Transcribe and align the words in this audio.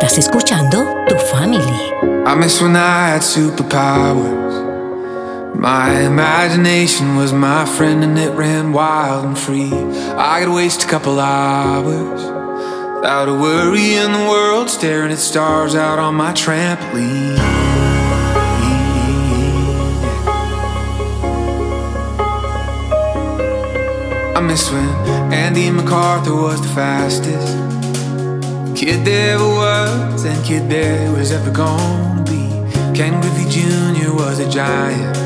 Estás 0.00 0.16
escuchando 0.16 0.86
Tu 1.08 1.16
Family. 1.16 1.92
I 2.24 2.36
miss 2.36 2.62
when 2.62 2.76
I 2.76 3.08
had 3.08 3.22
superpowers. 3.22 4.54
My 5.56 5.90
imagination 6.02 7.16
was 7.16 7.32
my 7.32 7.64
friend 7.64 8.04
and 8.04 8.16
it 8.16 8.30
ran 8.30 8.72
wild 8.72 9.24
and 9.24 9.36
free. 9.36 9.72
I 10.16 10.38
could 10.44 10.54
waste 10.54 10.84
a 10.84 10.86
couple 10.86 11.18
hours 11.18 12.22
without 12.94 13.28
a 13.28 13.34
worry 13.34 13.94
in 13.94 14.12
the 14.12 14.28
world, 14.30 14.70
staring 14.70 15.10
at 15.10 15.18
stars 15.18 15.74
out 15.74 15.98
on 15.98 16.14
my 16.14 16.32
trampoline. 16.32 17.36
I 24.36 24.40
miss 24.46 24.70
when 24.70 24.88
Andy 25.32 25.70
MacArthur 25.72 26.36
was 26.36 26.62
the 26.62 26.68
fastest. 26.68 27.67
Kid 28.78 29.04
there 29.04 29.40
was, 29.40 30.24
and 30.24 30.40
kid 30.44 30.68
there 30.68 31.10
was 31.10 31.32
ever 31.32 31.50
gonna 31.50 32.22
be. 32.22 32.46
Ken 32.94 33.20
Griffey 33.20 33.44
Jr. 33.50 34.14
was 34.14 34.38
a 34.38 34.48
giant. 34.48 35.18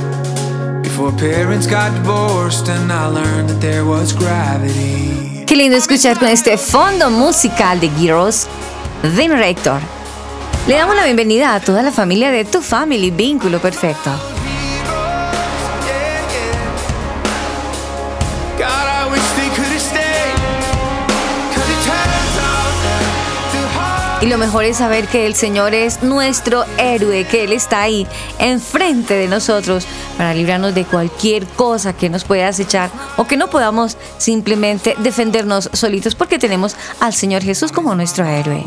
Before 0.83 1.12
parents 1.12 1.67
got 1.67 1.92
divorced, 1.92 2.70
and 2.70 2.91
I 2.91 3.08
learned 3.08 3.50
that 3.50 3.61
there 3.61 3.84
was 3.84 4.14
gravity. 4.14 5.45
Qué 5.45 5.55
lindo 5.55 5.77
escuchar 5.77 6.19
con 6.19 6.28
este 6.28 6.56
fondo 6.56 7.11
musical 7.11 7.78
de 7.78 7.91
Girls, 8.00 8.48
Vin 9.03 9.33
Rector. 9.33 9.83
Le 10.67 10.77
damos 10.77 10.97
la 10.97 11.05
bienvenida 11.05 11.55
a 11.55 11.61
toda 11.61 11.83
la 11.83 11.92
familia 11.92 12.30
de 12.30 12.47
Tu 12.47 12.62
Family 12.62 13.11
Vínculo 13.11 13.58
Perfecto. 13.58 14.31
Y 24.22 24.26
lo 24.26 24.38
mejor 24.38 24.62
es 24.62 24.76
saber 24.76 25.08
que 25.08 25.26
el 25.26 25.34
Señor 25.34 25.74
es 25.74 26.04
nuestro 26.04 26.64
héroe, 26.78 27.24
que 27.24 27.42
Él 27.42 27.52
está 27.52 27.82
ahí, 27.82 28.06
enfrente 28.38 29.14
de 29.14 29.26
nosotros, 29.26 29.84
para 30.16 30.32
librarnos 30.32 30.76
de 30.76 30.84
cualquier 30.84 31.44
cosa 31.44 31.92
que 31.92 32.08
nos 32.08 32.22
pueda 32.22 32.46
acechar 32.46 32.88
o 33.16 33.26
que 33.26 33.36
no 33.36 33.50
podamos 33.50 33.96
simplemente 34.18 34.94
defendernos 35.00 35.68
solitos 35.72 36.14
porque 36.14 36.38
tenemos 36.38 36.76
al 37.00 37.12
Señor 37.12 37.42
Jesús 37.42 37.72
como 37.72 37.96
nuestro 37.96 38.24
héroe. 38.24 38.64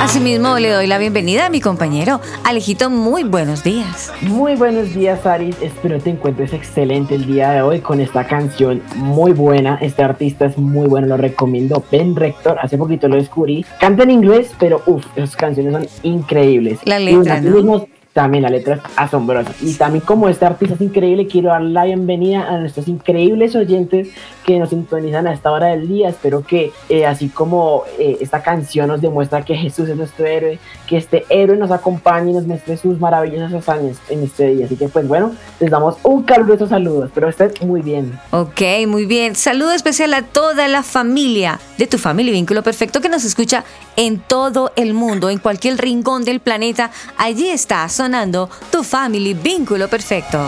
Asimismo, 0.00 0.56
le 0.58 0.70
doy 0.70 0.86
la 0.86 0.98
bienvenida 0.98 1.46
a 1.46 1.50
mi 1.50 1.60
compañero 1.60 2.20
Alejito. 2.44 2.90
Muy 2.90 3.24
buenos 3.24 3.64
días. 3.64 4.12
Muy 4.20 4.54
buenos 4.54 4.94
días, 4.94 5.26
Aris. 5.26 5.56
Espero 5.60 5.98
te 5.98 6.10
encuentres 6.10 6.52
excelente 6.52 7.16
el 7.16 7.26
día 7.26 7.50
de 7.50 7.62
hoy 7.62 7.80
con 7.80 8.00
esta 8.00 8.24
canción 8.26 8.80
muy 8.94 9.32
buena. 9.32 9.78
Este 9.80 10.04
artista 10.04 10.46
es 10.46 10.58
muy 10.58 10.86
bueno, 10.86 11.08
lo 11.08 11.16
recomiendo. 11.16 11.82
Ben 11.90 12.14
Rector, 12.14 12.56
hace 12.60 12.78
poquito 12.78 13.08
lo 13.08 13.16
descubrí. 13.16 13.66
Canta 13.80 14.04
en 14.04 14.12
inglés, 14.12 14.52
pero 14.60 14.80
uff, 14.86 15.04
esas 15.16 15.34
canciones 15.34 15.72
son 15.72 15.86
increíbles. 16.04 16.78
La 16.84 17.00
Y 17.00 17.06
letra, 17.06 17.40
¿no? 17.40 17.86
También 18.12 18.42
la 18.42 18.50
letra 18.50 18.74
es 18.74 18.80
asombrosa. 18.96 19.52
Y 19.62 19.72
también 19.74 20.04
como 20.04 20.28
este 20.28 20.44
artista 20.44 20.74
es 20.74 20.80
increíble, 20.82 21.26
quiero 21.26 21.48
dar 21.48 21.62
la 21.62 21.84
bienvenida 21.84 22.46
a 22.46 22.58
nuestros 22.58 22.86
increíbles 22.86 23.56
oyentes 23.56 24.08
que 24.44 24.58
nos 24.58 24.70
sintonizan 24.70 25.26
a 25.26 25.32
esta 25.32 25.50
hora 25.50 25.68
del 25.68 25.88
día. 25.88 26.08
Espero 26.08 26.44
que 26.44 26.72
eh, 26.88 27.06
así 27.06 27.28
como 27.28 27.84
eh, 27.98 28.18
esta 28.20 28.42
canción 28.42 28.88
nos 28.88 29.00
demuestra 29.00 29.44
que 29.44 29.54
Jesús 29.54 29.88
es 29.88 29.96
nuestro 29.96 30.26
héroe, 30.26 30.58
que 30.86 30.96
este 30.96 31.24
héroe 31.28 31.56
nos 31.56 31.70
acompañe 31.70 32.30
y 32.30 32.34
nos 32.34 32.46
muestre 32.46 32.76
sus 32.76 32.98
maravillosas 32.98 33.52
hazañas 33.52 33.96
en 34.08 34.22
este 34.22 34.48
día. 34.48 34.66
Así 34.66 34.76
que 34.76 34.88
pues 34.88 35.06
bueno, 35.06 35.32
les 35.60 35.70
damos 35.70 35.96
un 36.02 36.22
caluroso 36.22 36.66
saludo. 36.66 37.04
Espero 37.04 37.28
estén 37.28 37.52
muy 37.62 37.82
bien. 37.82 38.18
Ok, 38.30 38.62
muy 38.86 39.06
bien. 39.06 39.34
Saludo 39.34 39.72
especial 39.72 40.14
a 40.14 40.22
toda 40.22 40.68
la 40.68 40.82
familia 40.82 41.60
de 41.78 41.86
tu 41.86 41.98
familia 41.98 42.32
Vínculo 42.32 42.62
Perfecto 42.62 43.00
que 43.00 43.08
nos 43.08 43.24
escucha 43.24 43.64
en 43.96 44.18
todo 44.18 44.72
el 44.76 44.94
mundo, 44.94 45.30
en 45.30 45.38
cualquier 45.38 45.78
rincón 45.78 46.24
del 46.24 46.40
planeta. 46.40 46.90
Allí 47.16 47.48
está 47.48 47.88
sonando 47.88 48.48
tu 48.70 48.82
Family 48.82 49.34
Vínculo 49.34 49.88
Perfecto. 49.88 50.38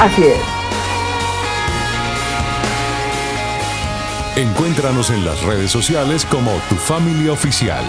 Así 0.00 0.22
es. 0.22 0.67
Encuéntranos 4.38 5.10
en 5.10 5.24
las 5.24 5.42
redes 5.42 5.72
sociales 5.72 6.24
como 6.24 6.52
Tu 6.68 6.76
Familia 6.76 7.32
Oficial. 7.32 7.84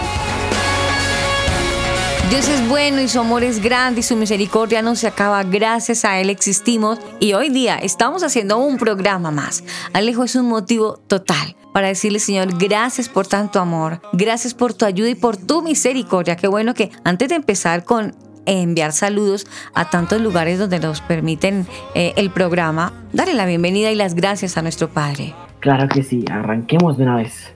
Dios 2.28 2.48
es 2.48 2.68
bueno 2.68 3.00
y 3.00 3.06
su 3.06 3.20
amor 3.20 3.44
es 3.44 3.62
grande 3.62 4.00
y 4.00 4.02
su 4.02 4.16
misericordia 4.16 4.82
no 4.82 4.96
se 4.96 5.06
acaba. 5.06 5.44
Gracias 5.44 6.04
a 6.04 6.18
Él 6.18 6.28
existimos 6.28 6.98
y 7.20 7.34
hoy 7.34 7.50
día 7.50 7.76
estamos 7.76 8.24
haciendo 8.24 8.58
un 8.58 8.78
programa 8.78 9.30
más. 9.30 9.62
Alejo 9.92 10.24
es 10.24 10.34
un 10.34 10.48
motivo 10.48 10.96
total 11.06 11.54
para 11.72 11.86
decirle, 11.86 12.18
Señor, 12.18 12.58
gracias 12.58 13.08
por 13.08 13.28
tanto 13.28 13.60
amor, 13.60 14.02
gracias 14.12 14.52
por 14.52 14.74
tu 14.74 14.86
ayuda 14.86 15.10
y 15.10 15.14
por 15.14 15.36
tu 15.36 15.62
misericordia. 15.62 16.34
Qué 16.34 16.48
bueno 16.48 16.74
que 16.74 16.90
antes 17.04 17.28
de 17.28 17.36
empezar 17.36 17.84
con 17.84 18.16
enviar 18.44 18.92
saludos 18.92 19.46
a 19.72 19.88
tantos 19.88 20.20
lugares 20.20 20.58
donde 20.58 20.80
nos 20.80 21.00
permiten 21.00 21.68
eh, 21.94 22.12
el 22.16 22.30
programa, 22.30 22.92
darle 23.12 23.34
la 23.34 23.46
bienvenida 23.46 23.92
y 23.92 23.94
las 23.94 24.14
gracias 24.14 24.56
a 24.56 24.62
nuestro 24.62 24.88
Padre. 24.88 25.32
Claro 25.60 25.88
que 25.88 26.02
sí, 26.02 26.24
arranquemos 26.30 26.96
de 26.96 27.02
una 27.02 27.16
vez. 27.16 27.54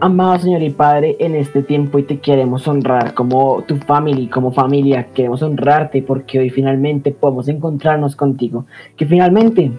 Amado 0.00 0.38
Señor 0.38 0.62
y 0.62 0.68
Padre, 0.68 1.16
en 1.18 1.34
este 1.34 1.62
tiempo 1.62 1.96
hoy 1.96 2.02
te 2.02 2.20
queremos 2.20 2.68
honrar 2.68 3.14
como 3.14 3.62
tu 3.62 3.76
familia, 3.76 4.28
como 4.28 4.52
familia, 4.52 5.06
queremos 5.14 5.40
honrarte 5.42 6.02
porque 6.02 6.38
hoy 6.38 6.50
finalmente 6.50 7.10
podemos 7.10 7.48
encontrarnos 7.48 8.14
contigo, 8.14 8.66
que 8.98 9.06
finalmente 9.06 9.72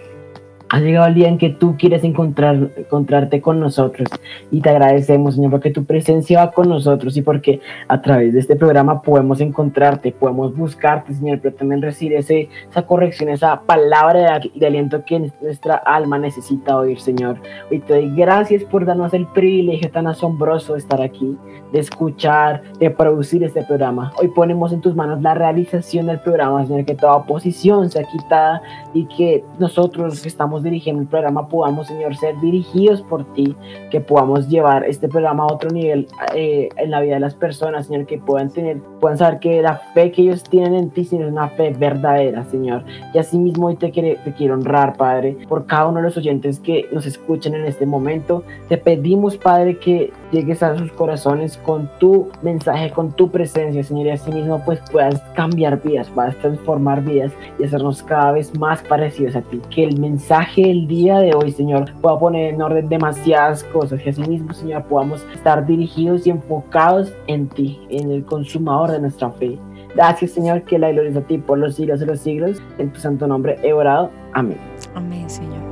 ha 0.75 0.81
llegado 0.81 1.07
el 1.07 1.13
día 1.13 1.29
en 1.29 1.37
que 1.37 1.51
tú 1.51 1.77
quieres 1.77 2.03
encontrar, 2.03 2.69
encontrarte 2.75 3.39
con 3.39 3.61
nosotros 3.61 4.09
y 4.51 4.59
te 4.59 4.69
agradecemos, 4.71 5.35
Señor, 5.35 5.51
porque 5.51 5.71
tu 5.71 5.85
presencia 5.85 6.43
va 6.43 6.51
con 6.51 6.67
nosotros 6.67 7.15
y 7.15 7.21
porque 7.21 7.61
a 7.87 8.01
través 8.01 8.33
de 8.33 8.41
este 8.41 8.57
programa 8.57 9.01
podemos 9.01 9.39
encontrarte, 9.39 10.11
podemos 10.11 10.53
buscarte, 10.53 11.13
Señor, 11.13 11.39
pero 11.41 11.55
también 11.55 11.81
recibir 11.81 12.17
ese, 12.17 12.49
esa 12.69 12.81
corrección, 12.81 13.29
esa 13.29 13.61
palabra 13.61 14.37
de, 14.37 14.51
de 14.53 14.67
aliento 14.67 15.05
que 15.05 15.31
nuestra 15.41 15.75
alma 15.75 16.19
necesita 16.19 16.75
oír, 16.75 16.99
Señor. 16.99 17.37
Hoy 17.71 17.79
te 17.79 17.93
doy 17.93 18.13
gracias 18.13 18.65
por 18.65 18.85
darnos 18.85 19.13
el 19.13 19.27
privilegio 19.27 19.89
tan 19.91 20.07
asombroso 20.07 20.73
de 20.73 20.79
estar 20.79 21.01
aquí, 21.01 21.37
de 21.71 21.79
escuchar, 21.79 22.61
de 22.79 22.91
producir 22.91 23.45
este 23.45 23.63
programa. 23.63 24.11
Hoy 24.19 24.27
ponemos 24.27 24.73
en 24.73 24.81
tus 24.81 24.93
manos 24.93 25.21
la 25.21 25.35
realización 25.35 26.07
del 26.07 26.19
programa, 26.19 26.65
Señor, 26.65 26.83
que 26.83 26.95
toda 26.95 27.15
oposición 27.15 27.89
sea 27.89 28.03
quitada 28.03 28.61
y 28.93 29.05
que 29.05 29.41
nosotros 29.57 30.25
estamos 30.25 30.64
dirigiendo 30.65 31.01
el 31.01 31.07
programa 31.07 31.47
podamos, 31.47 31.87
Señor, 31.87 32.15
ser 32.17 32.39
dirigidos 32.41 33.01
por 33.03 33.23
ti, 33.33 33.55
que 33.91 34.01
podamos 34.01 34.49
llevar 34.49 34.83
este 34.83 35.07
programa 35.07 35.43
a 35.43 35.53
otro 35.53 35.69
nivel 35.69 36.07
eh, 36.35 36.69
en 36.75 36.91
la 36.91 36.99
vida 37.01 37.13
de 37.15 37.19
las 37.21 37.35
personas, 37.35 37.87
Señor, 37.87 38.05
que 38.05 38.17
puedan 38.17 38.49
tener, 38.51 38.77
puedan 38.99 39.17
saber 39.17 39.39
que 39.39 39.61
la 39.61 39.77
fe 39.93 40.11
que 40.11 40.23
ellos 40.23 40.43
tienen 40.43 40.73
en 40.75 40.89
ti, 40.89 41.05
Señor, 41.05 41.27
es 41.27 41.31
una 41.31 41.47
fe 41.49 41.71
verdadera, 41.77 42.43
Señor. 42.45 42.83
Y 43.13 43.17
asimismo 43.17 43.67
hoy 43.67 43.75
te, 43.75 43.91
quiere- 43.91 44.17
te 44.23 44.33
quiero 44.33 44.55
honrar, 44.55 44.97
Padre, 44.97 45.37
por 45.47 45.65
cada 45.65 45.87
uno 45.87 45.97
de 45.97 46.03
los 46.03 46.17
oyentes 46.17 46.59
que 46.59 46.85
nos 46.91 47.05
escuchan 47.05 47.55
en 47.55 47.65
este 47.65 47.85
momento. 47.85 48.43
Te 48.67 48.77
pedimos, 48.77 49.37
Padre, 49.37 49.77
que 49.79 50.11
llegues 50.31 50.61
a 50.63 50.75
sus 50.77 50.91
corazones 50.91 51.57
con 51.57 51.89
tu 51.99 52.27
mensaje, 52.41 52.89
con 52.91 53.11
tu 53.13 53.29
presencia, 53.31 53.83
Señor, 53.83 54.07
y 54.07 54.09
asimismo 54.11 54.61
pues 54.65 54.79
puedas 54.91 55.19
cambiar 55.35 55.81
vidas, 55.81 56.09
puedas 56.09 56.35
transformar 56.37 57.01
vidas 57.03 57.31
y 57.59 57.63
hacernos 57.63 58.03
cada 58.03 58.31
vez 58.31 58.57
más 58.57 58.81
parecidos 58.83 59.35
a 59.35 59.41
ti. 59.41 59.61
Que 59.69 59.83
el 59.83 59.99
mensaje 59.99 60.54
que 60.55 60.71
el 60.71 60.87
día 60.87 61.19
de 61.19 61.35
hoy, 61.35 61.51
Señor, 61.51 61.91
pueda 62.01 62.17
poner 62.17 62.53
en 62.53 62.61
orden 62.61 62.87
demasiadas 62.87 63.65
cosas, 63.65 64.01
que 64.01 64.11
así 64.11 64.21
mismo, 64.21 64.53
Señor, 64.53 64.85
podamos 64.85 65.21
estar 65.33 65.65
dirigidos 65.65 66.25
y 66.25 66.29
enfocados 66.29 67.13
en 67.27 67.49
ti, 67.49 67.77
en 67.89 68.09
el 68.09 68.23
consumador 68.23 68.91
de 68.91 69.01
nuestra 69.01 69.31
fe. 69.31 69.59
Gracias, 69.95 70.31
Señor, 70.31 70.63
que 70.63 70.79
la 70.79 70.93
gloria 70.93 71.19
a 71.19 71.23
ti 71.23 71.39
por 71.39 71.57
los 71.57 71.75
siglos 71.75 71.99
de 71.99 72.05
los 72.05 72.21
siglos. 72.21 72.61
En 72.77 72.89
tu 72.93 73.01
santo 73.01 73.27
nombre 73.27 73.59
he 73.63 73.73
orado. 73.73 74.09
Amén. 74.31 74.57
Amén, 74.95 75.29
Señor. 75.29 75.64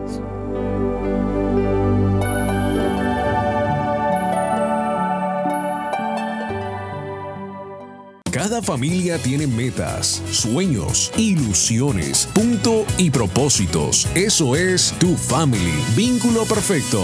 Cada 8.43 8.59
familia 8.61 9.17
tiene 9.17 9.47
metas, 9.47 10.21
sueños, 10.29 11.13
ilusiones, 11.15 12.27
punto 12.33 12.85
y 12.97 13.09
propósitos. 13.09 14.05
Eso 14.15 14.57
es 14.57 14.93
tu 14.99 15.15
family. 15.15 15.71
Vínculo 15.95 16.43
perfecto. 16.43 17.01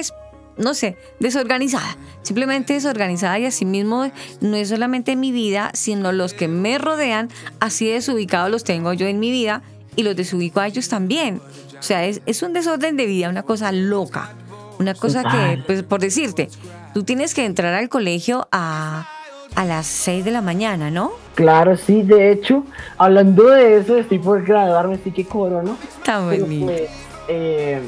no 0.60 0.74
sé, 0.74 0.96
desorganizada. 1.18 1.96
Simplemente 2.22 2.74
desorganizada 2.74 3.38
y 3.38 3.46
asimismo 3.46 4.10
no 4.40 4.56
es 4.56 4.68
solamente 4.68 5.16
mi 5.16 5.32
vida, 5.32 5.70
sino 5.74 6.12
los 6.12 6.34
que 6.34 6.48
me 6.48 6.78
rodean, 6.78 7.28
así 7.58 7.88
desubicados 7.88 8.50
los 8.50 8.62
tengo 8.62 8.92
yo 8.92 9.06
en 9.06 9.18
mi 9.18 9.30
vida 9.30 9.62
y 9.96 10.02
los 10.02 10.14
desubico 10.14 10.60
a 10.60 10.66
ellos 10.66 10.88
también. 10.88 11.40
O 11.78 11.82
sea, 11.82 12.04
es, 12.04 12.20
es 12.26 12.42
un 12.42 12.52
desorden 12.52 12.96
de 12.96 13.06
vida, 13.06 13.28
una 13.30 13.42
cosa 13.42 13.72
loca. 13.72 14.34
Una 14.78 14.94
cosa 14.94 15.22
que, 15.24 15.62
pues 15.66 15.82
por 15.82 16.00
decirte, 16.00 16.48
tú 16.94 17.02
tienes 17.02 17.34
que 17.34 17.44
entrar 17.44 17.74
al 17.74 17.88
colegio 17.90 18.48
a, 18.50 19.06
a 19.54 19.64
las 19.64 19.86
6 19.86 20.24
de 20.24 20.30
la 20.30 20.40
mañana, 20.42 20.90
¿no? 20.90 21.12
claro, 21.34 21.76
sí. 21.76 22.02
De 22.02 22.32
hecho, 22.32 22.64
hablando 22.98 23.48
de 23.48 23.78
eso, 23.78 23.96
estoy 23.96 24.18
por 24.18 24.42
graduarme, 24.44 24.94
así 24.96 25.10
que 25.10 25.24
corono. 25.24 25.76
Está 25.82 26.26
Pero 26.28 26.44
bonito. 26.44 26.66
pues, 26.66 26.90
eh, 27.28 27.80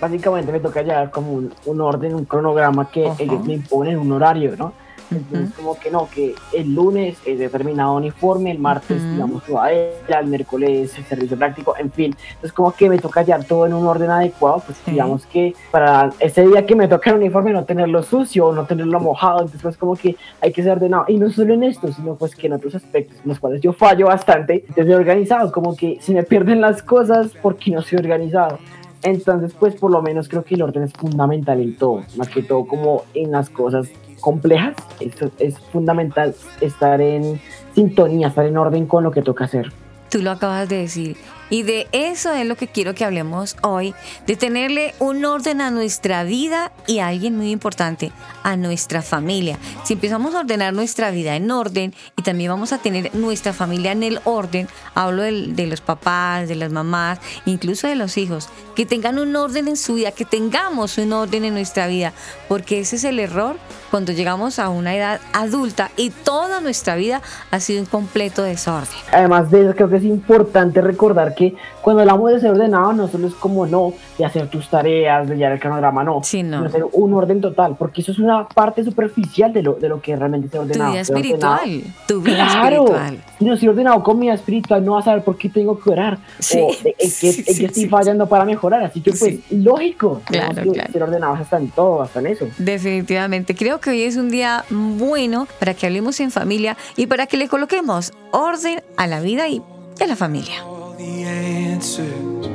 básicamente 0.00 0.52
me 0.52 0.60
toca 0.60 0.82
llevar 0.82 1.10
como 1.10 1.32
un, 1.32 1.52
un 1.66 1.80
orden, 1.80 2.14
un 2.14 2.24
cronograma 2.24 2.90
que 2.90 3.06
Ajá. 3.06 3.16
ellos 3.22 3.44
me 3.44 3.54
imponen 3.54 3.98
un 3.98 4.12
horario, 4.12 4.56
¿no? 4.56 4.72
Entonces, 5.10 5.50
Ujú. 5.50 5.62
como 5.62 5.78
que 5.78 5.90
no, 5.90 6.08
que 6.12 6.34
el 6.52 6.74
lunes 6.74 7.18
es 7.26 7.38
determinado 7.38 7.94
uniforme, 7.94 8.50
el 8.50 8.58
martes, 8.58 9.02
Ujú. 9.02 9.12
digamos, 9.12 9.44
toalla, 9.44 10.18
el 10.20 10.26
miércoles 10.26 10.96
el 10.96 11.04
servicio 11.04 11.36
práctico, 11.36 11.74
en 11.78 11.92
fin. 11.92 12.16
Entonces, 12.28 12.52
como 12.52 12.72
que 12.72 12.88
me 12.88 12.98
toca 12.98 13.22
llevar 13.22 13.44
todo 13.44 13.66
en 13.66 13.74
un 13.74 13.86
orden 13.86 14.10
adecuado, 14.10 14.62
pues 14.64 14.78
Sí. 14.78 14.92
digamos 14.92 15.26
que 15.26 15.54
para 15.70 16.10
ese 16.18 16.46
día 16.46 16.64
que 16.66 16.74
me 16.74 16.88
toca 16.88 17.10
el 17.10 17.16
uniforme 17.16 17.52
no 17.52 17.64
tenerlo 17.64 18.02
sucio, 18.02 18.50
no 18.52 18.64
tenerlo 18.64 18.98
mojado, 18.98 19.40
entonces 19.40 19.62
pues 19.62 19.76
como 19.76 19.94
que 19.94 20.16
hay 20.40 20.52
que 20.52 20.62
ser 20.62 20.72
ordenado. 20.72 21.04
Y 21.06 21.18
no 21.18 21.30
solo 21.30 21.54
en 21.54 21.64
esto, 21.64 21.92
sino 21.92 22.16
pues 22.16 22.34
que 22.34 22.46
en 22.48 22.54
otros 22.54 22.74
aspectos 22.74 23.18
en 23.22 23.28
los 23.28 23.38
cuales 23.38 23.60
yo 23.60 23.72
fallo 23.72 24.06
bastante, 24.06 24.64
desde 24.74 24.96
organizado, 24.96 25.52
como 25.52 25.76
que 25.76 25.98
si 26.00 26.12
me 26.14 26.22
pierden 26.24 26.60
las 26.60 26.82
cosas 26.82 27.32
porque 27.40 27.70
no 27.70 27.82
soy 27.82 27.98
organizado. 27.98 28.58
Entonces, 29.04 29.54
pues 29.58 29.74
por 29.74 29.90
lo 29.90 30.00
menos 30.00 30.28
creo 30.28 30.44
que 30.44 30.54
el 30.54 30.62
orden 30.62 30.82
es 30.82 30.92
fundamental 30.94 31.60
en 31.60 31.76
todo, 31.76 32.02
más 32.16 32.28
que 32.28 32.42
todo 32.42 32.66
como 32.66 33.04
en 33.12 33.32
las 33.32 33.50
cosas 33.50 33.88
complejas, 34.18 34.74
esto 34.98 35.30
es 35.38 35.58
fundamental 35.58 36.34
estar 36.62 37.02
en 37.02 37.38
sintonía, 37.74 38.28
estar 38.28 38.46
en 38.46 38.56
orden 38.56 38.86
con 38.86 39.04
lo 39.04 39.10
que 39.10 39.20
toca 39.20 39.44
hacer. 39.44 39.70
Tú 40.08 40.22
lo 40.22 40.30
acabas 40.30 40.70
de 40.70 40.78
decir. 40.78 41.18
Y 41.50 41.62
de 41.62 41.88
eso 41.92 42.32
es 42.32 42.46
lo 42.46 42.56
que 42.56 42.68
quiero 42.68 42.94
que 42.94 43.04
hablemos 43.04 43.56
hoy, 43.62 43.94
de 44.26 44.36
tenerle 44.36 44.94
un 44.98 45.24
orden 45.24 45.60
a 45.60 45.70
nuestra 45.70 46.24
vida 46.24 46.72
y 46.86 46.98
a 46.98 47.08
alguien 47.08 47.36
muy 47.36 47.50
importante, 47.50 48.12
a 48.42 48.56
nuestra 48.56 49.02
familia. 49.02 49.58
Si 49.84 49.94
empezamos 49.94 50.34
a 50.34 50.40
ordenar 50.40 50.72
nuestra 50.72 51.10
vida 51.10 51.36
en 51.36 51.50
orden 51.50 51.94
y 52.16 52.22
también 52.22 52.50
vamos 52.50 52.72
a 52.72 52.78
tener 52.78 53.14
nuestra 53.14 53.52
familia 53.52 53.92
en 53.92 54.02
el 54.02 54.20
orden, 54.24 54.68
hablo 54.94 55.22
de, 55.22 55.66
los 55.66 55.80
papás, 55.80 56.48
de 56.48 56.54
las 56.54 56.72
mamás, 56.72 57.18
incluso 57.46 57.86
de 57.86 57.96
los 57.96 58.16
hijos, 58.16 58.48
que 58.74 58.86
tengan 58.86 59.18
un 59.18 59.34
orden 59.36 59.68
en 59.68 59.76
su 59.76 59.94
vida, 59.94 60.12
que 60.12 60.24
tengamos 60.24 60.98
un 60.98 61.12
orden 61.12 61.44
en 61.44 61.54
nuestra 61.54 61.86
vida, 61.86 62.12
porque 62.48 62.80
ese 62.80 62.96
es 62.96 63.04
el 63.04 63.18
error 63.18 63.56
cuando 63.90 64.12
llegamos 64.12 64.58
a 64.58 64.70
una 64.70 64.94
edad 64.96 65.20
adulta 65.32 65.90
y 65.96 66.10
toda 66.10 66.60
nuestra 66.60 66.96
vida 66.96 67.22
ha 67.50 67.60
sido 67.60 67.80
un 67.80 67.86
completo 67.86 68.42
desorden. 68.42 68.88
Además 69.12 69.50
de 69.50 69.62
eso, 69.62 69.74
creo 69.74 69.88
que 69.88 69.96
es 69.96 70.04
importante 70.04 70.80
recordar 70.80 71.34
que 71.34 71.43
cuando 71.82 72.00
hablamos 72.02 72.30
de 72.32 72.40
ser 72.40 72.50
ordenado, 72.50 72.92
no 72.92 73.08
solo 73.08 73.26
es 73.28 73.34
como 73.34 73.66
no 73.66 73.92
de 74.18 74.24
hacer 74.24 74.48
tus 74.48 74.68
tareas, 74.68 75.28
de 75.28 75.36
llevar 75.36 75.52
el 75.52 75.60
cronograma, 75.60 76.02
no, 76.04 76.20
Sí, 76.22 76.42
no. 76.42 76.68
ser 76.70 76.84
un 76.92 77.14
orden 77.14 77.40
total, 77.40 77.76
porque 77.78 78.00
eso 78.00 78.12
es 78.12 78.18
una 78.18 78.48
parte 78.48 78.84
superficial 78.84 79.52
de 79.52 79.62
lo, 79.62 79.74
de 79.74 79.88
lo 79.88 80.00
que 80.00 80.14
realmente 80.16 80.48
Tu 80.48 80.58
ordenado. 80.58 80.92
vida 80.92 81.04
Ser 81.04 81.16
ordenado- 81.16 81.56
espiritual, 81.64 81.94
tu 82.08 82.20
vida 82.20 82.36
Claro, 82.50 82.84
espiritual. 82.84 83.18
si 83.38 83.44
no 83.44 83.54
estoy 83.54 83.68
ordenado 83.68 84.02
con 84.02 84.18
mi 84.18 84.26
vida 84.26 84.34
espiritual, 84.34 84.84
no 84.84 84.92
vas 84.94 85.02
a 85.02 85.10
saber 85.10 85.24
por 85.24 85.36
qué 85.36 85.48
tengo 85.48 85.78
que 85.78 85.90
orar 85.90 86.18
Sí, 86.38 86.58
o 86.58 86.70
en 86.70 86.94
qué, 86.98 87.06
sí, 87.08 87.64
estoy 87.64 87.88
fallando 87.88 88.26
para 88.28 88.44
mejorar. 88.44 88.82
Así 88.84 89.00
que, 89.00 89.12
pues, 89.12 89.40
lógico, 89.50 90.20
Claro, 90.24 90.62
que 90.62 90.70
claro. 90.70 90.92
ser 90.92 91.02
ordenados 91.02 91.40
hasta 91.40 91.56
en 91.58 91.68
todo, 91.70 92.02
hasta 92.02 92.20
en 92.20 92.26
eso. 92.28 92.46
Definitivamente, 92.58 93.54
creo 93.54 93.80
que 93.80 93.90
hoy 93.90 94.02
es 94.02 94.16
un 94.16 94.30
día 94.30 94.64
bueno 94.70 95.46
para 95.58 95.74
que 95.74 95.86
hablemos 95.86 96.20
en 96.20 96.30
familia 96.30 96.76
y 96.96 97.06
para 97.06 97.26
que 97.26 97.36
le 97.36 97.48
coloquemos 97.48 98.12
orden 98.30 98.82
a 98.96 99.06
la 99.06 99.20
vida 99.20 99.48
y 99.48 99.62
a 100.00 100.06
la 100.06 100.16
familia. 100.16 100.54
The 100.96 101.24
answers. 101.24 102.46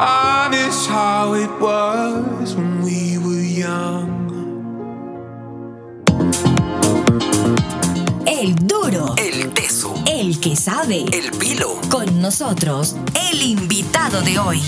I 0.00 0.48
miss 0.50 0.86
how 0.86 1.34
it 1.34 1.50
was 1.60 2.54
when 2.54 2.82
we 2.82 3.18
were 3.18 3.42
young. 3.42 4.10
El 8.26 8.54
duro, 8.56 9.14
El 9.16 9.52
teso. 9.52 9.94
el 10.06 10.40
que 10.40 10.56
sabe. 10.56 11.04
El 11.12 11.30
pilo. 11.38 11.80
Con 11.90 12.20
nosotros, 12.20 12.96
el 13.30 13.42
invitado 13.42 14.20
de 14.22 14.38
hoy. 14.38 14.60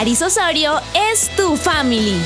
Aris 0.00 0.22
Osorio 0.22 0.80
es 1.12 1.28
tu 1.36 1.58
family. 1.58 2.16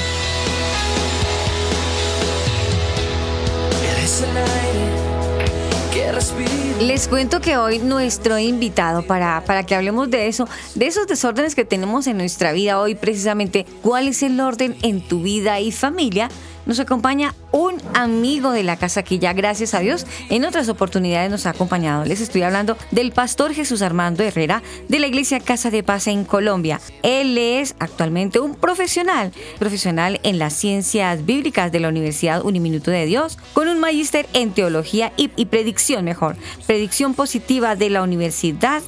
Les 6.80 7.08
cuento 7.08 7.40
que 7.40 7.56
hoy 7.56 7.80
nuestro 7.80 8.38
invitado 8.38 9.04
para, 9.04 9.42
para 9.44 9.64
que 9.64 9.74
hablemos 9.74 10.08
de 10.08 10.28
eso, 10.28 10.48
de 10.76 10.86
esos 10.86 11.08
desórdenes 11.08 11.56
que 11.56 11.64
tenemos 11.64 12.06
en 12.06 12.16
nuestra 12.16 12.52
vida 12.52 12.78
hoy, 12.78 12.94
precisamente 12.94 13.66
cuál 13.82 14.06
es 14.06 14.22
el 14.22 14.38
orden 14.38 14.76
en 14.82 15.00
tu 15.00 15.22
vida 15.22 15.58
y 15.58 15.72
familia, 15.72 16.28
nos 16.66 16.80
acompaña 16.80 17.35
un 17.52 17.75
amigo 17.94 18.50
de 18.50 18.62
la 18.62 18.76
casa 18.76 19.02
que 19.02 19.18
ya 19.18 19.33
gracias 19.33 19.75
a 19.75 19.80
Dios 19.80 20.06
en 20.30 20.44
otras 20.44 20.68
oportunidades 20.68 21.30
nos 21.30 21.47
ha 21.47 21.50
acompañado. 21.50 22.04
Les 22.04 22.21
estoy 22.21 22.42
hablando 22.42 22.76
del 22.90 23.12
pastor 23.12 23.52
Jesús 23.52 23.83
Armando 23.83 24.23
Herrera 24.23 24.62
de 24.88 24.99
la 24.99 25.06
iglesia 25.06 25.40
Casa 25.40 25.71
de 25.71 25.83
Paz 25.83 26.06
en 26.06 26.25
Colombia. 26.25 26.80
Él 27.02 27.37
es 27.38 27.76
actualmente 27.78 28.40
un 28.40 28.54
profesional, 28.54 29.33
profesional 29.59 30.21
en 30.23 30.38
las 30.38 30.54
ciencias 30.54 31.25
bíblicas 31.25 31.73
de 31.73 31.80
la 31.80 31.88
Universidad 31.88 32.44
Uniminuto 32.44 32.90
de 32.90 33.06
Dios, 33.06 33.38
con 33.52 33.68
un 33.68 33.80
magíster 33.80 34.26
en 34.33 34.52
teología 34.52 35.12
y, 35.16 35.30
y 35.37 35.47
predicción 35.47 36.04
mejor, 36.04 36.37
predicción 36.66 37.14
positiva 37.14 37.76
de 37.76 37.90
la 37.90 38.02
Universidad 38.02 38.83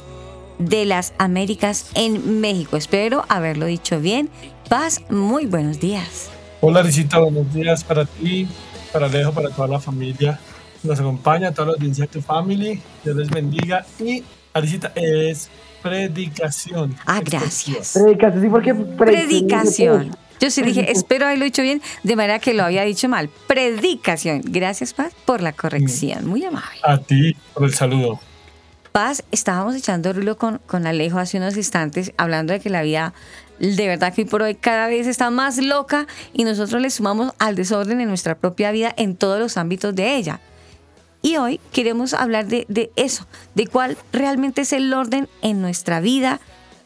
de 0.59 0.85
las 0.85 1.13
Américas 1.17 1.89
en 1.93 2.41
México. 2.41 2.77
Espero 2.77 3.25
haberlo 3.29 3.65
dicho 3.65 3.99
bien. 3.99 4.29
Paz, 4.69 5.01
muy 5.09 5.45
buenos 5.45 5.79
días. 5.79 6.36
Hola 6.59 6.81
Risita, 6.81 7.19
buenos 7.19 7.53
días 7.53 7.83
para 7.83 8.05
ti 8.05 8.47
para 8.91 9.05
Alejo, 9.05 9.31
para 9.31 9.49
toda 9.49 9.67
la 9.67 9.79
familia. 9.79 10.39
Nos 10.83 10.99
acompaña, 10.99 11.49
a 11.49 11.51
toda 11.51 11.67
la 11.67 11.73
audiencia 11.73 12.05
de 12.05 12.07
tu 12.07 12.21
family. 12.21 12.81
Dios 13.03 13.15
les 13.15 13.29
bendiga. 13.29 13.85
Y 13.99 14.23
Alicita, 14.53 14.91
es 14.95 15.49
predicación. 15.81 16.95
Ah, 17.05 17.21
gracias. 17.23 17.93
Predicación, 17.93 18.43
sí, 18.43 18.49
porque 18.49 18.73
Predicación. 18.73 20.15
Yo 20.39 20.51
sí 20.51 20.61
dije, 20.61 20.91
espero 20.91 21.25
haberlo 21.25 21.45
dicho 21.45 21.63
bien, 21.63 21.81
de 22.03 22.15
manera 22.15 22.39
que 22.39 22.53
lo 22.53 22.63
había 22.63 22.83
dicho 22.83 23.09
mal. 23.09 23.29
Predicación. 23.47 24.41
Gracias, 24.45 24.93
Paz, 24.93 25.13
por 25.25 25.41
la 25.41 25.51
corrección. 25.51 26.27
Muy 26.27 26.43
amable. 26.45 26.79
A 26.83 26.97
ti 26.97 27.35
por 27.53 27.65
el 27.65 27.73
saludo. 27.73 28.19
Paz, 28.91 29.23
estábamos 29.31 29.75
echando 29.75 30.13
rulo 30.13 30.37
con, 30.37 30.59
con 30.65 30.87
Alejo 30.87 31.19
hace 31.19 31.37
unos 31.37 31.55
instantes, 31.55 32.13
hablando 32.17 32.53
de 32.53 32.59
que 32.59 32.69
la 32.69 32.81
vida, 32.81 33.13
de 33.59 33.87
verdad 33.87 34.13
que 34.13 34.21
hoy 34.21 34.27
por 34.27 34.41
hoy 34.41 34.55
cada 34.55 34.87
vez 34.87 35.07
está 35.07 35.29
más 35.29 35.57
loca 35.57 36.07
y 36.33 36.43
nosotros 36.43 36.81
le 36.81 36.89
sumamos 36.89 37.33
al 37.39 37.55
desorden 37.55 38.01
en 38.01 38.07
nuestra 38.07 38.35
propia 38.35 38.71
vida 38.71 38.93
en 38.97 39.15
todos 39.15 39.39
los 39.39 39.57
ámbitos 39.57 39.95
de 39.95 40.15
ella. 40.15 40.39
Y 41.21 41.37
hoy 41.37 41.59
queremos 41.71 42.13
hablar 42.13 42.47
de, 42.47 42.65
de 42.69 42.91
eso, 42.95 43.25
de 43.55 43.67
cuál 43.67 43.97
realmente 44.13 44.61
es 44.61 44.73
el 44.73 44.93
orden 44.93 45.27
en 45.41 45.61
nuestra 45.61 45.99
vida 45.99 46.39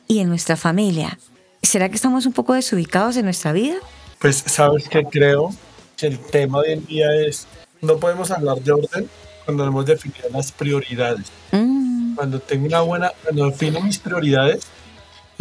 y 0.08 0.20
en 0.20 0.30
nuestra 0.30 0.56
familia. 0.56 1.20
¿Será 1.62 1.90
que 1.90 1.96
estamos 1.96 2.26
un 2.26 2.34
poco 2.34 2.54
desubicados 2.54 3.18
en 3.18 3.26
nuestra 3.26 3.52
vida? 3.52 3.76
Pues 4.20 4.44
sabes 4.46 4.88
que 4.90 5.04
creo 5.04 5.50
que 5.98 6.08
el 6.08 6.20
tema 6.20 6.60
hoy 6.60 6.72
en 6.72 6.86
día 6.86 7.08
es, 7.14 7.48
no 7.82 7.98
podemos 7.98 8.32
hablar 8.32 8.60
de 8.62 8.72
orden 8.72 9.10
cuando 9.46 9.66
hemos 9.66 9.86
definido 9.86 10.30
las 10.32 10.52
prioridades. 10.52 11.28
Mm, 11.52 12.16
Cuando 12.16 12.40
tengo 12.40 12.66
una 12.66 12.82
buena, 12.82 13.12
cuando 13.24 13.50
defino 13.50 13.82
mis 13.82 14.00
prioridades, 14.00 14.64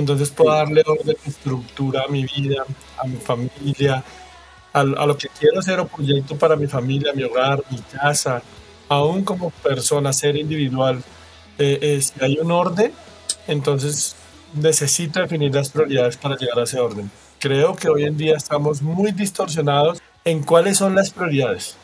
entonces 0.01 0.31
puedo 0.31 0.51
darle 0.53 0.83
orden 0.87 1.17
estructura 1.27 2.03
a 2.07 2.09
mi 2.09 2.25
vida, 2.25 2.65
a 2.99 3.07
mi 3.07 3.17
familia, 3.17 4.03
a, 4.73 4.81
a 4.81 5.07
lo 5.07 5.17
que 5.17 5.29
quiero 5.39 5.61
hacer 5.61 5.79
o 5.81 5.87
proyecto 5.87 6.37
para 6.37 6.57
mi 6.57 6.67
familia, 6.67 7.13
mi 7.15 7.23
hogar, 7.23 7.63
mi 7.71 7.79
casa, 7.79 8.43
aún 8.89 9.23
como 9.25 9.51
persona, 9.51 10.13
ser 10.13 10.37
individual. 10.37 11.03
Eh, 11.59 11.79
eh, 11.83 12.03
si 12.03 12.13
hay 12.25 12.39
un 12.39 12.51
orden, 12.51 12.93
entonces 13.47 14.17
necesito 14.55 15.21
definir 15.21 15.55
las 15.55 15.71
prioridades 15.71 16.17
para 16.17 16.37
llegar 16.37 16.59
a 16.59 16.65
ese 16.65 16.81
orden. 16.81 17.11
Creo 17.39 17.75
que 17.77 17.89
hoy 17.89 18.05
en 18.05 18.17
día 18.17 18.37
estamos 18.37 18.83
muy 18.83 19.13
distorsionados 19.13 19.99
en 20.25 20.43
cuáles 20.43 20.77
son 20.79 20.95
las 20.95 21.11
prioridades. 21.11 21.77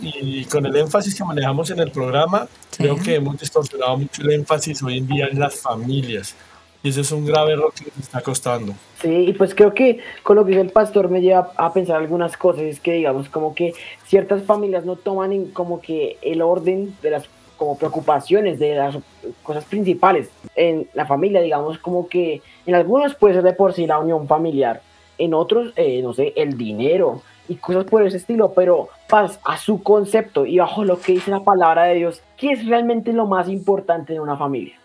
Y, 0.00 0.40
y 0.40 0.44
con 0.44 0.66
el 0.66 0.76
énfasis 0.76 1.14
que 1.14 1.24
manejamos 1.24 1.70
en 1.70 1.80
el 1.80 1.90
programa, 1.90 2.46
Sí. 2.70 2.84
creo 2.84 2.96
que 2.96 3.16
hemos 3.16 3.38
distorsionado 3.38 3.96
mucho 3.98 4.22
el 4.22 4.30
énfasis 4.32 4.82
hoy 4.82 4.98
en 4.98 5.06
día 5.08 5.26
en 5.26 5.40
las 5.40 5.56
familias. 5.56 6.34
Y 6.82 6.88
ese 6.90 7.02
es 7.02 7.12
un 7.12 7.26
grave 7.26 7.52
error 7.52 7.72
que 7.74 7.84
nos 7.84 7.98
está 7.98 8.20
costando. 8.22 8.74
Sí, 9.00 9.26
y 9.28 9.32
pues 9.34 9.54
creo 9.54 9.74
que 9.74 9.98
con 10.22 10.36
lo 10.36 10.44
que 10.44 10.50
dice 10.50 10.62
el 10.62 10.70
pastor 10.70 11.10
me 11.10 11.20
lleva 11.20 11.52
a 11.56 11.72
pensar 11.72 11.96
algunas 11.96 12.36
cosas, 12.36 12.62
es 12.62 12.80
que 12.80 12.92
digamos 12.92 13.28
como 13.28 13.54
que 13.54 13.74
ciertas 14.06 14.42
familias 14.44 14.84
no 14.84 14.96
toman 14.96 15.32
en 15.32 15.50
como 15.50 15.80
que 15.80 16.16
el 16.22 16.40
orden 16.40 16.96
de 17.02 17.10
las 17.10 17.28
como 17.58 17.76
preocupaciones 17.76 18.58
de 18.58 18.74
las 18.74 18.96
cosas 19.42 19.66
principales 19.66 20.30
en 20.56 20.88
la 20.94 21.04
familia, 21.04 21.42
digamos 21.42 21.78
como 21.78 22.08
que 22.08 22.40
en 22.64 22.74
algunos 22.74 23.14
puede 23.14 23.34
ser 23.34 23.42
de 23.42 23.52
por 23.52 23.74
sí 23.74 23.86
la 23.86 23.98
unión 23.98 24.26
familiar, 24.26 24.80
en 25.18 25.34
otros, 25.34 25.74
eh, 25.76 26.00
no 26.02 26.14
sé, 26.14 26.32
el 26.36 26.56
dinero 26.56 27.20
y 27.50 27.56
cosas 27.56 27.84
por 27.84 28.02
ese 28.02 28.16
estilo, 28.16 28.54
pero 28.54 28.88
paz 29.10 29.38
a 29.44 29.58
su 29.58 29.82
concepto 29.82 30.46
y 30.46 30.58
bajo 30.58 30.84
lo 30.84 30.98
que 30.98 31.12
dice 31.12 31.30
la 31.30 31.40
palabra 31.40 31.84
de 31.84 31.96
Dios, 31.96 32.22
¿qué 32.38 32.52
es 32.52 32.66
realmente 32.66 33.12
lo 33.12 33.26
más 33.26 33.46
importante 33.50 34.14
en 34.14 34.20
una 34.20 34.38
familia? 34.38 34.79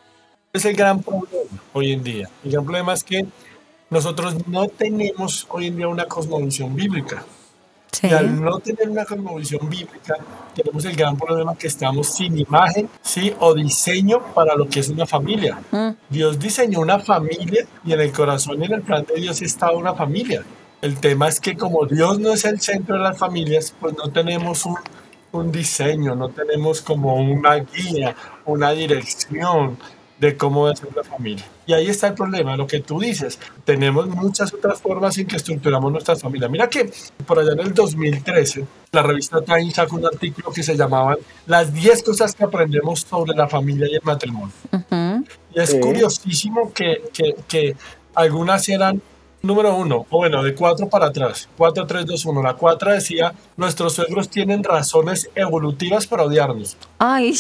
Es 0.56 0.66
el 0.66 0.76
gran 0.76 1.02
problema 1.02 1.62
hoy 1.74 1.92
en 1.92 2.04
día. 2.04 2.30
El 2.44 2.52
gran 2.52 2.64
problema 2.64 2.94
es 2.94 3.04
que 3.04 3.26
nosotros 3.90 4.48
no 4.48 4.68
tenemos 4.68 5.46
hoy 5.50 5.68
en 5.68 5.78
día 5.78 5.88
una 5.88 6.06
cosmovisión 6.06 6.76
bíblica. 6.76 7.24
sí. 7.92 8.08
Y 8.08 8.14
al 8.14 8.42
no 8.42 8.60
tener 8.60 8.90
una 8.90 9.06
cosmovisión 9.06 9.70
bíblica, 9.70 10.16
tenemos 10.54 10.84
el 10.86 10.96
gran 10.96 11.18
problema 11.18 11.56
que 11.56 11.68
estamos 11.68 12.08
sin 12.08 12.38
imagen, 12.38 12.90
¿sí? 13.02 13.34
O 13.40 13.54
diseño 13.54 14.34
para 14.34 14.56
lo 14.56 14.68
que 14.68 14.80
es 14.80 14.90
una 14.90 15.06
familia. 15.06 15.60
Mm, 15.72 15.90
Dios 16.10 16.40
diseñó 16.40 16.80
una 16.80 17.00
familia 17.00 17.66
y 17.86 17.94
en 17.94 18.00
el 18.00 18.12
corazón 18.12 18.62
y 18.62 18.66
en 18.66 18.74
el 18.74 18.82
plan 18.82 19.06
de 19.06 19.22
Dios 19.22 19.42
está 19.42 19.72
una 19.72 19.94
familia. 19.94 20.44
El 20.82 21.00
tema 21.00 21.28
es 21.28 21.40
que 21.40 21.56
como 21.56 21.86
Dios 21.86 22.20
no 22.20 22.34
es 22.34 22.46
el 22.46 22.60
centro 22.60 22.96
de 22.96 23.02
las 23.02 23.18
familias, 23.18 23.74
pues 23.80 23.96
no 23.98 24.12
tenemos 24.12 24.66
un, 24.66 24.78
un 25.32 25.52
diseño, 25.52 26.16
no 26.16 26.30
tenemos 26.30 26.82
como 26.82 27.16
una 27.16 27.56
guía, 27.56 28.16
una 28.46 28.72
dirección 28.72 29.78
de 30.20 30.38
cómo 30.38 30.74
ser 30.76 30.90
la 30.96 31.04
familia. 31.04 31.46
Y 31.66 31.74
ahí 31.74 31.88
está 31.88 32.08
el 32.08 32.14
problema, 32.14 32.56
lo 32.56 32.68
que 32.68 32.80
tú 32.80 33.00
dices. 33.00 33.38
Tenemos 33.66 34.08
muchas 34.08 34.54
otras 34.54 34.82
formas 34.82 35.18
en 35.18 35.28
que 35.28 35.36
estructuramos 35.36 35.92
nuestras 35.92 36.22
familias. 36.22 36.50
Mira 36.50 36.70
que 36.70 36.90
por 37.26 37.40
allá 37.40 37.52
en 37.54 37.60
el 37.60 37.74
2013, 37.74 38.66
la 38.92 39.02
revista 39.04 39.42
Time 39.42 39.72
sacó 39.72 39.98
un 39.98 40.06
artículo 40.06 40.52
que 40.52 40.64
se 40.64 40.76
llamaba 40.78 41.18
Las 41.48 41.74
10 41.74 42.04
cosas 42.04 42.34
que 42.34 42.44
aprendemos 42.46 43.02
sobre 43.02 43.36
la 43.36 43.48
familia 43.48 43.88
y 43.90 43.96
el 43.96 44.02
matrimonio. 44.04 44.54
ujú. 44.72 45.26
Y 45.54 45.60
es 45.60 45.72
Sí. 45.72 45.80
curiosísimo 45.80 46.72
que, 46.74 47.04
que, 47.14 47.36
que 47.48 47.76
algunas 48.14 48.68
eran 48.70 49.02
número 49.42 49.76
uno, 49.76 50.06
o 50.10 50.18
bueno, 50.18 50.42
de 50.42 50.56
cuatro 50.56 50.88
para 50.90 51.08
atrás. 51.08 51.48
4, 51.58 51.86
3, 51.86 52.06
2, 52.08 52.26
1. 52.26 52.42
La 52.42 52.54
cuatro 52.56 52.92
decía, 52.92 53.34
nuestros 53.58 53.94
suegros 53.94 54.28
tienen 54.30 54.64
razones 54.64 55.30
evolutivas 55.36 56.08
para 56.08 56.24
odiarnos. 56.24 56.78
Ay, 56.98 57.36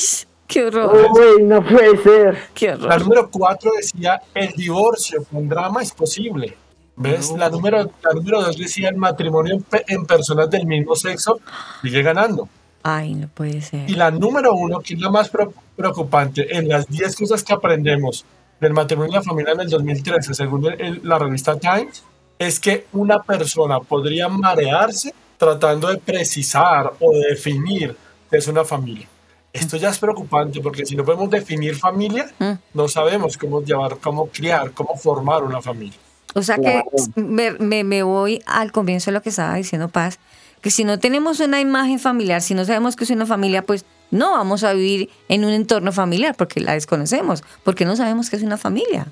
qué 0.48 0.66
horror, 0.66 1.12
Uy, 1.12 1.44
no 1.44 1.64
puede 1.64 1.98
ser. 2.02 2.38
qué 2.54 2.68
La 2.68 2.74
horror. 2.76 3.02
número 3.02 3.30
cuatro 3.32 3.72
decía, 3.76 4.22
el 4.34 4.54
divorcio 4.54 5.24
con 5.32 5.48
drama 5.50 5.82
es 5.84 5.92
posible. 5.92 6.56
¿Ves? 6.98 7.32
La 7.38 7.50
número, 7.50 7.78
la 8.04 8.14
número 8.14 8.42
dos 8.42 8.58
decía, 8.58 8.88
el 8.90 8.96
matrimonio 8.96 9.56
en, 9.56 9.64
pe- 9.64 9.84
en 9.88 10.06
personas 10.06 10.50
del 10.50 10.66
mismo 10.66 10.96
sexo 10.96 11.40
sigue 11.82 12.02
ganando. 12.02 12.48
Ay, 12.84 13.16
no 13.16 13.28
puede 13.28 13.62
ser. 13.62 13.90
Y 13.90 13.96
la 13.96 14.12
número 14.12 14.54
uno, 14.54 14.80
que 14.80 14.94
es 14.94 15.00
la 15.02 15.10
más 15.10 15.30
preocupante, 15.76 16.56
en 16.56 16.70
las 16.70 16.88
10 16.88 17.16
cosas 17.16 17.44
que 17.44 17.52
aprendemos 17.54 18.24
del 18.62 18.72
matrimonio 18.74 19.12
y 19.12 19.16
la 19.16 19.24
familia 19.24 19.54
en 19.54 19.62
el 19.62 19.70
2013, 19.70 20.34
según 20.34 20.66
el- 20.68 20.80
el- 20.82 21.02
la 21.04 21.20
revista 21.20 21.58
Times, 21.60 22.04
es 22.40 22.60
que 22.60 22.86
una 22.94 23.20
persona 23.24 23.80
podría 23.82 24.30
marearse 24.30 25.14
tratando 25.38 25.90
de 25.90 25.98
precisar 25.98 26.94
o 27.02 27.12
de 27.12 27.20
definir 27.32 27.96
qué 28.30 28.38
es 28.38 28.48
una 28.48 28.64
familia. 28.64 29.08
Esto 29.56 29.78
ya 29.78 29.90
es 29.90 29.98
preocupante 30.00 30.60
porque 30.62 30.86
si 30.86 30.96
no 30.96 31.04
podemos 31.06 31.30
definir 31.30 31.76
familia, 31.76 32.28
Mm. 32.40 32.52
no 32.74 32.88
sabemos 32.88 33.38
cómo 33.38 33.62
llevar, 33.64 33.98
cómo 34.00 34.28
criar, 34.28 34.72
cómo 34.72 34.96
formar 34.98 35.44
una 35.44 35.62
familia. 35.62 35.98
O 36.34 36.42
sea 36.42 36.58
que 36.58 36.84
me, 37.16 37.52
me- 37.54 37.84
me 37.84 38.04
voy 38.04 38.42
al 38.46 38.72
comienzo 38.72 39.10
de 39.12 39.14
lo 39.14 39.22
que 39.22 39.30
estaba 39.30 39.56
diciendo 39.56 39.88
Paz, 39.88 40.20
que 40.62 40.70
si 40.72 40.84
no 40.84 41.00
tenemos 41.00 41.40
una 41.40 41.62
imagen 41.62 42.00
familiar, 42.00 42.42
si 42.42 42.54
no 42.54 42.66
sabemos 42.66 42.96
que 42.96 43.04
es 43.06 43.10
una 43.12 43.26
familia, 43.26 43.62
pues 43.62 43.86
no 44.12 44.32
vamos 44.32 44.64
a 44.64 44.74
vivir 44.74 45.10
en 45.30 45.46
un 45.46 45.52
entorno 45.52 45.92
familiar 45.92 46.36
porque 46.38 46.60
la 46.60 46.74
desconocemos, 46.74 47.44
porque 47.64 47.86
no 47.86 47.96
sabemos 47.96 48.30
que 48.30 48.36
es 48.36 48.44
una 48.44 48.58
familia. 48.58 49.08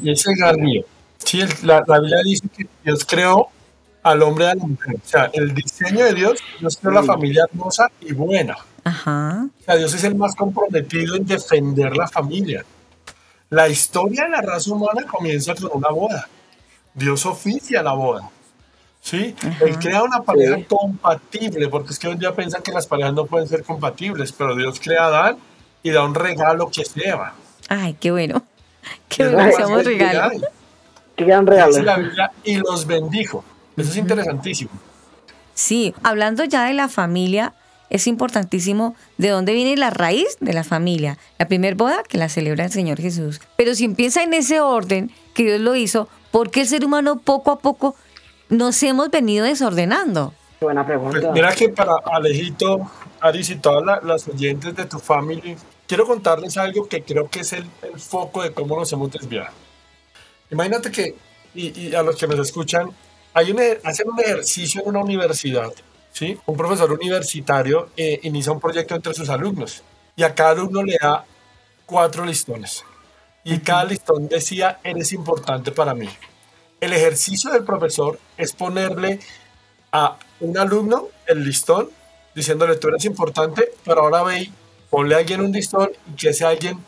Y 0.00 0.10
ese 0.12 0.20
es 0.22 0.26
el 0.28 0.36
gran 0.36 0.56
lío. 0.64 0.84
Sí, 1.18 1.40
el- 1.40 1.48
la, 1.62 1.82
la 1.86 1.98
Biblia 2.00 2.18
dice 2.24 2.46
que 2.56 2.66
Dios 2.84 3.04
creó 3.04 3.48
al 4.02 4.22
hombre 4.22 4.44
y 4.44 4.48
a 4.48 4.54
la 4.54 4.64
mujer. 4.66 4.94
O 4.94 5.08
sea, 5.08 5.30
el 5.34 5.52
diseño 5.54 6.04
de 6.04 6.14
Dios, 6.14 6.38
Dios 6.60 6.76
creó 6.80 6.92
la 6.94 7.02
familia 7.02 7.44
hermosa 7.50 7.88
y 8.00 8.12
buena. 8.12 8.56
Ajá. 8.84 9.46
O 9.60 9.64
sea, 9.64 9.76
Dios 9.76 9.94
es 9.94 10.04
el 10.04 10.14
más 10.14 10.34
comprometido 10.34 11.16
en 11.16 11.26
defender 11.26 11.96
la 11.96 12.08
familia. 12.08 12.64
La 13.50 13.68
historia 13.68 14.24
de 14.24 14.30
la 14.30 14.40
raza 14.42 14.72
humana 14.72 15.06
comienza 15.06 15.54
con 15.54 15.70
una 15.74 15.88
boda. 15.90 16.28
Dios 16.94 17.26
oficia 17.26 17.82
la 17.82 17.92
boda. 17.92 18.28
¿Sí? 19.02 19.34
Él 19.60 19.78
crea 19.78 20.02
una 20.02 20.20
pareja 20.22 20.56
Sí. 20.56 20.64
compatible, 20.68 21.68
porque 21.68 21.92
es 21.92 21.98
que 21.98 22.06
hoy 22.08 22.12
en 22.14 22.18
día 22.20 22.34
piensan 22.36 22.62
que 22.62 22.70
las 22.70 22.86
parejas 22.86 23.14
no 23.14 23.24
pueden 23.26 23.48
ser 23.48 23.64
compatibles, 23.64 24.30
pero 24.32 24.54
Dios 24.54 24.78
crea 24.78 25.04
a 25.04 25.06
Adán 25.06 25.36
y 25.82 25.90
da 25.90 26.04
un 26.04 26.14
regalo 26.14 26.70
que 26.70 26.82
es 26.82 26.92
Eva. 26.96 27.32
Ay, 27.68 27.96
qué 27.98 28.10
bueno. 28.10 28.42
Qué 29.08 29.24
Es 29.24 29.32
bueno, 29.32 29.78
que 29.78 29.82
regalo. 29.84 30.40
Qué 31.16 31.24
gran 31.24 31.44
Dice 31.44 31.82
la 31.82 31.96
regalo. 31.96 32.02
Biblia, 32.04 32.30
y 32.44 32.56
los 32.56 32.86
bendijo. 32.86 33.44
Eso 33.76 33.90
es 33.90 33.96
interesantísimo. 33.96 34.70
Sí, 35.54 35.94
hablando 36.02 36.44
ya 36.44 36.64
de 36.64 36.74
la 36.74 36.88
familia, 36.88 37.54
es 37.90 38.06
importantísimo 38.06 38.94
de 39.18 39.28
dónde 39.28 39.52
viene 39.52 39.76
la 39.76 39.90
raíz 39.90 40.36
de 40.40 40.52
la 40.52 40.64
familia. 40.64 41.18
La 41.38 41.46
primer 41.48 41.74
boda 41.74 42.02
que 42.08 42.16
la 42.18 42.28
celebra 42.28 42.64
el 42.64 42.70
Señor 42.72 43.00
Jesús. 43.00 43.40
Pero 43.56 43.74
si 43.74 43.84
empieza 43.84 44.22
en 44.22 44.32
ese 44.34 44.60
orden 44.60 45.10
que 45.34 45.42
Dios 45.44 45.60
lo 45.60 45.74
hizo, 45.76 46.08
¿por 46.30 46.50
qué 46.50 46.62
el 46.62 46.66
ser 46.68 46.84
humano 46.84 47.18
poco 47.18 47.50
a 47.50 47.58
poco 47.58 47.94
nos 48.48 48.82
hemos 48.82 49.10
venido 49.10 49.44
desordenando? 49.44 50.32
Buena 50.60 50.86
Pues 50.86 50.98
pregunta. 50.98 51.32
mira 51.32 51.52
que 51.54 51.68
para 51.70 51.96
Alejito, 52.04 52.90
Aris 53.20 53.50
y 53.50 53.56
todas 53.56 53.84
la- 53.84 54.00
las 54.02 54.28
oyentes 54.28 54.74
de 54.76 54.84
tu 54.84 54.98
family, 54.98 55.56
quiero 55.86 56.06
contarles 56.06 56.56
algo 56.58 56.86
que 56.86 57.02
creo 57.02 57.28
que 57.28 57.40
es 57.40 57.52
el, 57.54 57.66
el 57.82 57.98
foco 57.98 58.42
de 58.42 58.52
cómo 58.52 58.76
nos 58.78 58.92
hemos 58.92 59.10
desviado. 59.10 59.48
Imagínate 60.50 60.90
que, 60.90 61.14
y, 61.54 61.78
y 61.88 61.94
a 61.94 62.02
los 62.02 62.16
que 62.16 62.26
nos 62.26 62.38
escuchan, 62.40 62.90
hay 63.32 63.52
un, 63.52 63.60
e- 63.60 63.78
hacen 63.84 64.08
un 64.10 64.20
ejercicio 64.20 64.82
en 64.82 64.88
una 64.88 65.00
universidad, 65.00 65.70
¿sí? 66.12 66.38
Un 66.46 66.56
profesor 66.56 66.92
universitario 66.92 67.90
eh, 67.96 68.20
inicia 68.22 68.52
un 68.52 68.60
proyecto 68.60 68.94
entre 68.94 69.14
sus 69.14 69.28
alumnos 69.28 69.82
y 70.16 70.22
a 70.22 70.34
cada 70.34 70.50
alumno 70.50 70.82
le 70.82 70.96
da 71.00 71.24
cuatro 71.86 72.24
listones. 72.24 72.84
Y 73.42 73.58
cada 73.60 73.84
listón 73.84 74.28
decía, 74.28 74.80
eres 74.84 75.12
importante 75.12 75.72
para 75.72 75.94
mí. 75.94 76.08
El 76.80 76.92
ejercicio 76.92 77.50
del 77.50 77.64
profesor 77.64 78.18
es 78.36 78.52
ponerle 78.52 79.20
a 79.92 80.18
un 80.40 80.56
alumno 80.58 81.08
el 81.26 81.44
listón 81.44 81.90
diciéndole, 82.34 82.76
tú 82.76 82.88
eres 82.88 83.04
importante, 83.04 83.72
pero 83.84 84.02
ahora 84.02 84.22
ve 84.22 84.42
y 84.42 84.52
ponle 84.88 85.14
a 85.14 85.18
alguien 85.18 85.40
un 85.40 85.52
listón 85.52 85.90
y 86.10 86.16
que 86.16 86.30
ese 86.30 86.44
alguien 86.44 86.78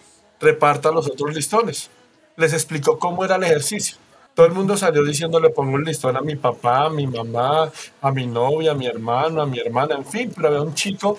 reparta 0.40 0.90
los 0.90 1.06
otros 1.06 1.34
listones. 1.34 1.90
Les 2.36 2.52
explicó 2.52 2.98
cómo 2.98 3.24
era 3.24 3.36
el 3.36 3.44
ejercicio. 3.44 3.96
Todo 4.34 4.46
el 4.46 4.52
mundo 4.52 4.76
salió 4.76 5.04
diciéndole, 5.04 5.50
pongo 5.50 5.76
el 5.76 5.84
listón 5.84 6.16
a 6.16 6.22
mi 6.22 6.36
papá, 6.36 6.86
a 6.86 6.90
mi 6.90 7.06
mamá, 7.06 7.70
a 8.00 8.10
mi 8.10 8.26
novia, 8.26 8.72
a 8.72 8.74
mi 8.74 8.86
hermano, 8.86 9.42
a 9.42 9.46
mi 9.46 9.58
hermana, 9.58 9.96
en 9.96 10.06
fin, 10.06 10.32
pero 10.34 10.48
había 10.48 10.62
un 10.62 10.74
chico 10.74 11.18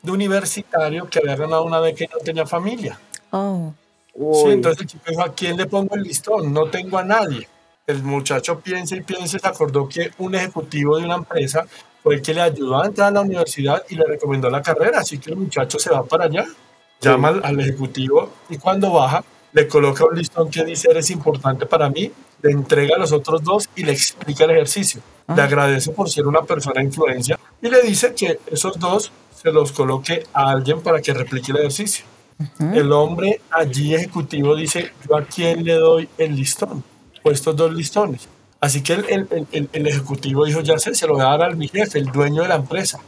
de 0.00 0.12
universitario 0.12 1.08
que 1.08 1.18
había 1.18 1.36
ganado 1.36 1.64
una 1.64 1.80
beca 1.80 2.04
y 2.04 2.08
no 2.08 2.18
tenía 2.18 2.46
familia. 2.46 2.98
Oh. 3.32 3.72
Sí, 4.14 4.50
entonces 4.50 4.82
el 4.82 4.86
chico 4.86 5.04
dijo, 5.08 5.22
¿a 5.22 5.32
quién 5.32 5.56
le 5.56 5.66
pongo 5.66 5.94
el 5.96 6.02
listón? 6.02 6.52
No 6.52 6.66
tengo 6.68 6.98
a 6.98 7.04
nadie. 7.04 7.48
El 7.86 8.02
muchacho 8.02 8.60
piensa 8.60 8.94
y 8.94 9.00
piensa 9.00 9.36
y 9.36 9.40
se 9.40 9.48
acordó 9.48 9.88
que 9.88 10.12
un 10.18 10.34
ejecutivo 10.34 10.98
de 10.98 11.04
una 11.04 11.16
empresa 11.16 11.66
fue 12.02 12.16
el 12.16 12.22
que 12.22 12.34
le 12.34 12.42
ayudó 12.42 12.80
a 12.80 12.86
entrar 12.86 13.08
a 13.08 13.10
la 13.10 13.20
universidad 13.22 13.82
y 13.88 13.96
le 13.96 14.04
recomendó 14.04 14.50
la 14.50 14.62
carrera, 14.62 15.00
así 15.00 15.18
que 15.18 15.30
el 15.30 15.36
muchacho 15.36 15.78
se 15.78 15.90
va 15.90 16.04
para 16.04 16.24
allá, 16.26 16.46
llama 17.00 17.28
al, 17.28 17.40
al 17.44 17.60
ejecutivo 17.60 18.30
y 18.48 18.58
cuando 18.58 18.92
baja 18.92 19.24
le 19.52 19.68
coloca 19.68 20.04
un 20.04 20.16
listón 20.16 20.50
que 20.50 20.64
dice 20.64 20.88
eres 20.90 21.10
importante 21.10 21.66
para 21.66 21.88
mí, 21.90 22.10
le 22.42 22.50
entrega 22.50 22.96
a 22.96 22.98
los 22.98 23.12
otros 23.12 23.42
dos 23.42 23.68
y 23.76 23.82
le 23.84 23.92
explica 23.92 24.44
el 24.44 24.50
ejercicio. 24.52 25.00
Le 25.34 25.40
agradece 25.42 25.90
por 25.92 26.10
ser 26.10 26.26
una 26.26 26.42
persona 26.42 26.80
de 26.80 26.86
influencia 26.86 27.38
y 27.60 27.68
le 27.68 27.80
dice 27.82 28.14
que 28.14 28.38
esos 28.50 28.78
dos 28.78 29.12
se 29.40 29.50
los 29.52 29.72
coloque 29.72 30.24
a 30.32 30.50
alguien 30.50 30.80
para 30.80 31.00
que 31.00 31.12
replique 31.14 31.52
el 31.52 31.58
ejercicio. 31.58 32.04
El 32.74 32.90
hombre 32.92 33.40
allí 33.50 33.94
ejecutivo 33.94 34.56
dice, 34.56 34.92
¿yo 35.08 35.16
a 35.16 35.22
quién 35.24 35.64
le 35.64 35.74
doy 35.74 36.08
el 36.18 36.34
listón? 36.34 36.82
O 37.22 37.30
estos 37.30 37.54
dos 37.54 37.72
listones. 37.72 38.28
Así 38.60 38.82
que 38.82 38.94
el, 38.94 39.04
el- 39.08 39.46
el- 39.52 39.68
el 39.72 39.86
ejecutivo 39.86 40.44
dijo, 40.44 40.60
ya 40.60 40.78
sé, 40.78 40.94
se 40.94 41.06
lo 41.06 41.14
voy 41.14 41.22
a 41.22 41.26
dar 41.26 41.42
a 41.44 41.50
mi 41.50 41.68
jefe, 41.68 41.98
el 41.98 42.06
dueño 42.06 42.42
de 42.42 42.48
la 42.48 42.56
empresa. 42.56 42.98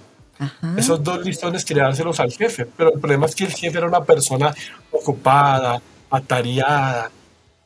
Esos 0.77 1.03
dos 1.03 1.25
listones 1.25 1.65
quería 1.65 1.85
dárselos 1.85 2.19
al 2.21 2.33
jefe, 2.33 2.67
pero 2.77 2.93
el 2.93 3.01
problema 3.01 3.27
es 3.27 3.35
que 3.35 3.45
el 3.45 3.53
jefe 3.53 3.79
era 3.79 3.87
una 3.87 4.03
persona 4.03 4.53
ocupada, 4.91 5.81
atareada. 6.17 7.11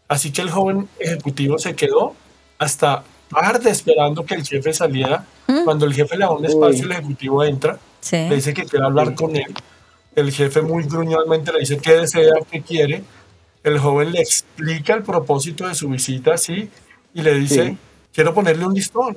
Así 0.08 0.32
que 0.32 0.40
el 0.42 0.50
joven 0.50 0.88
ejecutivo 0.98 1.58
se 1.58 1.74
quedó 1.74 2.14
hasta 2.58 3.04
tarde 3.30 3.70
esperando 3.70 4.24
que 4.24 4.34
el 4.34 4.46
jefe 4.46 4.72
saliera. 4.72 5.26
Cuando 5.64 5.84
el 5.86 5.94
jefe 5.94 6.16
le 6.16 6.24
da 6.24 6.30
un 6.30 6.44
espacio, 6.44 6.84
el 6.84 6.92
ejecutivo 6.92 7.44
entra, 7.44 7.78
Sí. 8.00 8.16
le 8.16 8.36
dice 8.36 8.54
que 8.54 8.64
quiere 8.64 8.84
hablar 8.86 9.14
con 9.14 9.36
él. 9.36 9.54
El 10.14 10.32
jefe 10.32 10.62
muy 10.62 10.84
gruñonmente 10.84 11.52
le 11.52 11.60
dice 11.60 11.78
qué 11.78 11.92
desea, 11.94 12.32
qué 12.50 12.62
quiere. 12.62 13.02
El 13.62 13.78
joven 13.78 14.12
le 14.12 14.20
explica 14.20 14.94
el 14.94 15.02
propósito 15.02 15.66
de 15.68 15.74
su 15.74 15.88
visita 15.88 16.34
así 16.34 16.70
y 17.12 17.22
le 17.22 17.34
dice, 17.34 17.64
Sí. 17.70 17.78
quiero 18.14 18.32
ponerle 18.32 18.64
un 18.66 18.72
listón. 18.74 19.16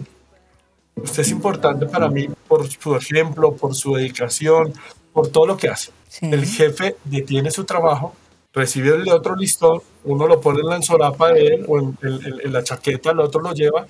Usted 0.95 1.21
es 1.21 1.29
importante 1.31 1.85
para 1.85 2.09
mí 2.09 2.27
por 2.47 2.67
su 2.69 2.95
ejemplo, 2.95 3.55
por 3.55 3.73
su 3.75 3.95
dedicación, 3.95 4.73
por 5.13 5.29
todo 5.29 5.45
lo 5.45 5.57
que 5.57 5.69
hace. 5.69 5.91
Sí. 6.09 6.25
El 6.31 6.45
jefe 6.45 6.97
detiene 7.05 7.50
su 7.51 7.63
trabajo, 7.63 8.13
recibe 8.53 8.89
el 8.96 9.05
de 9.05 9.13
otro 9.13 9.36
listón, 9.36 9.81
uno 10.03 10.27
lo 10.27 10.41
pone 10.41 10.60
en 10.62 10.67
la 10.67 10.81
solapa 10.81 11.31
de 11.34 11.48
él 11.48 11.65
o 11.67 11.79
en, 11.79 11.98
en- 12.01 12.25
en- 12.25 12.41
en 12.46 12.53
la 12.53 12.63
chaqueta, 12.63 13.12
el 13.12 13.20
otro 13.20 13.41
lo 13.41 13.53
lleva 13.53 13.88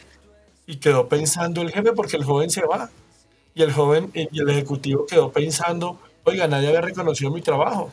y 0.68 0.77
quedó 0.77 1.08
pensando 1.08 1.62
el 1.62 1.72
jefe 1.72 1.94
porque 1.94 2.18
el 2.18 2.24
joven 2.24 2.50
se 2.50 2.65
va. 2.65 2.89
Y 3.53 3.63
el 3.63 3.74
joven 3.74 4.10
y 4.13 4.39
el 4.39 4.50
ejecutivo 4.50 5.06
quedó 5.06 5.30
pensando, 5.32 6.00
oiga, 6.24 6.48
nadie 6.48 6.70
había 6.70 6.80
reconocido 6.82 7.32
mi 7.32 7.41
trabajo, 7.41 7.91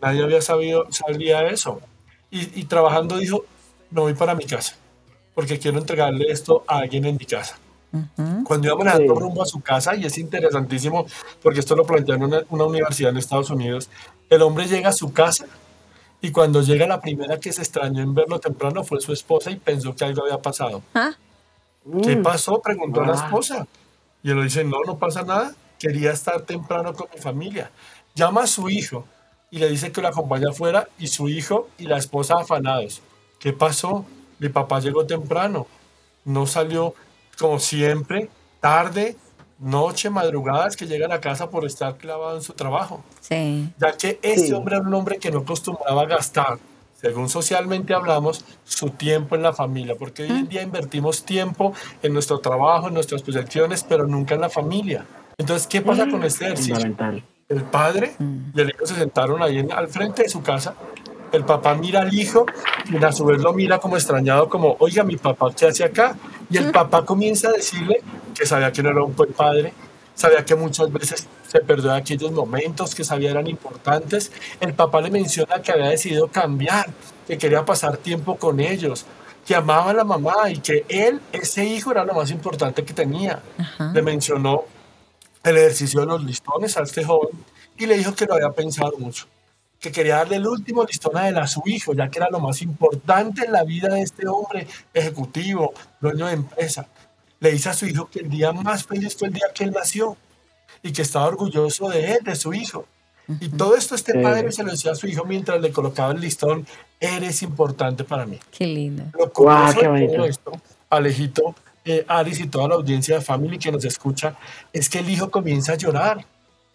nadie 0.00 0.22
había 0.22 0.40
sabido, 0.40 0.86
sabía 0.90 1.44
eso. 1.48 1.80
Y, 2.30 2.60
y 2.60 2.64
trabajando 2.66 3.16
dijo, 3.16 3.44
me 3.90 4.00
voy 4.02 4.14
para 4.14 4.36
mi 4.36 4.44
casa, 4.44 4.76
porque 5.34 5.58
quiero 5.58 5.78
entregarle 5.78 6.30
esto 6.30 6.62
a 6.68 6.78
alguien 6.78 7.04
en 7.04 7.16
mi 7.16 7.24
casa. 7.24 7.58
Cuando 8.44 8.68
iba 8.68 8.76
manejando 8.76 9.14
Sí. 9.14 9.20
rumbo 9.20 9.42
a 9.42 9.46
su 9.46 9.60
casa, 9.60 9.96
y 9.96 10.04
es 10.04 10.18
interesantísimo, 10.18 11.06
porque 11.42 11.60
esto 11.60 11.74
lo 11.74 11.84
planteó 11.84 12.14
en 12.14 12.22
una, 12.24 12.42
una 12.50 12.64
universidad 12.66 13.10
en 13.10 13.16
Estados 13.16 13.50
Unidos, 13.50 13.88
el 14.30 14.42
hombre 14.42 14.66
llega 14.66 14.90
a 14.90 14.92
su 14.92 15.12
casa 15.12 15.46
y 16.20 16.30
cuando 16.32 16.62
llega 16.62 16.86
la 16.86 17.00
primera 17.00 17.38
que 17.38 17.52
se 17.52 17.62
extrañó 17.62 18.02
en 18.02 18.14
verlo 18.14 18.38
temprano 18.40 18.82
fue 18.84 19.00
su 19.00 19.12
esposa 19.12 19.50
y 19.50 19.56
pensó 19.56 19.94
que 19.94 20.04
algo 20.04 20.22
había 20.24 20.38
pasado. 20.38 20.82
Ah, 20.94 21.12
¿Qué 22.02 22.16
Mm. 22.16 22.22
pasó? 22.22 22.60
Preguntó 22.60 23.02
a 23.02 23.06
la 23.06 23.12
Ah. 23.12 23.24
esposa. 23.26 23.66
Y 24.22 24.30
él 24.30 24.38
le 24.38 24.44
dice, 24.44 24.64
no, 24.64 24.78
no 24.84 24.96
pasa 24.98 25.22
nada. 25.22 25.54
Quería 25.78 26.10
estar 26.10 26.40
temprano 26.42 26.94
con 26.94 27.06
mi 27.14 27.20
familia. 27.20 27.70
Llama 28.14 28.42
a 28.42 28.46
su 28.48 28.68
hijo 28.68 29.04
y 29.50 29.58
le 29.58 29.68
dice 29.68 29.92
que 29.92 30.00
lo 30.00 30.08
acompaña 30.08 30.48
afuera 30.50 30.88
y 30.98 31.06
su 31.06 31.28
hijo 31.28 31.68
y 31.78 31.84
la 31.84 31.98
esposa 31.98 32.34
afanados. 32.40 33.02
¿Qué 33.38 33.52
pasó? 33.52 34.04
Mi 34.40 34.48
papá 34.48 34.80
llegó 34.80 35.06
temprano. 35.06 35.66
No 36.24 36.46
salió 36.46 36.94
como 37.38 37.60
siempre, 37.60 38.28
tarde, 38.60 39.16
noche, 39.58 40.10
madrugadas 40.10 40.76
que 40.76 40.86
llega 40.86 41.06
a 41.06 41.08
la 41.08 41.20
casa 41.20 41.48
por 41.50 41.64
estar 41.64 41.96
clavado 41.96 42.36
en 42.36 42.42
su 42.42 42.52
trabajo 42.52 43.02
sí. 43.20 43.68
ya 43.78 43.96
que 43.96 44.18
este 44.22 44.48
Sí. 44.48 44.52
hombre 44.52 44.76
era 44.76 44.84
un 44.86 44.92
hombre 44.94 45.18
que 45.18 45.30
no 45.30 45.38
acostumbraba 45.40 46.02
a 46.02 46.06
gastar, 46.06 46.58
según 47.00 47.28
socialmente 47.28 47.94
hablamos, 47.94 48.44
su 48.64 48.90
tiempo 48.90 49.34
en 49.34 49.42
la 49.42 49.52
familia, 49.52 49.94
porque 49.98 50.24
hoy 50.24 50.30
en 50.30 50.48
día 50.48 50.62
invertimos 50.62 51.24
tiempo 51.24 51.72
en 52.02 52.12
nuestro 52.12 52.38
trabajo, 52.40 52.88
en 52.88 52.94
nuestras 52.94 53.22
posesiones, 53.22 53.82
pero 53.84 54.06
nunca 54.06 54.34
en 54.34 54.40
la 54.42 54.50
familia. 54.50 55.06
Entonces, 55.38 55.66
¿qué 55.66 55.80
pasa 55.82 56.08
con 56.08 56.22
este 56.24 56.46
ejercicio? 56.46 56.94
El 57.48 57.62
padre 57.64 58.14
y 58.54 58.60
el 58.60 58.70
hijo 58.70 58.86
se 58.86 58.94
sentaron 58.96 59.42
ahí 59.42 59.58
en- 59.58 59.72
al 59.72 59.88
frente 59.88 60.22
de 60.24 60.28
su 60.28 60.42
casa. 60.42 60.74
El 61.32 61.44
papá 61.44 61.74
mira 61.74 62.00
al 62.00 62.12
hijo 62.14 62.46
y 62.90 63.02
a 63.04 63.12
su 63.12 63.24
vez 63.24 63.40
lo 63.42 63.52
mira 63.52 63.78
como 63.78 63.96
extrañado, 63.96 64.48
como, 64.48 64.76
oiga, 64.80 65.02
mi 65.04 65.16
papá, 65.16 65.52
¿qué 65.54 65.66
hace 65.66 65.84
acá? 65.84 66.16
Y 66.50 66.56
el 66.56 66.70
papá 66.72 67.04
comienza 67.04 67.48
a 67.48 67.52
decirle 67.52 68.00
que 68.36 68.46
sabía 68.46 68.70
que 68.70 68.82
no 68.82 68.90
era 68.90 69.02
un 69.02 69.16
buen 69.16 69.32
padre, 69.32 69.72
sabía 70.14 70.44
que 70.44 70.54
muchas 70.54 70.92
veces 70.92 71.26
se 71.46 71.60
perdió 71.60 71.90
de 71.90 71.98
aquellos 71.98 72.30
momentos 72.32 72.94
que 72.94 73.04
sabía 73.04 73.30
eran 73.30 73.46
importantes. 73.46 74.32
El 74.60 74.74
papá 74.74 75.00
le 75.00 75.10
menciona 75.10 75.62
que 75.62 75.72
había 75.72 75.86
decidido 75.86 76.28
cambiar, 76.28 76.86
que 77.26 77.38
quería 77.38 77.64
pasar 77.64 77.96
tiempo 77.96 78.36
con 78.36 78.60
ellos, 78.60 79.06
que 79.46 79.54
amaba 79.54 79.90
a 79.90 79.94
la 79.94 80.04
mamá 80.04 80.50
y 80.50 80.58
que 80.58 80.84
él, 80.88 81.20
ese 81.32 81.64
hijo, 81.64 81.92
era 81.92 82.04
lo 82.04 82.14
más 82.14 82.30
importante 82.30 82.84
que 82.84 82.92
tenía. 82.92 83.40
Le 83.94 84.02
mencionó 84.02 84.64
el 85.42 85.56
ejercicio 85.56 86.00
de 86.00 86.06
los 86.06 86.24
listones 86.24 86.76
a 86.76 86.82
este 86.82 87.04
joven 87.04 87.30
y 87.78 87.86
le 87.86 87.96
dijo 87.96 88.14
que 88.14 88.26
lo 88.26 88.34
había 88.34 88.50
pensado 88.50 88.92
mucho, 88.98 89.26
que 89.78 89.92
quería 89.92 90.16
darle 90.16 90.36
el 90.36 90.46
último 90.46 90.84
listón 90.84 91.16
a 91.16 91.28
él 91.28 91.38
a 91.38 91.46
su 91.46 91.62
hijo, 91.66 91.94
ya 91.94 92.08
que 92.08 92.18
era 92.18 92.28
lo 92.30 92.40
más 92.40 92.60
importante 92.62 93.44
en 93.44 93.52
la 93.52 93.62
vida 93.62 93.88
de 93.88 94.02
este 94.02 94.26
hombre 94.26 94.66
ejecutivo, 94.92 95.72
dueño 96.00 96.26
de 96.26 96.32
empresa. 96.32 96.88
Le 97.40 97.52
dice 97.52 97.68
a 97.68 97.74
su 97.74 97.86
hijo 97.86 98.08
que 98.08 98.20
el 98.20 98.30
día 98.30 98.52
más 98.52 98.84
feliz 98.84 99.16
fue 99.16 99.28
el 99.28 99.34
día 99.34 99.46
que 99.54 99.64
él 99.64 99.72
nació 99.72 100.16
y 100.82 100.92
que 100.92 101.02
estaba 101.02 101.26
orgulloso 101.26 101.88
de 101.88 102.12
él, 102.12 102.18
de 102.22 102.36
su 102.36 102.54
hijo. 102.54 102.86
Y 103.28 103.48
todo 103.48 103.76
esto 103.76 103.94
este 103.94 104.22
padre 104.22 104.52
se 104.52 104.62
lo 104.62 104.70
decía 104.70 104.92
a 104.92 104.94
su 104.94 105.08
hijo 105.08 105.24
mientras 105.24 105.60
le 105.60 105.72
colocaba 105.72 106.12
el 106.12 106.20
listón, 106.20 106.66
eres 107.00 107.42
importante 107.42 108.04
para 108.04 108.24
mí. 108.24 108.38
Qué 108.56 108.66
lindo. 108.66 109.04
Lo 109.18 109.32
curioso 109.32 109.42
Guau, 109.42 109.74
qué 109.74 109.88
bonito. 109.88 110.14
todo 110.14 110.26
esto, 110.26 110.52
Alejito, 110.90 111.54
eh, 111.84 112.04
Aris 112.06 112.40
y 112.40 112.46
toda 112.46 112.68
la 112.68 112.74
audiencia 112.76 113.16
de 113.16 113.20
Family 113.20 113.58
que 113.58 113.72
nos 113.72 113.84
escucha, 113.84 114.36
es 114.72 114.88
que 114.88 115.00
el 115.00 115.10
hijo 115.10 115.30
comienza 115.30 115.72
a 115.72 115.76
llorar. 115.76 116.24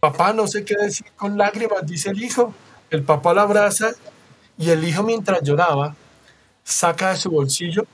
Papá, 0.01 0.33
no 0.33 0.45
sé 0.47 0.65
qué 0.65 0.75
decir 0.75 1.07
con 1.15 1.37
lágrimas, 1.37 1.85
dice 1.85 2.09
el 2.09 2.21
hijo. 2.21 2.53
El 2.89 3.03
papá 3.03 3.33
lo 3.33 3.41
abraza 3.41 3.91
y 4.57 4.69
el 4.69 4.83
hijo 4.83 5.03
mientras 5.03 5.41
lloraba 5.43 5.95
saca 6.63 7.11
de 7.11 7.17
su 7.17 7.31
bolsillo 7.31 7.85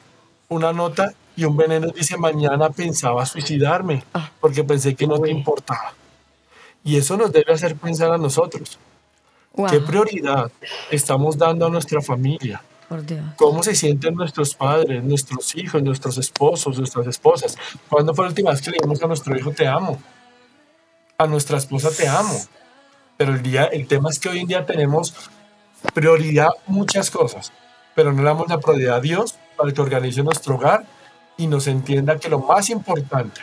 una 0.50 0.74
nota 0.74 1.14
y 1.38 1.45
un 1.45 1.56
veneno 1.56 1.88
dice, 1.89 2.17
mañana 2.17 2.71
pensaba 2.71 3.23
suicidarme 3.26 4.04
porque 4.41 4.63
pensé 4.63 4.95
que 4.95 5.06
no 5.06 5.19
te 5.19 5.30
importaba. 5.30 5.93
Y 6.84 6.97
eso 6.97 7.15
nos 7.15 7.32
debe 7.32 7.54
hacer 7.54 7.76
pensar 7.76 8.12
a 8.12 8.17
nosotros. 8.17 8.80
Wow, 9.54 9.67
¿Qué 9.69 9.80
prioridad 9.80 10.52
estamos 10.89 11.38
dando 11.38 11.67
a 11.67 11.69
nuestra 11.69 12.02
familia? 12.02 12.62
por 12.89 13.06
Dios. 13.06 13.21
cómo 13.36 13.62
se 13.63 13.76
sienten 13.76 14.15
nuestros 14.15 14.56
padres, 14.56 15.04
nuestros 15.04 15.54
hijos, 15.58 15.84
nuestros 15.84 16.17
esposos, 16.17 16.78
nuestras 16.78 17.06
esposas. 17.06 17.58
¿Cuándo 17.89 18.15
fue 18.15 18.26
la 18.26 18.30
última 18.30 18.52
vez 18.52 18.62
que 18.62 18.71
le 18.71 18.78
dijimos 18.78 19.04
a 19.04 19.08
nuestro 19.08 19.38
hijo 19.38 19.52
te 19.52 19.67
amo? 19.67 20.02
A 21.17 21.28
nuestra 21.28 21.58
esposa 21.58 21.91
te 21.91 22.08
amo. 22.08 22.39
Pero 23.17 23.34
el, 23.34 23.43
día, 23.43 23.65
el 23.65 23.88
tema 23.88 24.10
es 24.10 24.19
que 24.19 24.30
hoy 24.30 24.39
en 24.39 24.47
día 24.47 24.65
tenemos 24.65 25.13
prioridad 25.93 26.50
muchas 26.65 27.12
cosas, 27.12 27.52
pero 27.93 28.13
no 28.13 28.23
le 28.23 28.30
damos 28.30 28.47
la 28.47 28.60
prioridad 28.60 28.95
a 28.95 29.02
Dios 29.02 29.36
para 29.58 29.71
que 29.73 29.82
organice 29.82 30.23
nuestro 30.23 30.56
hogar 30.56 30.86
y 31.38 31.47
nos 31.47 31.67
entienda 31.67 32.17
que 32.17 32.30
lo 32.30 32.39
más 32.39 32.69
importante 32.69 33.41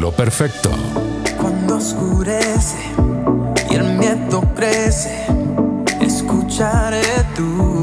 Vínculo 0.00 0.12
perfecto. 0.12 0.70
Cuando 1.36 1.76
oscurece 1.76 2.78
y 3.70 3.74
el 3.74 3.84
miedo 3.98 4.42
crece, 4.54 5.26
escucharé 6.00 7.02
tu 7.36 7.79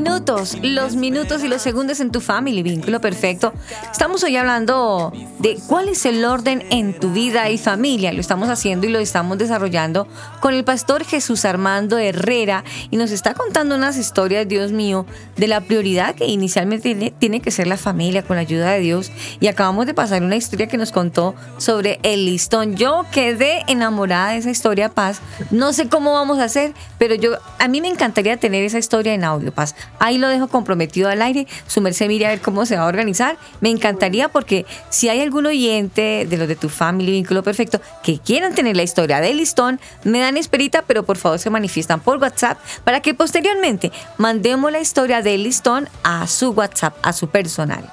minutos, 0.00 0.56
los 0.62 0.94
minutos 0.94 1.42
y 1.42 1.48
los 1.48 1.60
segundos 1.60 1.98
en 1.98 2.12
tu 2.12 2.20
family, 2.20 2.62
vínculo 2.62 3.00
perfecto. 3.00 3.52
Estamos 3.90 4.22
hoy 4.22 4.36
hablando 4.36 5.12
de 5.40 5.58
cuál 5.66 5.88
es 5.88 6.06
el 6.06 6.24
orden 6.24 6.62
en 6.70 6.94
tu 6.94 7.10
vida 7.10 7.50
y 7.50 7.58
familia. 7.58 8.12
Lo 8.12 8.20
estamos 8.20 8.48
haciendo 8.48 8.86
y 8.86 8.90
lo 8.90 9.00
estamos 9.00 9.38
desarrollando 9.38 10.06
con 10.38 10.54
el 10.54 10.62
pastor 10.62 11.04
Jesús 11.04 11.44
Armando 11.44 11.98
Herrera 11.98 12.62
y 12.92 12.96
nos 12.96 13.10
está 13.10 13.34
contando 13.34 13.74
unas 13.74 13.96
historias, 13.96 14.46
Dios 14.46 14.70
mío, 14.70 15.04
de 15.36 15.48
la 15.48 15.62
prioridad 15.62 16.14
que 16.14 16.26
inicialmente 16.26 16.94
tiene, 16.94 17.10
tiene 17.10 17.40
que 17.40 17.50
ser 17.50 17.66
la 17.66 17.76
familia 17.76 18.22
con 18.22 18.36
la 18.36 18.42
ayuda 18.42 18.70
de 18.70 18.78
Dios. 18.78 19.10
Y 19.40 19.48
acabamos 19.48 19.86
de 19.86 19.94
pasar 19.94 20.22
una 20.22 20.36
historia 20.36 20.68
que 20.68 20.76
nos 20.76 20.92
contó 20.92 21.34
sobre 21.56 21.98
el 22.04 22.24
listón. 22.24 22.76
Yo 22.76 23.04
quedé 23.10 23.64
enamorada 23.66 24.30
de 24.30 24.36
esa 24.36 24.50
historia, 24.50 24.90
Paz. 24.90 25.20
No 25.50 25.72
sé 25.72 25.88
cómo 25.88 26.12
vamos 26.12 26.38
a 26.38 26.44
hacer, 26.44 26.72
pero 26.98 27.16
yo 27.16 27.32
a 27.58 27.66
mí 27.66 27.80
me 27.80 27.88
encantaría 27.88 28.36
tener 28.36 28.62
esa 28.62 28.78
historia 28.78 29.12
en 29.12 29.24
audio, 29.24 29.52
Paz. 29.52 29.74
Ahí 29.98 30.18
lo 30.18 30.28
dejo 30.28 30.48
comprometido 30.48 31.08
al 31.08 31.22
aire. 31.22 31.46
Su 31.66 31.80
merced 31.80 32.08
mire 32.08 32.26
a 32.26 32.30
ver 32.30 32.40
cómo 32.40 32.66
se 32.66 32.76
va 32.76 32.82
a 32.82 32.86
organizar. 32.86 33.36
Me 33.60 33.70
encantaría 33.70 34.28
porque 34.28 34.66
si 34.90 35.08
hay 35.08 35.20
algún 35.20 35.46
oyente 35.46 36.26
de 36.28 36.36
los 36.36 36.48
de 36.48 36.56
tu 36.56 36.68
family, 36.68 37.10
vínculo 37.12 37.42
perfecto, 37.42 37.80
que 38.02 38.18
quieran 38.18 38.54
tener 38.54 38.76
la 38.76 38.82
historia 38.82 39.20
del 39.20 39.38
listón, 39.38 39.80
me 40.04 40.20
dan 40.20 40.36
esperita, 40.36 40.82
pero 40.82 41.04
por 41.04 41.16
favor 41.16 41.38
se 41.38 41.50
manifiestan 41.50 42.00
por 42.00 42.18
WhatsApp 42.18 42.58
para 42.84 43.00
que 43.00 43.14
posteriormente 43.14 43.92
mandemos 44.16 44.70
la 44.72 44.80
historia 44.80 45.22
del 45.22 45.42
listón 45.42 45.88
a 46.02 46.26
su 46.26 46.50
WhatsApp, 46.50 46.96
a 47.02 47.12
su 47.12 47.28
personal. 47.28 47.92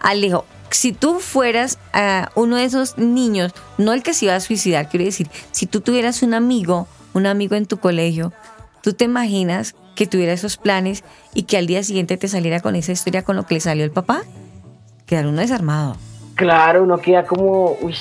Alejo, 0.00 0.44
si 0.70 0.92
tú 0.92 1.20
fueras 1.20 1.78
ah, 1.92 2.30
uno 2.34 2.56
de 2.56 2.64
esos 2.64 2.98
niños, 2.98 3.52
no 3.78 3.92
el 3.92 4.02
que 4.02 4.14
se 4.14 4.26
iba 4.26 4.34
a 4.34 4.40
suicidar, 4.40 4.88
quiero 4.88 5.04
decir, 5.04 5.28
si 5.50 5.66
tú 5.66 5.80
tuvieras 5.80 6.22
un 6.22 6.34
amigo, 6.34 6.88
un 7.12 7.26
amigo 7.26 7.54
en 7.56 7.66
tu 7.66 7.78
colegio, 7.78 8.32
¿tú 8.82 8.92
te 8.92 9.04
imaginas 9.04 9.74
que 9.94 10.06
tuviera 10.06 10.32
esos 10.32 10.56
planes 10.56 11.04
y 11.34 11.44
que 11.44 11.56
al 11.56 11.66
día 11.66 11.82
siguiente 11.82 12.16
te 12.16 12.28
saliera 12.28 12.60
con 12.60 12.76
esa 12.76 12.92
historia 12.92 13.22
con 13.22 13.36
lo 13.36 13.44
que 13.44 13.54
le 13.54 13.60
salió 13.60 13.84
el 13.84 13.90
papá? 13.90 14.22
Quedar 15.06 15.26
uno 15.26 15.40
desarmado. 15.40 15.96
Claro, 16.34 16.82
uno 16.82 16.98
queda 16.98 17.24
como 17.24 17.76
uy, 17.82 17.94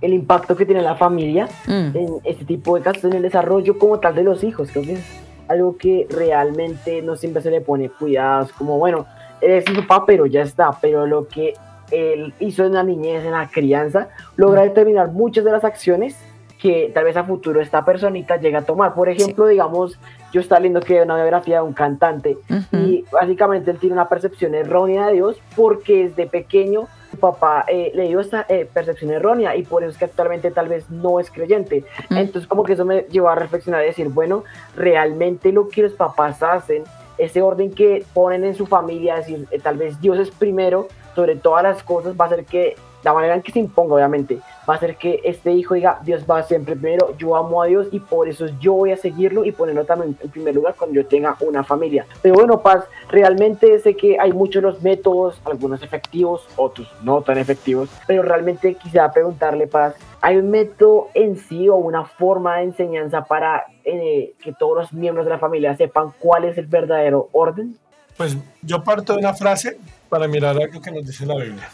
el 0.00 0.14
impacto 0.14 0.56
que 0.56 0.64
tiene 0.64 0.80
la 0.82 0.94
familia 0.96 1.48
Mm. 1.66 1.96
en 1.96 2.08
este 2.24 2.44
tipo 2.44 2.76
de 2.76 2.82
casos, 2.82 3.04
en 3.04 3.12
el 3.14 3.22
desarrollo 3.22 3.78
como 3.78 4.00
tal 4.00 4.14
de 4.14 4.22
los 4.22 4.42
hijos. 4.42 4.70
Creo 4.72 4.84
que 4.84 4.92
es 4.94 5.04
algo 5.48 5.76
que 5.76 6.06
realmente 6.10 7.02
no 7.02 7.16
siempre 7.16 7.42
se 7.42 7.50
le 7.50 7.60
pone 7.60 7.90
cuidados, 7.90 8.52
como 8.52 8.78
bueno, 8.78 9.06
eres 9.42 9.64
su 9.66 9.74
papá, 9.86 10.06
pero 10.06 10.24
ya 10.24 10.40
está, 10.40 10.72
pero 10.80 11.06
lo 11.06 11.28
que 11.28 11.52
él 11.90 12.32
hizo 12.40 12.64
en 12.64 12.72
la 12.72 12.82
niñez, 12.82 13.22
en 13.24 13.32
la 13.32 13.48
crianza, 13.48 14.08
logra 14.36 14.62
determinar 14.62 15.12
muchas 15.12 15.44
de 15.44 15.52
las 15.52 15.64
acciones 15.64 16.16
que 16.58 16.90
tal 16.94 17.04
vez 17.04 17.16
a 17.18 17.24
futuro 17.24 17.60
esta 17.60 17.84
personita 17.84 18.38
llega 18.38 18.60
a 18.60 18.62
tomar. 18.62 18.94
Por 18.94 19.10
ejemplo, 19.10 19.46
digamos, 19.46 19.98
yo 20.34 20.40
estaba 20.40 20.58
leyendo 20.58 20.80
que 20.80 21.00
una 21.00 21.14
biografía 21.14 21.58
de 21.58 21.62
un 21.62 21.74
cantante 21.74 22.36
y 22.72 23.04
básicamente 23.12 23.70
él 23.70 23.78
tiene 23.78 23.92
una 23.92 24.08
percepción 24.08 24.52
errónea 24.56 25.06
de 25.06 25.12
Dios 25.12 25.40
porque 25.54 26.08
desde 26.08 26.26
pequeño 26.26 26.88
su 27.12 27.18
papá 27.18 27.64
eh, 27.68 27.92
le 27.94 28.08
dio 28.08 28.18
esta 28.18 28.44
eh, 28.48 28.68
percepción 28.70 29.12
errónea 29.12 29.54
y 29.54 29.62
por 29.62 29.84
eso 29.84 29.92
es 29.92 29.96
que 29.96 30.06
actualmente 30.06 30.50
tal 30.50 30.66
vez 30.66 30.90
no 30.90 31.20
es 31.20 31.30
creyente. 31.30 31.84
Mm. 32.10 32.16
Entonces 32.16 32.48
como 32.48 32.64
que 32.64 32.72
eso 32.72 32.84
me 32.84 33.02
llevó 33.02 33.28
a 33.28 33.36
reflexionar 33.36 33.84
y 33.84 33.86
decir, 33.86 34.08
bueno, 34.08 34.42
realmente 34.74 35.52
lo 35.52 35.68
que 35.68 35.82
los 35.82 35.92
papás 35.92 36.42
hacen, 36.42 36.82
ese 37.16 37.40
orden 37.40 37.72
que 37.72 38.04
ponen 38.12 38.42
en 38.42 38.56
su 38.56 38.66
familia, 38.66 39.14
decir, 39.14 39.46
eh, 39.52 39.60
tal 39.60 39.76
vez 39.76 40.00
Dios 40.00 40.18
es 40.18 40.32
primero 40.32 40.88
sobre 41.14 41.36
todas 41.36 41.62
las 41.62 41.80
cosas, 41.84 42.16
va 42.20 42.24
a 42.24 42.26
hacer 42.26 42.44
que 42.44 42.74
la 43.04 43.12
manera 43.12 43.36
en 43.36 43.42
que 43.42 43.52
se 43.52 43.60
imponga, 43.60 43.94
obviamente, 43.94 44.40
va 44.68 44.74
a 44.74 44.76
hacer 44.76 44.96
que 44.96 45.20
este 45.24 45.52
hijo 45.52 45.74
diga, 45.74 46.00
Dios 46.04 46.24
va 46.28 46.42
siempre 46.42 46.76
primero, 46.76 47.16
yo 47.16 47.36
amo 47.36 47.62
a 47.62 47.66
Dios 47.66 47.88
y 47.92 48.00
por 48.00 48.28
eso 48.28 48.46
yo 48.60 48.72
voy 48.74 48.92
a 48.92 48.96
seguirlo 48.96 49.44
y 49.44 49.52
ponerlo 49.52 49.84
también 49.84 50.16
en 50.20 50.30
primer 50.30 50.54
lugar 50.54 50.74
cuando 50.76 50.96
yo 50.96 51.06
tenga 51.06 51.36
una 51.40 51.64
familia. 51.64 52.06
Pero 52.22 52.34
bueno, 52.34 52.60
Paz, 52.60 52.84
realmente 53.08 53.78
sé 53.80 53.94
que 53.96 54.18
hay 54.18 54.32
muchos 54.32 54.62
los 54.62 54.82
métodos, 54.82 55.40
algunos 55.44 55.82
efectivos, 55.82 56.46
otros 56.56 56.88
no 57.02 57.22
tan 57.22 57.38
efectivos, 57.38 57.90
pero 58.06 58.22
realmente 58.22 58.74
quisiera 58.74 59.12
preguntarle, 59.12 59.66
Paz, 59.66 59.94
¿hay 60.20 60.36
un 60.36 60.50
método 60.50 61.08
en 61.14 61.36
sí 61.36 61.68
o 61.68 61.76
una 61.76 62.04
forma 62.04 62.56
de 62.56 62.64
enseñanza 62.64 63.24
para 63.24 63.66
eh, 63.84 64.34
que 64.42 64.52
todos 64.52 64.76
los 64.76 64.92
miembros 64.92 65.26
de 65.26 65.30
la 65.30 65.38
familia 65.38 65.76
sepan 65.76 66.12
cuál 66.18 66.44
es 66.44 66.56
el 66.58 66.66
verdadero 66.66 67.28
orden? 67.32 67.76
Pues 68.16 68.36
yo 68.62 68.82
parto 68.84 69.14
de 69.14 69.18
una 69.18 69.34
frase 69.34 69.78
para 70.08 70.28
mirar 70.28 70.56
algo 70.56 70.80
que 70.80 70.90
nos 70.90 71.04
dice 71.04 71.26
la 71.26 71.34
Biblia. 71.34 71.68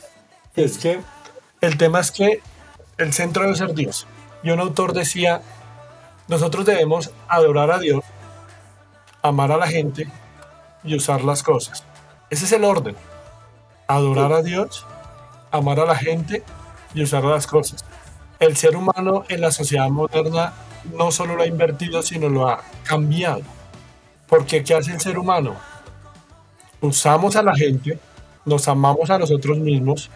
Es 0.57 0.79
que 0.79 0.98
el 1.61 1.76
tema 1.76 2.00
es 2.00 2.11
que 2.11 2.40
el 3.00 3.12
centro 3.12 3.44
debe 3.44 3.56
ser 3.56 3.74
Dios. 3.74 4.06
Y 4.42 4.50
un 4.50 4.60
autor 4.60 4.92
decía, 4.92 5.42
nosotros 6.28 6.66
debemos 6.66 7.10
adorar 7.28 7.70
a 7.70 7.78
Dios, 7.78 8.04
amar 9.22 9.52
a 9.52 9.56
la 9.56 9.66
gente 9.66 10.08
y 10.84 10.94
usar 10.94 11.22
las 11.24 11.42
cosas. 11.42 11.84
Ese 12.28 12.44
es 12.44 12.52
el 12.52 12.64
orden. 12.64 12.94
Adorar 13.88 14.32
a 14.32 14.42
Dios, 14.42 14.86
amar 15.50 15.80
a 15.80 15.84
la 15.84 15.96
gente 15.96 16.44
y 16.94 17.02
usar 17.02 17.24
las 17.24 17.46
cosas. 17.46 17.84
El 18.38 18.56
ser 18.56 18.76
humano 18.76 19.24
en 19.28 19.40
la 19.40 19.50
sociedad 19.50 19.88
moderna 19.88 20.52
no 20.96 21.10
solo 21.10 21.36
lo 21.36 21.42
ha 21.42 21.46
invertido, 21.46 22.02
sino 22.02 22.28
lo 22.28 22.48
ha 22.48 22.62
cambiado. 22.84 23.42
Porque 24.28 24.62
¿qué 24.62 24.74
hace 24.74 24.92
el 24.92 25.00
ser 25.00 25.18
humano? 25.18 25.56
Usamos 26.80 27.36
a 27.36 27.42
la 27.42 27.54
gente, 27.54 27.98
nos 28.44 28.68
amamos 28.68 29.10
a 29.10 29.18
nosotros 29.18 29.58
mismos, 29.58 30.10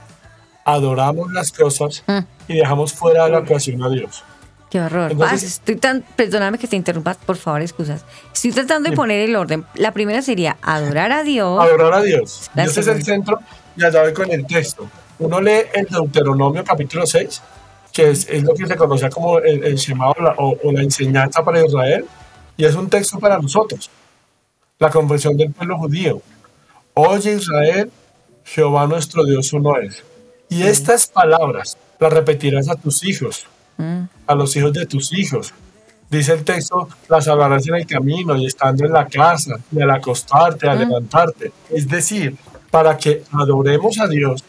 adoramos 0.64 1.32
las 1.32 1.52
cosas 1.52 2.02
Mm. 2.06 2.18
y 2.48 2.54
dejamos 2.56 2.92
fuera 2.92 3.24
de 3.24 3.30
la 3.30 3.38
ecuación 3.40 3.82
a 3.82 3.88
Dios. 3.90 4.22
Qué 4.70 4.80
horror. 4.80 5.12
Entonces- 5.12 5.40
Paz, 5.42 5.42
estoy 5.44 5.76
tan, 5.76 6.02
perdóname 6.16 6.58
que 6.58 6.66
te 6.66 6.74
interrumpa, 6.76 7.14
por 7.14 7.36
favor, 7.36 7.62
excusas. 7.62 8.04
Estoy 8.32 8.50
tratando 8.50 8.90
de 8.90 8.96
poner 8.96 9.20
el 9.20 9.36
orden. 9.36 9.64
La 9.74 9.92
primera 9.92 10.20
sería 10.20 10.56
adorar 10.62 11.12
a 11.12 11.22
Dios. 11.22 11.60
Adorar 11.62 11.92
a 11.94 12.02
Dios. 12.02 12.50
La 12.54 12.64
Dios 12.64 12.76
es 12.78 12.86
el 12.88 13.02
segunda. 13.04 13.04
centro 13.36 13.38
y 13.76 13.84
allá 13.84 14.02
voy 14.02 14.12
con 14.12 14.30
el 14.32 14.44
texto. 14.46 14.88
Uno 15.20 15.40
lee 15.40 15.60
el 15.74 15.86
Deuteronomio 15.86 16.64
capítulo 16.64 17.06
6, 17.06 17.40
que 17.92 18.10
es, 18.10 18.28
es 18.28 18.42
lo 18.42 18.52
que 18.54 18.66
se 18.66 18.74
conoce 18.74 19.08
como 19.10 19.38
el, 19.38 19.62
el 19.62 19.76
Shema 19.76 20.10
o 20.10 20.20
la, 20.20 20.30
o- 20.38 20.58
o 20.64 20.72
la 20.72 20.82
enseñanza 20.82 21.44
para 21.44 21.64
Israel, 21.64 22.04
y 22.56 22.64
es 22.64 22.74
un 22.74 22.90
texto 22.90 23.20
para 23.20 23.38
nosotros. 23.38 23.88
La 24.80 24.90
confesión 24.90 25.36
del 25.36 25.52
pueblo 25.52 25.78
judío. 25.78 26.20
Oye 26.94 27.34
Israel, 27.34 27.92
Jehová 28.44 28.88
nuestro 28.88 29.24
Dios 29.24 29.52
uno 29.52 29.76
es. 29.78 30.02
Y 30.54 30.62
estas 30.62 31.06
palabras 31.06 31.76
las 31.98 32.12
repetirás 32.12 32.68
a 32.68 32.76
tus 32.76 33.04
hijos, 33.04 33.46
Mm. 33.76 34.02
a 34.28 34.34
los 34.36 34.54
hijos 34.56 34.72
de 34.72 34.86
tus 34.86 35.12
hijos. 35.12 35.52
Dice 36.08 36.32
el 36.32 36.44
texto, 36.44 36.88
las 37.08 37.26
hablarás 37.26 37.66
en 37.66 37.74
el 37.74 37.86
camino 37.86 38.36
y 38.36 38.46
estando 38.46 38.84
en 38.86 38.92
la 38.92 39.06
casa, 39.08 39.56
y 39.72 39.82
al 39.82 39.90
acostarte, 39.90 40.68
al 40.68 40.78
levantarte. 40.78 41.50
Es 41.70 41.88
decir, 41.88 42.36
para 42.70 42.96
que 42.96 43.24
adoremos 43.32 43.98
a 43.98 44.06
Dios, 44.06 44.44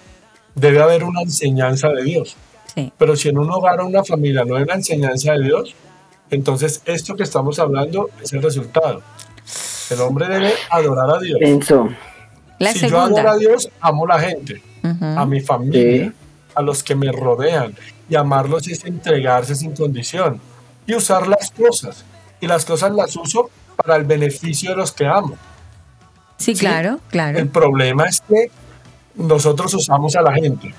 debe 0.54 0.82
haber 0.82 1.04
una 1.04 1.22
enseñanza 1.22 1.90
de 1.90 2.04
Dios. 2.04 2.36
Sí. 2.76 2.92
Pero 2.98 3.16
si 3.16 3.30
en 3.30 3.40
un 3.40 3.50
hogar 3.50 3.80
o 3.80 3.88
una 3.88 4.04
familia 4.04 4.44
no 4.46 4.58
hay 4.58 4.64
una 4.64 4.76
enseñanza 4.76 5.32
de 5.34 5.44
Dios, 5.44 5.74
entonces 6.30 6.82
esto 6.86 7.16
que 7.16 7.24
estamos 7.24 7.58
hablando 7.58 8.10
es 8.22 8.32
el 8.34 8.44
resultado. 8.44 9.02
El 9.90 10.02
hombre 10.02 10.28
debe 10.28 10.54
adorar 10.70 11.10
a 11.16 11.20
Dios. 11.20 11.40
La 12.60 12.72
si 12.74 12.88
yo 12.88 13.00
adoro 13.00 13.30
a 13.30 13.38
Dios, 13.38 13.70
amo 13.82 14.06
a 14.06 14.18
la 14.18 14.20
gente, 14.20 14.62
A 15.18 15.26
mi 15.26 15.42
familia, 15.42 16.06
Sí. 16.08 16.12
a 16.56 16.62
los 16.62 16.84
que 16.84 16.96
me 16.96 17.12
rodean. 17.12 17.76
Y 18.10 18.16
amarlos 18.16 18.68
es 18.68 18.84
entregarse 18.86 19.56
sin 19.56 19.76
condición. 19.76 20.40
Y 20.88 20.94
usar 20.96 21.28
las 21.28 21.52
cosas. 21.52 22.06
Y 22.40 22.48
las 22.48 22.66
cosas 22.66 22.92
las 22.94 23.16
uso 23.16 23.50
para 23.76 23.96
el 23.96 24.04
beneficio 24.04 24.72
de 24.72 24.76
los 24.78 24.92
que 24.92 25.06
amo. 25.06 25.36
Sí, 26.38 26.54
¿sí? 26.56 26.60
claro, 26.60 27.00
claro. 27.10 27.40
El 27.40 27.48
problema 27.50 28.06
es 28.06 28.22
que 28.22 28.52
nosotros 29.16 29.74
usamos 29.74 30.16
a 30.16 30.22
la 30.22 30.34
gente. 30.34 30.74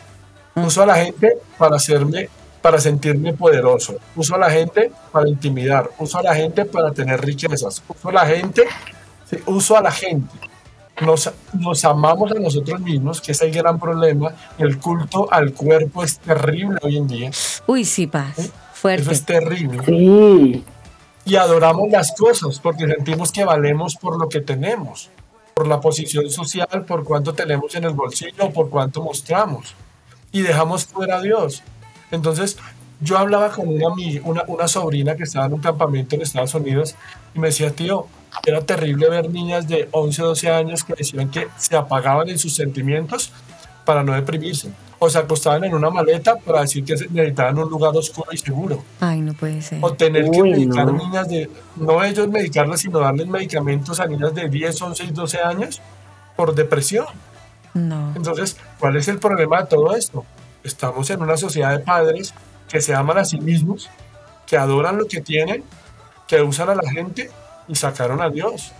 Uso 0.54 0.82
a 0.82 0.86
la 0.86 0.96
gente 0.96 1.38
para 1.58 1.76
hacerme, 1.76 2.28
para 2.62 2.78
sentirme 2.78 3.32
poderoso. 3.32 3.96
Uso 4.14 4.34
a 4.34 4.38
la 4.38 4.50
gente 4.50 4.90
para 5.12 5.28
intimidar. 5.28 5.90
Uso 5.98 6.18
a 6.18 6.22
la 6.22 6.34
gente 6.34 6.64
para 6.64 6.92
tener 6.92 7.20
riquezas. 7.20 7.82
Uso 7.88 8.08
a 8.08 8.12
la 8.12 8.26
gente, 8.26 8.64
sí, 9.28 9.38
uso 9.46 9.76
a 9.76 9.82
la 9.82 9.90
gente. 9.92 10.34
Nos, 11.00 11.30
nos 11.52 11.84
amamos 11.84 12.30
a 12.32 12.34
nosotros 12.40 12.80
mismos, 12.80 13.20
que 13.20 13.32
es 13.32 13.42
el 13.42 13.50
gran 13.52 13.78
problema. 13.78 14.34
El 14.58 14.78
culto 14.78 15.30
al 15.32 15.52
cuerpo 15.52 16.02
es 16.02 16.18
terrible 16.18 16.78
hoy 16.82 16.96
en 16.96 17.06
día. 17.06 17.30
Uy, 17.66 17.84
sí, 17.84 18.06
paz. 18.06 18.38
Eso 18.38 18.52
Fuerte. 18.72 19.12
es 19.12 19.24
terrible. 19.24 19.82
Sí, 19.84 20.64
Y 21.24 21.36
adoramos 21.36 21.90
las 21.90 22.12
cosas 22.14 22.60
porque 22.60 22.86
sentimos 22.86 23.32
que 23.32 23.44
valemos 23.44 23.96
por 23.96 24.18
lo 24.18 24.28
que 24.28 24.40
tenemos, 24.40 25.10
por 25.54 25.66
la 25.66 25.80
posición 25.80 26.30
social, 26.30 26.84
por 26.86 27.04
cuánto 27.04 27.34
tenemos 27.34 27.74
en 27.74 27.84
el 27.84 27.92
bolsillo, 27.94 28.50
por 28.52 28.70
cuánto 28.70 29.02
mostramos. 29.02 29.74
Y 30.32 30.42
dejamos 30.42 30.86
fuera 30.86 31.16
a 31.16 31.22
Dios. 31.22 31.62
Entonces, 32.10 32.56
yo 33.00 33.18
hablaba 33.18 33.50
con 33.50 33.68
una, 33.68 33.86
ami- 33.86 34.20
una, 34.24 34.44
una 34.46 34.68
sobrina 34.68 35.16
que 35.16 35.24
estaba 35.24 35.46
en 35.46 35.54
un 35.54 35.60
campamento 35.60 36.14
en 36.14 36.22
Estados 36.22 36.54
Unidos 36.54 36.94
y 37.34 37.38
me 37.38 37.48
decía, 37.48 37.70
tío, 37.70 38.06
era 38.44 38.60
terrible 38.60 39.08
ver 39.08 39.30
niñas 39.30 39.66
de 39.66 39.88
11 39.90 40.22
o 40.22 40.26
12 40.28 40.50
años 40.50 40.84
que 40.84 40.94
decían 40.94 41.30
que 41.30 41.48
se 41.58 41.76
apagaban 41.76 42.28
en 42.28 42.38
sus 42.38 42.54
sentimientos 42.54 43.32
para 43.84 44.02
no 44.02 44.12
deprimirse. 44.12 44.70
O 44.98 45.10
se 45.10 45.18
acostaban 45.18 45.64
en 45.64 45.74
una 45.74 45.90
maleta 45.90 46.36
para 46.36 46.62
decir 46.62 46.84
que 46.84 46.94
necesitaban 46.94 47.58
un 47.58 47.68
lugar 47.68 47.94
oscuro 47.94 48.28
y 48.32 48.38
seguro. 48.38 48.82
Ay, 49.00 49.20
no 49.20 49.34
puede 49.34 49.60
ser. 49.60 49.78
O 49.82 49.92
tener 49.92 50.30
que 50.30 50.40
Uy, 50.40 50.50
medicar 50.50 50.86
no. 50.86 50.92
niñas 50.92 51.28
de, 51.28 51.50
no 51.76 52.02
ellos 52.02 52.28
medicarlas, 52.28 52.80
sino 52.80 52.98
darles 52.98 53.26
medicamentos 53.26 54.00
a 54.00 54.06
niñas 54.06 54.34
de 54.34 54.48
10, 54.48 54.82
11 54.82 55.04
y 55.04 55.10
12 55.10 55.38
años 55.38 55.82
por 56.34 56.54
depresión. 56.54 57.06
No. 57.74 58.12
Entonces, 58.16 58.56
¿cuál 58.78 58.96
es 58.96 59.06
el 59.08 59.18
problema 59.18 59.62
de 59.62 59.66
todo 59.68 59.94
esto? 59.94 60.24
Estamos 60.64 61.10
en 61.10 61.20
una 61.22 61.36
sociedad 61.36 61.76
de 61.76 61.80
padres 61.80 62.32
que 62.68 62.80
se 62.80 62.94
aman 62.94 63.18
a 63.18 63.24
sí 63.24 63.38
mismos, 63.38 63.90
que 64.46 64.56
adoran 64.56 64.96
lo 64.96 65.06
que 65.06 65.20
tienen, 65.20 65.62
que 66.26 66.40
usan 66.40 66.70
a 66.70 66.74
la 66.74 66.90
gente 66.90 67.30
y 67.68 67.74
sacaron 67.74 68.20
a 68.22 68.28
Dios. 68.30 68.72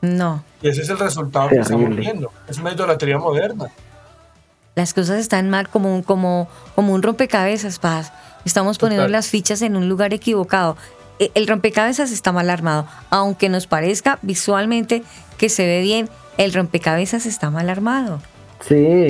No. 0.00 0.42
Y 0.62 0.68
ese 0.68 0.82
es 0.82 0.88
el 0.88 0.98
resultado 0.98 1.48
que 1.48 1.56
estamos 1.58 1.94
viendo. 1.94 2.30
Es 2.48 2.58
una 2.58 2.72
idolatría 2.72 3.18
moderna. 3.18 3.66
Las 4.74 4.94
cosas 4.94 5.18
están 5.20 5.50
mal 5.50 5.68
como 5.68 5.94
un, 5.94 6.02
como, 6.02 6.48
como 6.74 6.94
un 6.94 7.02
rompecabezas, 7.02 7.78
paz. 7.78 8.12
Estamos 8.44 8.78
poniendo 8.78 9.02
Total. 9.04 9.12
las 9.12 9.28
fichas 9.28 9.62
en 9.62 9.76
un 9.76 9.88
lugar 9.88 10.12
equivocado. 10.14 10.76
E- 11.18 11.30
El 11.34 11.46
rompecabezas 11.46 12.10
está 12.10 12.32
mal 12.32 12.48
armado. 12.50 12.86
Aunque 13.10 13.48
nos 13.48 13.66
parezca 13.66 14.18
visualmente 14.22 15.02
que 15.38 15.48
se 15.48 15.66
ve 15.66 15.82
bien, 15.82 16.08
el 16.38 16.52
rompecabezas 16.52 17.26
está 17.26 17.50
mal 17.50 17.68
armado. 17.70 18.20
sí. 18.60 19.06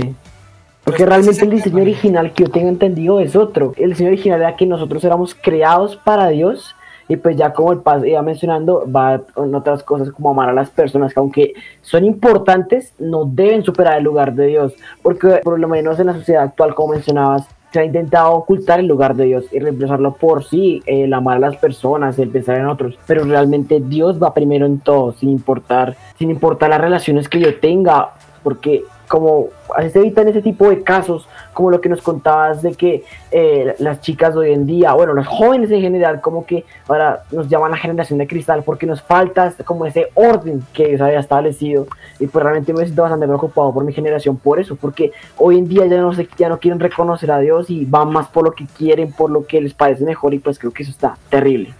Pues 0.84 0.96
Porque 0.96 1.02
ese 1.04 1.10
realmente 1.10 1.36
es 1.36 1.42
el 1.42 1.50
diseño 1.50 1.80
original 1.82 2.32
que 2.32 2.42
yo 2.42 2.50
tengo 2.50 2.68
entendido 2.68 3.20
es 3.20 3.36
otro. 3.36 3.72
El 3.76 3.90
diseño 3.90 4.08
original 4.08 4.40
era 4.40 4.56
que 4.56 4.66
nosotros 4.66 5.04
éramos 5.04 5.32
creados 5.40 5.94
para 5.94 6.26
Dios 6.30 6.74
y 7.08 7.16
pues 7.16 7.36
ya 7.36 7.52
como 7.52 7.72
el 7.72 7.80
paz 7.80 8.04
iba 8.04 8.22
mencionando, 8.22 8.84
va 8.90 9.20
en 9.36 9.54
otras 9.54 9.82
cosas 9.82 10.10
como 10.10 10.30
amar 10.30 10.48
a 10.48 10.52
las 10.52 10.70
personas 10.70 11.12
que 11.12 11.20
aunque 11.20 11.52
son 11.82 12.04
importantes, 12.04 12.92
no 12.98 13.24
deben 13.24 13.62
superar 13.64 13.98
el 13.98 14.04
lugar 14.04 14.34
de 14.34 14.46
Dios. 14.46 14.74
Porque 15.02 15.40
por 15.42 15.58
lo 15.58 15.68
menos 15.68 15.98
en 16.00 16.06
la 16.06 16.14
sociedad 16.14 16.44
actual, 16.44 16.74
como 16.74 16.94
mencionabas, 16.94 17.46
se 17.72 17.80
ha 17.80 17.84
intentado 17.84 18.34
ocultar 18.34 18.80
el 18.80 18.86
lugar 18.86 19.16
de 19.16 19.24
Dios 19.24 19.44
y 19.50 19.58
reemplazarlo 19.58 20.14
por 20.14 20.44
sí, 20.44 20.82
el 20.84 21.12
amar 21.14 21.38
a 21.38 21.40
las 21.40 21.56
personas, 21.56 22.18
el 22.18 22.28
pensar 22.28 22.58
en 22.58 22.66
otros. 22.66 22.98
Pero 23.06 23.24
realmente 23.24 23.80
Dios 23.80 24.22
va 24.22 24.34
primero 24.34 24.66
en 24.66 24.78
todo, 24.78 25.12
sin 25.12 25.30
importar, 25.30 25.96
sin 26.18 26.30
importar 26.30 26.68
las 26.68 26.80
relaciones 26.80 27.28
que 27.28 27.40
yo 27.40 27.58
tenga, 27.60 28.10
porque 28.42 28.84
como 29.12 29.48
así 29.76 29.90
se 29.90 29.98
evitan 29.98 30.26
ese 30.28 30.40
tipo 30.40 30.70
de 30.70 30.82
casos, 30.82 31.28
como 31.52 31.70
lo 31.70 31.82
que 31.82 31.90
nos 31.90 32.00
contabas 32.00 32.62
de 32.62 32.72
que 32.72 33.04
eh, 33.30 33.74
las 33.78 34.00
chicas 34.00 34.32
de 34.32 34.40
hoy 34.40 34.52
en 34.54 34.64
día, 34.64 34.94
bueno, 34.94 35.12
los 35.12 35.26
jóvenes 35.26 35.70
en 35.70 35.82
general, 35.82 36.22
como 36.22 36.46
que 36.46 36.64
ahora 36.88 37.22
nos 37.30 37.46
llaman 37.46 37.72
la 37.72 37.76
generación 37.76 38.18
de 38.18 38.26
cristal 38.26 38.62
porque 38.62 38.86
nos 38.86 39.02
falta 39.02 39.52
como 39.66 39.84
ese 39.84 40.08
orden 40.14 40.64
que 40.72 40.88
Dios 40.88 41.02
había 41.02 41.20
establecido 41.20 41.86
y 42.18 42.26
pues 42.26 42.42
realmente 42.42 42.72
me 42.72 42.84
siento 42.84 43.02
bastante 43.02 43.26
preocupado 43.26 43.74
por 43.74 43.84
mi 43.84 43.92
generación 43.92 44.38
por 44.38 44.58
eso, 44.58 44.76
porque 44.76 45.12
hoy 45.36 45.58
en 45.58 45.68
día 45.68 45.84
ya 45.84 45.98
no, 46.00 46.14
se, 46.14 46.26
ya 46.38 46.48
no 46.48 46.58
quieren 46.58 46.80
reconocer 46.80 47.30
a 47.32 47.38
Dios 47.40 47.68
y 47.68 47.84
van 47.84 48.10
más 48.14 48.28
por 48.28 48.44
lo 48.44 48.52
que 48.52 48.64
quieren, 48.78 49.12
por 49.12 49.30
lo 49.30 49.44
que 49.46 49.60
les 49.60 49.74
parece 49.74 50.04
mejor 50.04 50.32
y 50.32 50.38
pues 50.38 50.58
creo 50.58 50.72
que 50.72 50.84
eso 50.84 50.90
está 50.90 51.18
terrible. 51.28 51.74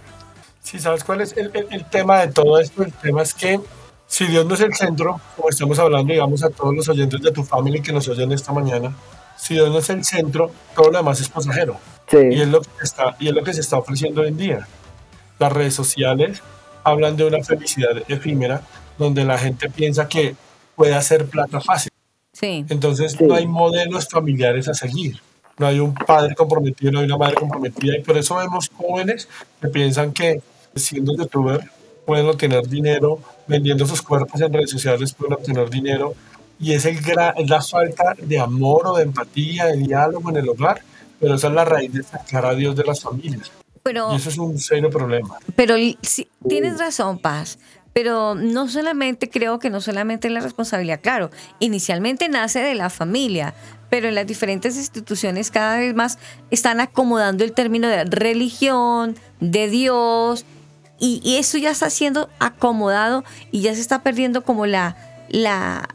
Sí, 0.61 0.77
¿sabes 0.77 1.03
cuál 1.03 1.21
es 1.21 1.35
el, 1.35 1.49
el- 1.55 1.67
el 1.71 1.85
tema 1.85 2.19
de 2.19 2.27
todo 2.27 2.59
esto? 2.59 2.83
El 2.83 2.93
tema 2.93 3.23
es 3.23 3.33
que 3.33 3.59
si 4.13 4.27
Dios 4.27 4.45
no 4.45 4.53
es 4.53 4.61
el 4.61 4.75
centro, 4.75 5.19
como 5.35 5.49
estamos 5.49 5.79
hablando, 5.79 6.13
digamos, 6.13 6.43
a 6.43 6.49
todos 6.51 6.71
los 6.75 6.87
oyentes 6.87 7.19
de 7.19 7.31
tu 7.31 7.43
familia 7.43 7.81
que 7.81 7.91
nos 7.91 8.07
oyen 8.07 8.31
esta 8.31 8.51
mañana, 8.53 8.95
si 9.39 9.55
Dios 9.55 9.71
no 9.71 9.79
es 9.79 9.89
el 9.89 10.03
centro, 10.05 10.51
todo 10.75 10.91
lo 10.91 10.97
demás 10.99 11.19
es 11.19 11.29
pasajero. 11.29 11.77
Y 12.11 12.15
Sí, 12.15 12.41
es 12.41 12.47
lo 12.47 12.61
que 12.61 12.67
está, 12.83 13.15
y 13.19 13.29
es 13.29 13.33
lo 13.33 13.43
que 13.43 13.53
se 13.55 13.61
está 13.61 13.79
ofreciendo 13.79 14.21
hoy 14.21 14.27
en 14.27 14.37
día. 14.37 14.67
Las 15.39 15.51
redes 15.51 15.73
sociales 15.73 16.43
hablan 16.83 17.17
de 17.17 17.25
una 17.25 17.43
felicidad 17.43 18.03
efímera 18.07 18.61
donde 18.99 19.25
la 19.25 19.39
gente 19.39 19.67
piensa 19.67 20.07
que 20.07 20.35
puede 20.75 20.93
hacer 20.93 21.25
plata 21.25 21.59
fácil. 21.59 21.91
Sí. 22.33 22.65
Entonces 22.69 23.13
Sí. 23.13 23.23
no 23.23 23.33
hay 23.33 23.47
modelos 23.47 24.07
familiares 24.07 24.67
a 24.67 24.75
seguir. 24.75 25.19
No 25.57 25.65
hay 25.65 25.79
un 25.79 25.95
padre 25.95 26.35
comprometido, 26.35 26.91
no 26.91 26.99
hay 26.99 27.05
una 27.05 27.17
madre 27.17 27.33
comprometida. 27.33 27.97
Y 27.97 28.03
por 28.03 28.15
eso 28.15 28.35
vemos 28.35 28.69
jóvenes 28.77 29.27
que 29.59 29.69
piensan 29.69 30.13
que 30.13 30.39
siendo 30.75 31.15
youtuber 31.17 31.61
pueden 32.05 32.27
obtener 32.27 32.67
dinero, 32.67 33.19
vendiendo 33.47 33.85
sus 33.85 34.01
cuerpos 34.01 34.41
en 34.41 34.51
redes 34.53 34.71
sociales 34.71 35.13
pueden 35.13 35.33
obtener 35.33 35.69
dinero. 35.69 36.13
Y 36.59 36.73
es, 36.73 36.85
el 36.85 36.97
es 36.97 37.49
la 37.49 37.61
falta 37.61 38.15
de 38.17 38.39
amor 38.39 38.87
o 38.87 38.95
de 38.95 39.03
empatía, 39.03 39.65
de 39.65 39.77
diálogo 39.77 40.29
en 40.29 40.37
el 40.37 40.49
hogar. 40.49 40.81
Pero 41.19 41.35
esa 41.35 41.47
es 41.47 41.53
la 41.53 41.65
raíz 41.65 41.93
de 41.93 42.03
sacar 42.03 42.45
a 42.45 42.53
Dios 42.53 42.75
de 42.75 42.83
las 42.83 43.01
familias. 43.01 43.51
Pero, 43.81 44.13
Y 44.13 44.15
eso 44.15 44.29
es 44.29 44.37
un 44.37 44.57
serio 44.59 44.89
problema. 44.89 45.37
pero 45.55 45.75
sí, 46.01 46.27
tienes 46.47 46.79
razón, 46.79 47.19
Paz. 47.19 47.59
Pero 47.93 48.33
no 48.33 48.67
solamente, 48.69 49.29
creo 49.29 49.59
que 49.59 49.69
no 49.69 49.79
solamente 49.79 50.27
es 50.27 50.33
la 50.33 50.39
responsabilidad, 50.39 50.99
claro, 51.01 51.29
inicialmente 51.59 52.27
nace 52.27 52.59
de 52.59 52.73
la 52.73 52.89
familia, 52.89 53.53
pero 53.89 54.07
en 54.07 54.15
las 54.15 54.25
diferentes 54.25 54.75
instituciones 54.75 55.51
cada 55.51 55.77
vez 55.77 55.93
más 55.93 56.17
están 56.49 56.79
acomodando 56.79 57.43
el 57.43 57.53
término 57.53 57.87
de 57.87 58.05
religión, 58.05 59.15
de 59.39 59.69
Dios, 59.69 60.45
y, 61.03 61.19
y 61.21 61.35
eso 61.35 61.57
ya 61.57 61.69
está 61.69 61.89
siendo 61.89 62.29
acomodado 62.39 63.25
y 63.51 63.59
ya 63.59 63.75
se 63.75 63.81
está 63.81 64.03
perdiendo 64.03 64.45
como 64.45 64.65
la, 64.65 64.95
la, 65.27 65.89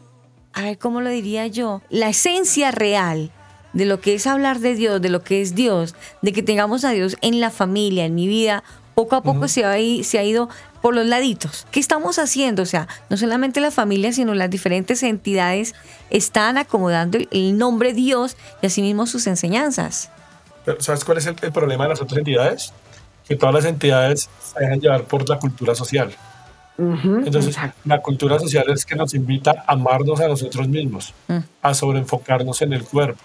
a 0.52 0.62
ver, 0.62 0.76
¿cómo 0.76 1.00
lo 1.00 1.08
diría 1.08 1.46
yo? 1.46 1.80
La 1.88 2.10
esencia 2.10 2.72
real 2.72 3.30
de 3.72 3.86
lo 3.86 4.02
que 4.02 4.12
es 4.12 4.26
hablar 4.26 4.58
de 4.58 4.74
Dios, 4.74 5.00
de 5.00 5.08
lo 5.08 5.22
que 5.22 5.40
es 5.40 5.54
Dios, 5.54 5.94
de 6.20 6.34
que 6.34 6.42
tengamos 6.42 6.84
a 6.84 6.90
Dios 6.90 7.16
en 7.22 7.40
la 7.40 7.48
familia, 7.48 8.04
en 8.04 8.14
mi 8.14 8.28
vida, 8.28 8.62
poco 8.94 9.16
a 9.16 9.22
poco 9.22 9.48
se, 9.48 9.64
ha, 9.64 9.76
se 10.04 10.18
ha 10.18 10.24
ido 10.24 10.50
por 10.82 10.94
los 10.94 11.06
laditos. 11.06 11.66
¿Qué 11.70 11.80
estamos 11.80 12.18
haciendo? 12.18 12.64
O 12.64 12.66
sea, 12.66 12.86
no 13.08 13.16
solamente 13.16 13.62
la 13.62 13.70
familia, 13.70 14.12
sino 14.12 14.34
las 14.34 14.50
diferentes 14.50 15.02
entidades 15.02 15.74
están 16.10 16.58
acomodando 16.58 17.16
el, 17.30 17.56
nombre 17.56 17.94
Dios 17.94 18.36
y 18.60 18.66
asimismo 18.66 19.06
sus 19.06 19.26
enseñanzas. 19.26 20.10
¿Sabes 20.80 21.02
cuál 21.06 21.16
es 21.16 21.24
el, 21.24 21.36
el 21.40 21.50
problema 21.50 21.84
de 21.84 21.90
las 21.90 22.02
otras 22.02 22.18
entidades? 22.18 22.74
Que 23.28 23.36
todas 23.36 23.54
las 23.54 23.64
entidades 23.66 24.28
se 24.42 24.60
dejan 24.60 24.80
llevar 24.80 25.04
por 25.04 25.28
la 25.28 25.38
cultura 25.38 25.74
social. 25.74 26.10
Ujú, 26.78 27.16
Entonces, 27.26 27.48
exacto. 27.56 27.78
la 27.84 28.00
cultura 28.00 28.38
social 28.38 28.64
es 28.70 28.86
que 28.86 28.94
nos 28.94 29.12
invita 29.14 29.64
a 29.66 29.72
amarnos 29.72 30.20
a 30.20 30.28
nosotros 30.28 30.68
mismos, 30.68 31.12
Mm. 31.26 31.38
a 31.62 31.74
sobreenfocarnos 31.74 32.62
en 32.62 32.72
el 32.72 32.84
cuerpo. 32.84 33.20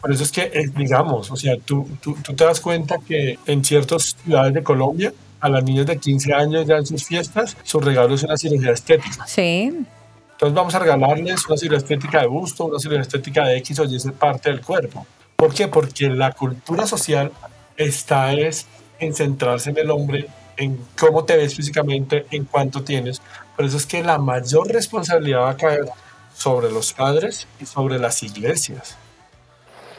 Por 0.00 0.12
eso 0.12 0.24
es 0.24 0.32
que, 0.32 0.42
eh, 0.42 0.68
digamos, 0.76 1.30
o 1.30 1.36
sea, 1.36 1.54
tú, 1.64 1.88
tú, 2.02 2.16
tú 2.22 2.34
te 2.34 2.44
das 2.44 2.60
cuenta 2.60 2.96
que 3.06 3.38
en 3.46 3.64
ciertas 3.64 4.16
ciudades 4.22 4.52
de 4.52 4.62
Colombia, 4.62 5.12
a 5.40 5.48
las 5.48 5.62
niñas 5.64 5.86
de 5.86 5.96
15 5.98 6.34
años 6.34 6.66
ya 6.66 6.76
en 6.76 6.84
sus 6.86 7.04
fiestas, 7.04 7.56
su 7.62 7.78
regalo 7.80 8.14
es 8.14 8.22
una 8.24 8.36
cirugía 8.36 8.72
estética. 8.72 9.26
Sí, 9.26 9.72
Entonces 10.32 10.54
vamos 10.54 10.74
a 10.74 10.78
regalarles 10.80 11.46
una 11.46 11.56
cirugía 11.56 11.78
estética 11.78 12.20
de 12.20 12.26
busto, 12.26 12.64
una 12.64 12.78
cirugía 12.80 13.02
estética 13.02 13.44
de 13.46 13.56
X 13.58 13.78
o 13.78 13.84
Y 13.84 13.98
parte 14.18 14.50
del 14.50 14.60
cuerpo. 14.62 15.06
¿Por 15.36 15.54
qué? 15.54 15.68
Porque 15.68 16.08
la 16.10 16.32
cultura 16.32 16.86
social 16.86 17.30
está 17.76 18.32
es 18.32 18.66
en 18.98 19.14
centrarse 19.14 19.70
en 19.70 19.78
el 19.78 19.90
hombre, 19.90 20.28
en 20.56 20.78
cómo 20.98 21.24
te 21.24 21.36
ves 21.36 21.54
físicamente, 21.54 22.26
en 22.30 22.44
cuánto 22.44 22.82
tienes. 22.82 23.20
Por 23.56 23.64
eso 23.64 23.76
es 23.76 23.86
que 23.86 24.02
la 24.02 24.18
mayor 24.18 24.68
responsabilidad 24.68 25.40
va 25.40 25.50
a 25.50 25.56
caer 25.56 25.84
sobre 26.36 26.70
los 26.70 26.92
padres 26.92 27.46
y 27.60 27.66
sobre 27.66 27.98
las 27.98 28.22
iglesias. 28.22 28.96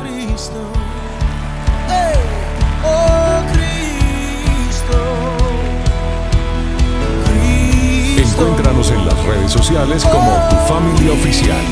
Cristo. 0.01 0.59
Hey, 1.87 2.19
oh 2.83 3.43
Cristo. 3.53 4.97
Encuéntranos 8.17 8.89
en 8.89 9.05
las 9.05 9.23
redes 9.25 9.51
sociales 9.51 10.03
como 10.05 10.31
Tu 10.49 10.55
Familia 10.73 11.11
Oficial. 11.13 11.65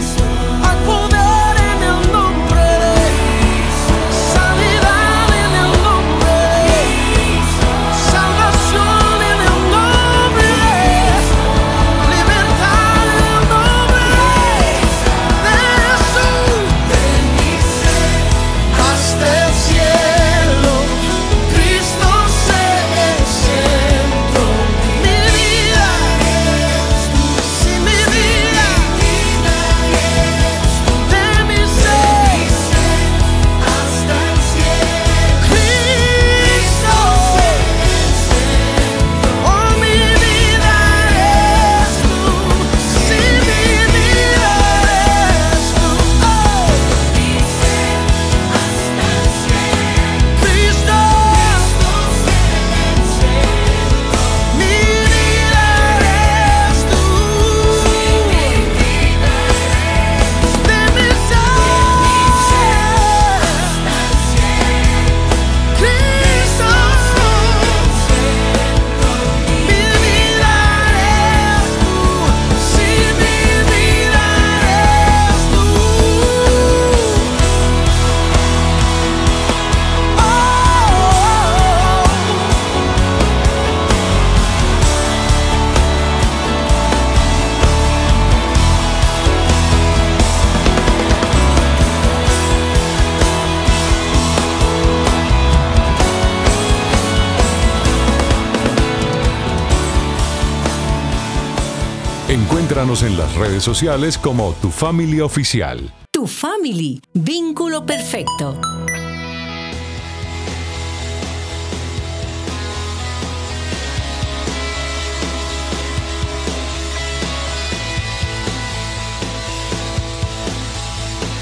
Encuéntranos 102.87 103.03
en 103.03 103.17
las 103.17 103.35
redes 103.35 103.63
sociales 103.63 104.17
como 104.17 104.53
Tu 104.61 104.71
Familia 104.71 105.25
Oficial. 105.25 105.93
Tu 106.09 106.25
family, 106.25 107.01
vínculo 107.13 107.85
perfecto. 107.85 108.57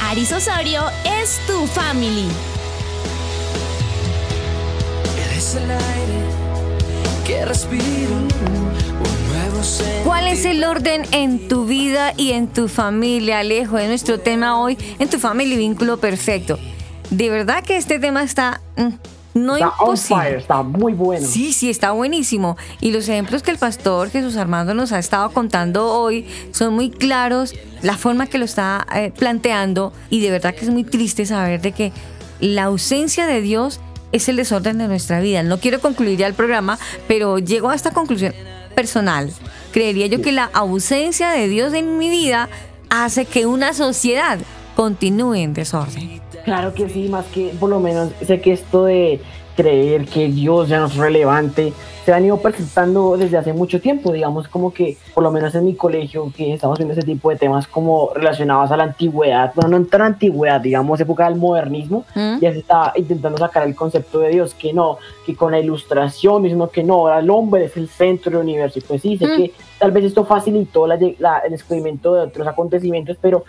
Aris 0.01 0.31
Osorio 0.31 0.85
es 1.21 1.39
tu 1.45 1.67
family. 1.67 2.27
Eres 5.29 5.55
el 5.55 5.69
aire 5.69 6.44
que 7.25 7.45
respiro, 7.45 8.11
un 8.11 9.33
nuevo 9.33 9.63
ser. 9.63 10.03
¿Cuál 10.03 10.27
es 10.27 10.45
el 10.45 10.63
orden 10.63 11.03
en 11.11 11.47
tu 11.47 11.65
vida 11.65 12.13
y 12.17 12.31
en 12.31 12.47
tu 12.47 12.67
familia, 12.67 13.39
Alejo? 13.39 13.77
Es 13.77 13.87
nuestro 13.87 14.19
tema 14.19 14.59
hoy, 14.59 14.77
en 14.99 15.09
tu 15.09 15.19
familia 15.19 15.55
y 15.55 15.57
vínculo 15.57 15.97
perfecto. 15.97 16.59
De 17.09 17.29
verdad 17.29 17.63
que 17.63 17.77
este 17.77 17.99
tema 17.99 18.23
está 18.23 18.61
mm, 18.77 18.89
no 19.35 19.55
Está 19.55 19.67
on 19.79 19.89
imposible. 19.89 20.21
fire, 20.23 20.37
está 20.37 20.63
muy 20.63 20.93
bueno. 20.93 21.27
Sí, 21.27 21.51
sí, 21.53 21.69
está 21.69 21.91
buenísimo. 21.91 22.57
Y 22.79 22.91
los 22.91 23.07
ejemplos 23.09 23.43
que 23.43 23.51
el 23.51 23.57
pastor 23.57 24.09
Jesús 24.09 24.37
Armando 24.37 24.73
nos 24.73 24.91
ha 24.91 24.99
estado 24.99 25.29
contando 25.31 25.87
hoy 25.91 26.25
son 26.51 26.73
muy 26.73 26.89
claros, 26.89 27.53
la 27.81 27.97
forma 27.97 28.27
que 28.27 28.37
lo 28.37 28.45
está 28.45 28.87
eh, 28.95 29.11
planteando 29.17 29.91
y 30.09 30.21
de 30.21 30.31
verdad 30.31 30.55
que 30.55 30.63
es 30.65 30.71
muy 30.71 30.83
triste 30.85 31.25
saber 31.25 31.61
de 31.61 31.73
que 31.73 31.91
la 32.39 32.63
ausencia 32.63 33.27
de 33.27 33.41
Dios 33.41 33.79
es 34.11 34.29
el 34.29 34.35
desorden 34.35 34.77
de 34.77 34.87
nuestra 34.87 35.19
vida. 35.19 35.43
No 35.43 35.59
quiero 35.59 35.79
concluir 35.79 36.17
ya 36.17 36.27
el 36.27 36.33
programa, 36.33 36.79
pero 37.07 37.39
llego 37.39 37.69
a 37.69 37.75
esta 37.75 37.91
conclusión 37.91 38.33
personal. 38.75 39.31
Creería 39.71 40.07
yo 40.07 40.21
que 40.21 40.31
la 40.31 40.49
ausencia 40.53 41.31
de 41.31 41.47
Dios 41.47 41.73
en 41.73 41.97
mi 41.97 42.09
vida 42.09 42.49
hace 42.89 43.25
que 43.25 43.45
una 43.45 43.73
sociedad 43.73 44.39
continúe 44.75 45.35
en 45.35 45.53
desorden. 45.53 46.21
Claro 46.43 46.73
que 46.73 46.89
sí, 46.89 47.09
más 47.09 47.25
que 47.27 47.55
por 47.59 47.69
lo 47.69 47.79
menos 47.79 48.11
sé 48.25 48.39
que 48.39 48.53
esto 48.53 48.85
de 48.85 49.19
creer 49.55 50.05
que 50.05 50.27
Dios 50.27 50.67
ya 50.69 50.79
no 50.79 50.87
es 50.87 50.95
relevante 50.95 51.73
se 52.05 52.13
han 52.13 52.23
ido 52.23 52.37
presentando 52.37 53.17
desde 53.17 53.35
hace 53.37 53.51
mucho 53.51 53.81
tiempo, 53.81 54.11
digamos 54.11 54.47
como 54.47 54.71
que 54.71 54.95
por 55.15 55.23
lo 55.23 55.31
menos 55.31 55.55
en 55.55 55.65
mi 55.65 55.73
colegio 55.73 56.31
que 56.37 56.53
estamos 56.53 56.77
viendo 56.77 56.93
ese 56.93 57.01
tipo 57.01 57.31
de 57.31 57.35
temas 57.35 57.65
como 57.65 58.11
relacionados 58.13 58.69
a 58.69 58.77
la 58.77 58.83
antigüedad, 58.83 59.51
bueno 59.55 59.79
no 59.79 59.85
tan 59.87 60.01
antigüedad, 60.03 60.61
digamos 60.61 60.99
época 60.99 61.25
del 61.27 61.35
modernismo, 61.39 62.05
¿Mm? 62.13 62.37
ya 62.41 62.51
se 62.51 62.59
está 62.59 62.93
intentando 62.95 63.39
sacar 63.39 63.65
el 63.67 63.73
concepto 63.73 64.19
de 64.19 64.29
Dios, 64.29 64.53
que 64.53 64.71
no, 64.71 64.99
que 65.25 65.35
con 65.35 65.51
la 65.51 65.59
ilustración, 65.59 66.43
diciendo 66.43 66.69
que 66.69 66.83
no, 66.83 66.93
ahora 67.07 67.19
el 67.19 67.29
hombre 67.31 67.65
es 67.65 67.75
el 67.75 67.87
centro 67.89 68.33
del 68.33 68.41
universo, 68.41 68.77
y 68.77 68.81
pues 68.83 69.01
sí, 69.01 69.17
sé 69.17 69.25
Mm. 69.25 69.37
que 69.37 69.51
tal 69.79 69.89
vez 69.91 70.03
esto 70.05 70.25
facilitó 70.25 70.85
la, 70.85 70.99
la- 71.17 71.39
el 71.39 71.51
descubrimiento 71.53 72.13
de 72.13 72.21
otros 72.21 72.47
acontecimientos, 72.47 73.17
pero 73.19 73.45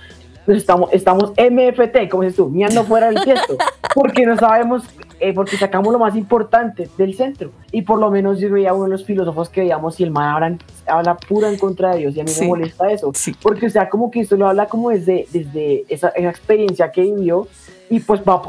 pues 0.46 0.58
estamos, 0.58 0.88
estamos 0.92 1.32
MFT, 1.36 2.08
como 2.08 2.22
dices 2.22 2.36
tú, 2.36 2.48
mirando 2.48 2.84
fuera 2.84 3.10
del 3.10 3.20
tiesto, 3.22 3.58
porque 3.96 4.26
no 4.26 4.36
sabemos, 4.36 4.82
eh, 5.20 5.32
porque 5.32 5.56
sacamos 5.56 5.90
lo 5.90 5.98
más 5.98 6.14
importante 6.16 6.86
del 6.98 7.14
centro. 7.14 7.50
Y 7.72 7.80
por 7.80 7.98
lo 7.98 8.10
menos 8.10 8.38
yo 8.38 8.50
veía 8.52 8.74
uno 8.74 8.84
de 8.84 8.90
los 8.90 9.06
filósofos 9.06 9.48
que 9.48 9.62
veíamos 9.62 9.94
si 9.94 10.02
el 10.04 10.10
man 10.10 10.34
habla, 10.34 10.58
habla 10.86 11.16
pura 11.16 11.48
en 11.48 11.56
contra 11.58 11.92
de 11.92 12.00
Dios, 12.00 12.14
y 12.14 12.20
a 12.20 12.24
mí 12.24 12.28
Sí. 12.28 12.42
me 12.42 12.48
molesta 12.48 12.90
eso, 12.90 13.10
Sí. 13.14 13.34
porque 13.42 13.64
o 13.66 13.70
sea, 13.70 13.88
como 13.88 14.10
que 14.10 14.20
esto 14.20 14.36
lo 14.36 14.46
habla 14.48 14.66
como 14.66 14.90
desde, 14.90 15.26
desde 15.32 15.86
esa, 15.88 16.10
esa 16.10 16.28
experiencia 16.28 16.92
que 16.92 17.00
vivió, 17.00 17.48
y 17.88 18.00
pues 18.00 18.20
va, 18.20 18.42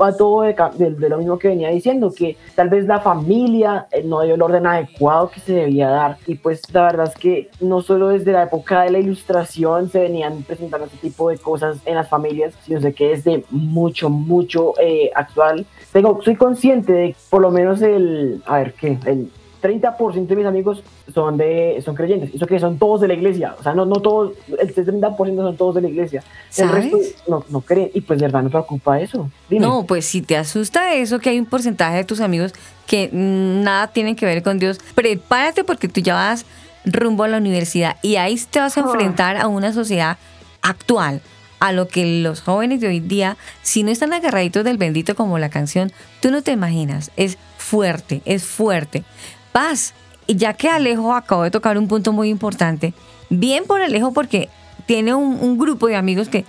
va, 0.00 0.16
todo 0.16 0.42
de, 0.42 0.54
de- 0.76 0.90
de 0.90 1.08
lo 1.08 1.18
mismo 1.18 1.38
que 1.38 1.48
venía 1.48 1.68
diciendo, 1.70 2.12
que 2.16 2.36
tal 2.54 2.68
vez 2.68 2.86
la 2.86 3.00
familia 3.00 3.86
eh, 3.92 4.02
no 4.04 4.22
dio 4.22 4.34
el 4.34 4.42
orden 4.42 4.66
adecuado 4.66 5.30
que 5.30 5.40
se 5.40 5.52
debía 5.52 5.88
dar. 5.88 6.16
Y 6.26 6.34
pues 6.36 6.62
la 6.74 6.82
verdad 6.82 7.06
es 7.08 7.14
que 7.14 7.50
no 7.60 7.80
solo 7.82 8.08
desde 8.08 8.32
la 8.32 8.44
época 8.44 8.82
de 8.82 8.90
la 8.90 8.98
ilustración 8.98 9.88
se 9.90 10.00
venían 10.00 10.42
presentando 10.42 10.86
este 10.86 10.98
tipo 10.98 11.30
de 11.30 11.38
cosas 11.38 11.78
en 11.86 11.94
las 11.94 12.08
familias, 12.08 12.54
sino 12.64 12.80
sé 12.80 12.92
que 12.92 13.08
desde 13.10 13.44
mucho, 13.50 14.10
mucho 14.10 14.74
eh, 14.80 15.10
actual. 15.14 15.66
Tengo, 15.92 16.20
soy 16.22 16.36
consciente 16.36 16.92
de 16.92 17.16
por 17.30 17.42
lo 17.42 17.50
menos 17.50 17.82
el, 17.82 18.42
a 18.46 18.58
ver, 18.58 18.74
¿qué? 18.74 18.98
El 19.06 19.30
30% 19.60 20.26
de 20.26 20.36
mis 20.36 20.46
amigos 20.46 20.82
son 21.14 21.36
de 21.36 21.80
son 21.84 21.94
creyentes. 21.94 22.34
Eso 22.34 22.46
que 22.46 22.58
son 22.58 22.78
todos 22.78 23.00
de 23.00 23.08
la 23.08 23.14
iglesia. 23.14 23.54
O 23.58 23.62
sea, 23.62 23.74
no, 23.74 23.84
no 23.86 23.96
todos, 23.96 24.32
el 24.58 24.74
30% 24.74 25.36
son 25.36 25.56
todos 25.56 25.74
de 25.74 25.82
la 25.82 25.88
iglesia. 25.88 26.22
El 26.56 26.68
¿Sabes? 26.68 26.92
resto 26.92 26.98
no, 27.28 27.44
no 27.48 27.60
creen. 27.60 27.90
Y 27.94 28.00
pues 28.00 28.18
de 28.18 28.26
verdad 28.26 28.42
me 28.42 28.50
preocupa 28.50 29.00
eso. 29.00 29.30
Dime. 29.48 29.66
No, 29.66 29.84
pues 29.84 30.04
si 30.06 30.22
te 30.22 30.36
asusta 30.36 30.94
eso, 30.94 31.18
que 31.18 31.30
hay 31.30 31.38
un 31.38 31.46
porcentaje 31.46 31.96
de 31.98 32.04
tus 32.04 32.20
amigos 32.20 32.52
que 32.86 33.08
mm, 33.12 33.62
nada 33.62 33.88
tienen 33.88 34.16
que 34.16 34.26
ver 34.26 34.42
con 34.42 34.58
Dios, 34.58 34.78
prepárate 34.94 35.64
porque 35.64 35.88
tú 35.88 36.00
ya 36.00 36.14
vas 36.14 36.44
rumbo 36.84 37.24
a 37.24 37.28
la 37.28 37.36
universidad 37.38 37.96
y 38.02 38.16
ahí 38.16 38.40
te 38.50 38.58
vas 38.60 38.76
a 38.78 38.80
Ah. 38.80 38.84
enfrentar 38.84 39.36
a 39.36 39.46
una 39.48 39.72
sociedad 39.72 40.16
actual, 40.62 41.20
a 41.58 41.72
lo 41.72 41.88
que 41.88 42.22
los 42.22 42.40
jóvenes 42.40 42.80
de 42.80 42.88
hoy 42.88 43.00
día, 43.00 43.36
si 43.62 43.82
no 43.82 43.90
están 43.90 44.12
agarraditos 44.14 44.64
del 44.64 44.78
bendito 44.78 45.14
como 45.14 45.38
la 45.38 45.50
canción, 45.50 45.92
tú 46.22 46.30
no 46.30 46.42
te 46.42 46.52
imaginas, 46.52 47.10
es 47.16 47.36
fuerte, 47.58 48.22
es 48.24 48.44
fuerte. 48.44 49.04
Paz, 49.52 49.94
y 50.26 50.36
ya 50.36 50.54
que 50.54 50.68
Alejo 50.68 51.14
acabó 51.14 51.42
de 51.42 51.50
tocar 51.50 51.78
un 51.78 51.88
punto 51.88 52.12
muy 52.12 52.28
importante, 52.28 52.94
bien 53.28 53.64
por 53.64 53.80
Alejo 53.80 54.12
porque 54.12 54.48
tiene 54.86 55.14
un, 55.14 55.38
un 55.40 55.58
grupo 55.58 55.86
de 55.86 55.96
amigos 55.96 56.28
que 56.28 56.44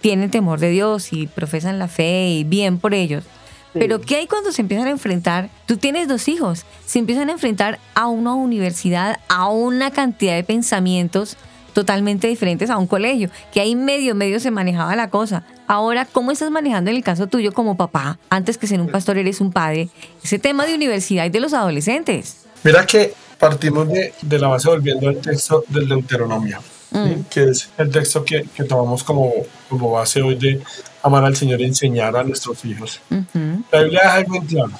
tienen 0.00 0.30
temor 0.30 0.60
de 0.60 0.70
Dios 0.70 1.12
y 1.12 1.26
profesan 1.26 1.78
la 1.78 1.88
fe 1.88 2.28
y 2.28 2.44
bien 2.44 2.78
por 2.78 2.94
ellos. 2.94 3.24
Pero 3.72 4.00
¿qué 4.00 4.16
hay 4.16 4.26
cuando 4.28 4.52
se 4.52 4.62
empiezan 4.62 4.86
a 4.86 4.90
enfrentar? 4.90 5.50
Tú 5.66 5.76
tienes 5.76 6.06
dos 6.06 6.28
hijos, 6.28 6.64
se 6.86 7.00
empiezan 7.00 7.28
a 7.28 7.32
enfrentar 7.32 7.80
a 7.94 8.06
una 8.06 8.34
universidad, 8.34 9.18
a 9.28 9.48
una 9.48 9.90
cantidad 9.90 10.34
de 10.34 10.44
pensamientos 10.44 11.36
totalmente 11.72 12.28
diferentes 12.28 12.70
a 12.70 12.78
un 12.78 12.86
colegio, 12.86 13.30
que 13.52 13.60
ahí 13.60 13.74
medio, 13.74 14.14
medio 14.14 14.38
se 14.38 14.52
manejaba 14.52 14.94
la 14.94 15.10
cosa. 15.10 15.44
Ahora, 15.66 16.04
¿cómo 16.04 16.30
estás 16.30 16.50
manejando 16.50 16.90
en 16.90 16.96
el 16.96 17.02
caso 17.02 17.26
tuyo 17.26 17.52
como 17.52 17.76
papá? 17.76 18.18
Antes 18.30 18.58
que 18.58 18.68
ser 18.68 18.80
un 18.80 18.88
pastor, 18.88 19.18
eres 19.18 19.40
un 19.40 19.52
padre. 19.52 19.88
Ese 20.22 20.38
tema 20.38 20.66
de 20.66 20.74
universidad 20.74 21.24
y 21.24 21.30
de 21.30 21.40
los 21.40 21.52
adolescentes. 21.52 22.43
Mira 22.64 22.86
que 22.86 23.12
partimos 23.38 23.88
de, 23.88 24.14
de 24.22 24.38
la 24.38 24.48
base 24.48 24.68
volviendo 24.70 25.08
al 25.08 25.18
texto 25.18 25.64
del 25.68 25.86
Deuteronomio, 25.86 26.60
¿sí? 26.90 27.24
que 27.30 27.50
es 27.50 27.68
el 27.76 27.90
texto 27.90 28.24
que, 28.24 28.44
que 28.56 28.64
tomamos 28.64 29.04
como, 29.04 29.32
como 29.68 29.90
base 29.92 30.22
hoy 30.22 30.34
de 30.36 30.62
amar 31.02 31.24
al 31.24 31.36
Señor 31.36 31.60
y 31.60 31.64
enseñar 31.64 32.16
a 32.16 32.24
nuestros 32.24 32.64
hijos. 32.64 33.00
Ujú. 33.10 33.64
La 33.70 33.82
Biblia 33.82 34.00
deja 34.02 34.14
algo 34.14 34.36
en 34.36 34.46
claro. 34.46 34.72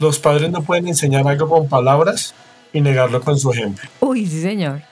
Los 0.00 0.18
padres 0.18 0.50
no 0.50 0.62
pueden 0.62 0.88
enseñar 0.88 1.26
algo 1.28 1.48
con 1.48 1.68
palabras 1.68 2.34
y 2.72 2.80
negarlo 2.80 3.20
con 3.20 3.38
su 3.38 3.52
ejemplo. 3.52 3.88
Uy, 4.00 4.26
sí, 4.26 4.42
señor. 4.42 4.82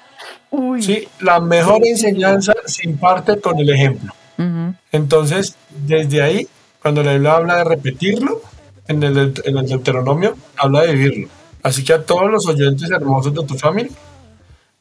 Sí, 0.80 1.08
la 1.20 1.40
mejor 1.40 1.84
enseñanza 1.84 2.52
se 2.66 2.86
imparte 2.86 3.40
con 3.40 3.58
el 3.58 3.68
ejemplo. 3.70 4.12
Ujú. 4.38 4.74
Entonces, 4.92 5.56
desde 5.70 6.22
ahí, 6.22 6.46
cuando 6.80 7.02
la 7.02 7.14
Biblia 7.14 7.32
habla 7.32 7.56
de 7.56 7.64
repetirlo, 7.64 8.42
en 8.86 9.02
el, 9.02 9.34
en 9.44 9.58
el 9.58 9.66
Deuteronomio 9.66 10.36
habla 10.56 10.82
de 10.82 10.92
vivirlo. 10.92 11.28
Así 11.62 11.84
que 11.84 11.92
a 11.92 12.02
todos 12.02 12.30
los 12.30 12.46
oyentes 12.46 12.90
hermosos 12.90 13.34
de 13.34 13.44
tu 13.44 13.56
familia, 13.56 13.92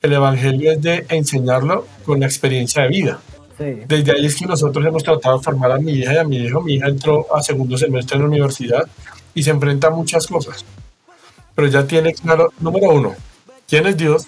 el 0.01 0.13
Evangelio 0.13 0.71
es 0.71 0.81
de 0.81 1.05
enseñarlo 1.09 1.85
con 2.05 2.19
la 2.19 2.25
experiencia 2.25 2.83
de 2.83 2.89
vida. 2.89 3.19
Sí. 3.57 3.83
Desde 3.87 4.11
ahí 4.13 4.25
es 4.25 4.35
que 4.35 4.47
nosotros 4.47 4.83
hemos 4.85 5.03
tratado 5.03 5.37
de 5.37 5.43
formar 5.43 5.71
a 5.71 5.77
mi 5.77 5.91
hija 5.91 6.13
y 6.13 6.17
a 6.17 6.23
mi 6.23 6.37
hijo. 6.37 6.61
Mi 6.61 6.73
hija 6.73 6.87
entró 6.87 7.27
a 7.35 7.43
segundo 7.43 7.77
semestre 7.77 8.15
en 8.15 8.23
la 8.23 8.27
universidad 8.27 8.87
y 9.35 9.43
se 9.43 9.51
enfrenta 9.51 9.87
a 9.87 9.91
muchas 9.91 10.25
cosas. 10.25 10.65
Pero 11.53 11.67
ya 11.67 11.85
tiene 11.85 12.13
claro, 12.13 12.51
número 12.59 12.89
uno, 12.89 13.13
¿quién 13.67 13.85
es 13.85 13.97
Dios? 13.97 14.27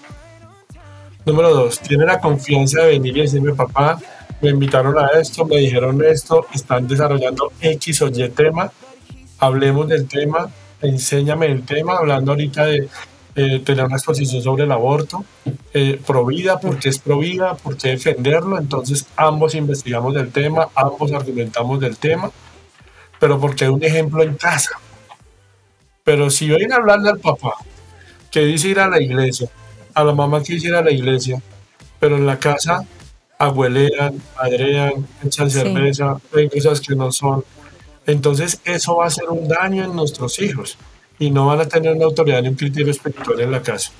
Número 1.26 1.54
dos, 1.54 1.80
tiene 1.80 2.06
la 2.06 2.20
confianza 2.20 2.82
de 2.82 2.88
venir 2.90 3.18
y 3.18 3.22
decirme, 3.22 3.54
papá, 3.54 3.98
me 4.42 4.50
invitaron 4.50 4.98
a 5.00 5.08
esto, 5.20 5.46
me 5.46 5.58
dijeron 5.58 6.04
esto, 6.04 6.46
están 6.54 6.86
desarrollando 6.86 7.54
X 7.62 8.02
o 8.02 8.08
Y 8.10 8.30
tema, 8.30 8.72
hablemos 9.40 9.88
del 9.88 10.06
tema, 10.06 10.50
enséñame 10.84 11.48
el 11.48 11.66
tema, 11.66 11.98
hablando 11.98 12.32
ahorita 12.32 12.66
de 12.66 12.90
eh, 13.36 13.60
tener 13.60 13.86
una 13.86 13.96
exposición 13.96 14.44
sobre 14.44 14.66
el 14.66 14.72
aborto, 14.72 15.26
eh, 15.74 16.00
pro 16.06 16.26
vida, 16.26 16.60
por 16.60 16.78
qué 16.78 16.90
es 16.90 17.00
pro 17.00 17.18
vida, 17.18 17.56
por 17.56 17.78
qué 17.78 17.90
defenderlo, 17.90 18.60
entonces 18.60 19.08
ambos 19.16 19.56
investigamos 19.56 20.14
del 20.14 20.32
tema, 20.32 20.70
ambos 20.76 21.12
argumentamos 21.12 21.80
del 21.80 21.98
tema, 21.98 22.30
pero 23.20 23.40
porque 23.40 23.66
hay 23.66 23.72
un 23.72 23.84
ejemplo 23.84 24.22
en 24.22 24.36
casa. 24.36 24.80
Pero 26.04 26.30
si 26.30 26.52
a 26.52 26.76
hablarle 26.76 27.10
al 27.10 27.20
papá, 27.20 27.56
que 28.30 28.42
dice 28.42 28.68
ir 28.68 28.80
a 28.80 28.90
la 28.90 29.02
iglesia, 29.02 29.50
a 29.94 30.04
la 30.04 30.14
mamá 30.14 30.44
que 30.44 30.54
dice 30.54 30.68
ir 30.68 30.76
a 30.76 30.84
la 30.84 30.92
iglesia, 30.92 31.42
pero 32.00 32.18
en 32.18 32.26
la 32.26 32.38
casa 32.38 32.86
abuelean, 33.38 34.22
adrean, 34.38 35.08
echan 35.24 35.50
Sí. 35.50 35.60
cerveza, 35.60 36.18
ven 36.32 36.50
cosas 36.50 36.82
que 36.82 36.96
no 36.96 37.12
son. 37.12 37.44
Entonces 38.06 38.60
eso 38.66 38.98
va 38.98 39.06
a 39.06 39.10
ser 39.10 39.30
un 39.30 39.48
daño 39.48 39.84
en 39.84 39.96
nuestros 39.96 40.40
hijos 40.42 40.78
y 41.20 41.32
no 41.32 41.48
van 41.48 41.62
a 41.62 41.66
tener 41.66 41.94
una 41.94 42.06
autoridad 42.06 42.42
ni 42.42 42.50
un 42.50 42.56
criterio 42.56 42.92
espiritual 42.92 43.40
en 43.40 43.52
la 43.52 43.62
casa. 43.62 43.92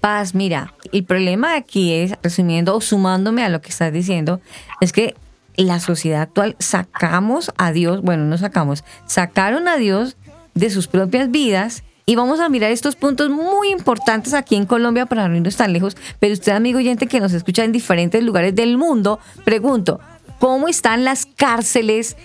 Paz, 0.00 0.34
mira, 0.34 0.72
el 0.92 1.04
problema 1.04 1.56
aquí 1.56 1.92
es, 1.92 2.14
resumiendo 2.22 2.74
o 2.74 2.80
sumándome 2.80 3.44
a 3.44 3.50
lo 3.50 3.60
que 3.60 3.68
estás 3.68 3.92
diciendo, 3.92 4.40
es 4.80 4.92
que 4.92 5.14
la 5.56 5.78
sociedad 5.78 6.22
actual 6.22 6.56
sacamos 6.58 7.52
a 7.58 7.72
Dios, 7.72 8.00
bueno, 8.00 8.24
no 8.24 8.38
sacamos, 8.38 8.82
sacaron 9.04 9.68
a 9.68 9.76
Dios 9.76 10.16
de 10.54 10.70
sus 10.70 10.86
propias 10.86 11.30
vidas 11.30 11.84
y 12.06 12.16
vamos 12.16 12.40
a 12.40 12.48
mirar 12.48 12.72
estos 12.72 12.96
puntos 12.96 13.28
muy 13.28 13.70
importantes 13.70 14.32
aquí 14.32 14.56
en 14.56 14.64
Colombia 14.64 15.06
para 15.06 15.28
no 15.28 15.36
irnos 15.36 15.56
tan 15.56 15.72
lejos, 15.72 15.96
pero 16.18 16.32
usted, 16.32 16.52
amigo 16.52 16.78
oyente 16.78 17.06
que 17.06 17.20
nos 17.20 17.34
escucha 17.34 17.62
en 17.64 17.72
diferentes 17.72 18.22
lugares 18.22 18.54
del 18.54 18.78
mundo, 18.78 19.20
pregunto, 19.44 20.00
¿cómo 20.38 20.66
están 20.66 21.04
las 21.04 21.26
cárceles 21.26 22.16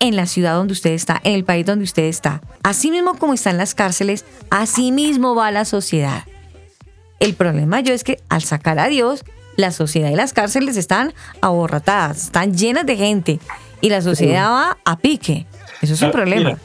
en 0.00 0.16
la 0.16 0.26
ciudad 0.26 0.54
donde 0.54 0.72
usted 0.72 0.90
está, 0.90 1.20
en 1.24 1.34
el 1.34 1.44
país 1.44 1.64
donde 1.66 1.84
usted 1.84 2.04
está? 2.04 2.40
Así 2.62 2.90
mismo 2.90 3.16
como 3.18 3.34
están 3.34 3.56
las 3.58 3.74
cárceles, 3.74 4.24
así 4.50 4.92
mismo 4.92 5.34
va 5.34 5.50
la 5.50 5.64
sociedad. 5.64 6.24
El 7.20 7.34
problema 7.34 7.80
yo 7.80 7.94
es 7.94 8.04
que 8.04 8.20
al 8.28 8.42
sacar 8.42 8.78
a 8.78 8.88
Dios, 8.88 9.24
la 9.56 9.70
sociedad 9.70 10.10
y 10.10 10.16
las 10.16 10.32
cárceles 10.32 10.76
están 10.76 11.14
aborratadas, 11.40 12.24
están 12.24 12.56
llenas 12.56 12.86
de 12.86 12.96
gente 12.96 13.38
y 13.80 13.88
la 13.88 14.02
sociedad 14.02 14.50
va 14.50 14.78
a 14.84 14.98
pique. 14.98 15.46
Eso 15.80 15.94
es 15.94 16.02
un 16.02 16.08
Ah, 16.08 16.12
problema. 16.12 16.50
mira, 16.50 16.58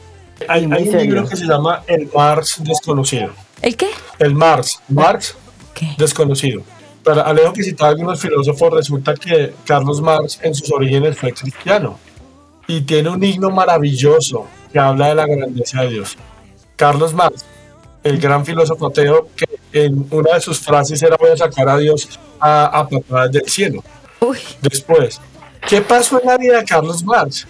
hay, 0.48 0.64
un 0.66 0.74
libro 0.74 1.28
que 1.28 1.36
se 1.36 1.46
llama 1.46 1.82
El 1.86 2.08
Mars 2.14 2.56
Desconocido. 2.64 3.30
¿El 3.62 3.76
qué? 3.76 3.88
El 4.18 4.34
Mars, 4.34 4.80
Marx 4.88 5.36
¿Qué? 5.74 5.94
desconocido. 5.98 6.62
Para 7.04 7.22
Alejo 7.22 7.52
que 7.52 7.62
citaba 7.62 7.90
algunos 7.90 8.20
filósofos, 8.20 8.72
resulta 8.74 9.14
que 9.14 9.54
Carlos 9.66 10.00
Marx 10.02 10.38
en 10.42 10.54
sus 10.54 10.70
orígenes 10.72 11.16
fue 11.16 11.32
cristiano 11.32 11.98
y 12.70 12.82
tiene 12.82 13.08
un 13.08 13.22
himno 13.24 13.50
maravilloso 13.50 14.46
que 14.72 14.78
habla 14.78 15.08
de 15.08 15.14
la 15.16 15.26
grandeza 15.26 15.82
de 15.82 15.88
Dios. 15.88 16.16
Carlos 16.76 17.12
Marx, 17.12 17.44
el 18.04 18.20
gran 18.20 18.46
filósofo 18.46 18.86
ateo, 18.86 19.26
que 19.34 19.58
en 19.72 20.06
una 20.10 20.34
de 20.34 20.40
sus 20.40 20.60
frases 20.60 21.02
era 21.02 21.16
voy 21.16 21.30
a 21.30 21.36
sacar 21.36 21.68
a 21.68 21.76
Dios 21.76 22.08
a, 22.38 22.66
a 22.66 22.88
patadas 22.88 23.32
del 23.32 23.48
cielo. 23.48 23.82
Uy, 24.20 24.38
Después, 24.62 25.20
¿qué 25.68 25.80
pasó 25.80 26.20
en 26.20 26.28
la 26.28 26.38
vida 26.38 26.58
de 26.58 26.64
Carlos 26.64 27.02
Marx? 27.02 27.44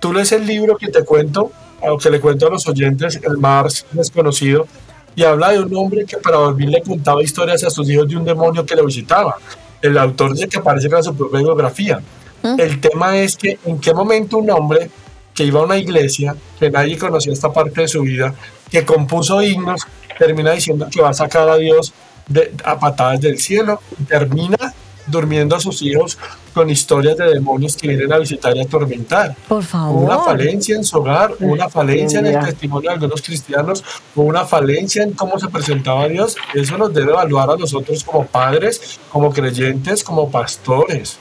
Tú 0.00 0.12
lees 0.12 0.32
el 0.32 0.44
libro 0.44 0.76
que 0.76 0.88
te 0.88 1.04
cuento, 1.04 1.52
o 1.80 1.96
que 1.96 2.10
le 2.10 2.20
cuento 2.20 2.48
a 2.48 2.50
los 2.50 2.66
oyentes, 2.66 3.20
el 3.22 3.38
Marx 3.38 3.86
desconocido, 3.92 4.66
y 5.14 5.22
habla 5.22 5.52
de 5.52 5.60
un 5.60 5.76
hombre 5.76 6.04
que 6.04 6.16
para 6.16 6.38
dormir 6.38 6.68
le 6.68 6.82
contaba 6.82 7.22
historias 7.22 7.62
a 7.62 7.70
sus 7.70 7.88
hijos 7.88 8.08
de 8.08 8.16
un 8.16 8.24
demonio 8.24 8.66
que 8.66 8.74
le 8.74 8.84
visitaba. 8.84 9.36
El 9.80 9.96
autor 9.98 10.34
dice 10.34 10.48
que 10.48 10.58
aparece 10.58 10.88
en 10.88 11.04
su 11.04 11.14
propia 11.14 11.38
biografía. 11.38 12.00
El 12.44 12.80
tema 12.80 13.18
es 13.18 13.36
que 13.36 13.58
en 13.64 13.78
qué 13.80 13.94
momento 13.94 14.38
un 14.38 14.50
hombre 14.50 14.90
que 15.32 15.44
iba 15.44 15.60
a 15.60 15.64
una 15.64 15.78
iglesia, 15.78 16.36
que 16.58 16.70
nadie 16.70 16.98
conocía 16.98 17.32
esta 17.32 17.52
parte 17.52 17.82
de 17.82 17.88
su 17.88 18.02
vida, 18.02 18.34
que 18.70 18.84
compuso 18.84 19.42
himnos, 19.42 19.82
termina 20.18 20.52
diciendo 20.52 20.86
que 20.90 21.00
va 21.00 21.10
a 21.10 21.14
sacar 21.14 21.48
a 21.48 21.56
Dios 21.56 21.92
de, 22.28 22.52
a 22.64 22.78
patadas 22.78 23.20
del 23.20 23.38
cielo 23.38 23.80
y 23.98 24.04
termina 24.04 24.74
durmiendo 25.06 25.56
a 25.56 25.60
sus 25.60 25.82
hijos 25.82 26.18
con 26.54 26.70
historias 26.70 27.16
de 27.16 27.24
demonios 27.26 27.76
que 27.76 27.88
vienen 27.88 28.12
a 28.12 28.18
visitar 28.18 28.56
y 28.56 28.60
atormentar. 28.60 29.34
por 29.48 29.62
favor. 29.62 30.04
Una 30.04 30.18
falencia 30.20 30.76
en 30.76 30.84
su 30.84 30.98
hogar, 30.98 31.34
una 31.40 31.68
falencia 31.68 32.20
en 32.20 32.26
el 32.26 32.44
testimonio 32.44 32.90
de 32.90 32.94
algunos 32.94 33.22
cristianos, 33.22 33.84
o 34.14 34.22
una 34.22 34.44
falencia 34.44 35.02
en 35.02 35.12
cómo 35.12 35.38
se 35.38 35.48
presentaba 35.48 36.08
Dios, 36.08 36.36
eso 36.54 36.78
nos 36.78 36.94
debe 36.94 37.10
evaluar 37.12 37.50
a 37.50 37.56
nosotros 37.56 38.04
como 38.04 38.24
padres, 38.26 39.00
como 39.10 39.32
creyentes, 39.32 40.04
como 40.04 40.30
pastores. 40.30 41.18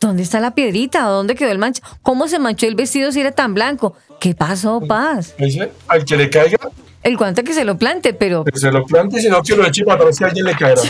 ¿Dónde 0.00 0.22
está 0.22 0.40
la 0.40 0.52
piedrita? 0.54 1.02
¿Dónde 1.02 1.34
quedó 1.34 1.50
el 1.50 1.58
mancha? 1.58 1.82
¿Cómo 2.02 2.26
se 2.26 2.38
manchó 2.38 2.66
el 2.66 2.74
vestido 2.74 3.12
si 3.12 3.20
era 3.20 3.32
tan 3.32 3.52
blanco? 3.54 3.94
¿Qué 4.18 4.34
pasó, 4.34 4.80
Paz? 4.80 5.34
Dice, 5.38 5.70
al 5.88 6.04
que 6.06 6.16
le 6.16 6.30
caiga, 6.30 6.56
El 7.02 7.16
guante 7.18 7.44
que 7.44 7.52
se 7.54 7.64
lo 7.64 7.76
plante, 7.78 8.12
pero 8.14 8.44
que 8.44 8.58
se 8.58 8.70
lo 8.72 8.84
plante, 8.86 9.20
sino 9.20 9.42
que 9.42 9.56
lo 9.56 9.66
eche 9.66 9.84
para 9.84 9.96
atrás 10.00 10.16
si 10.16 10.24
a 10.24 10.28
alguien 10.28 10.44
le 10.46 10.54
caerá. 10.54 10.80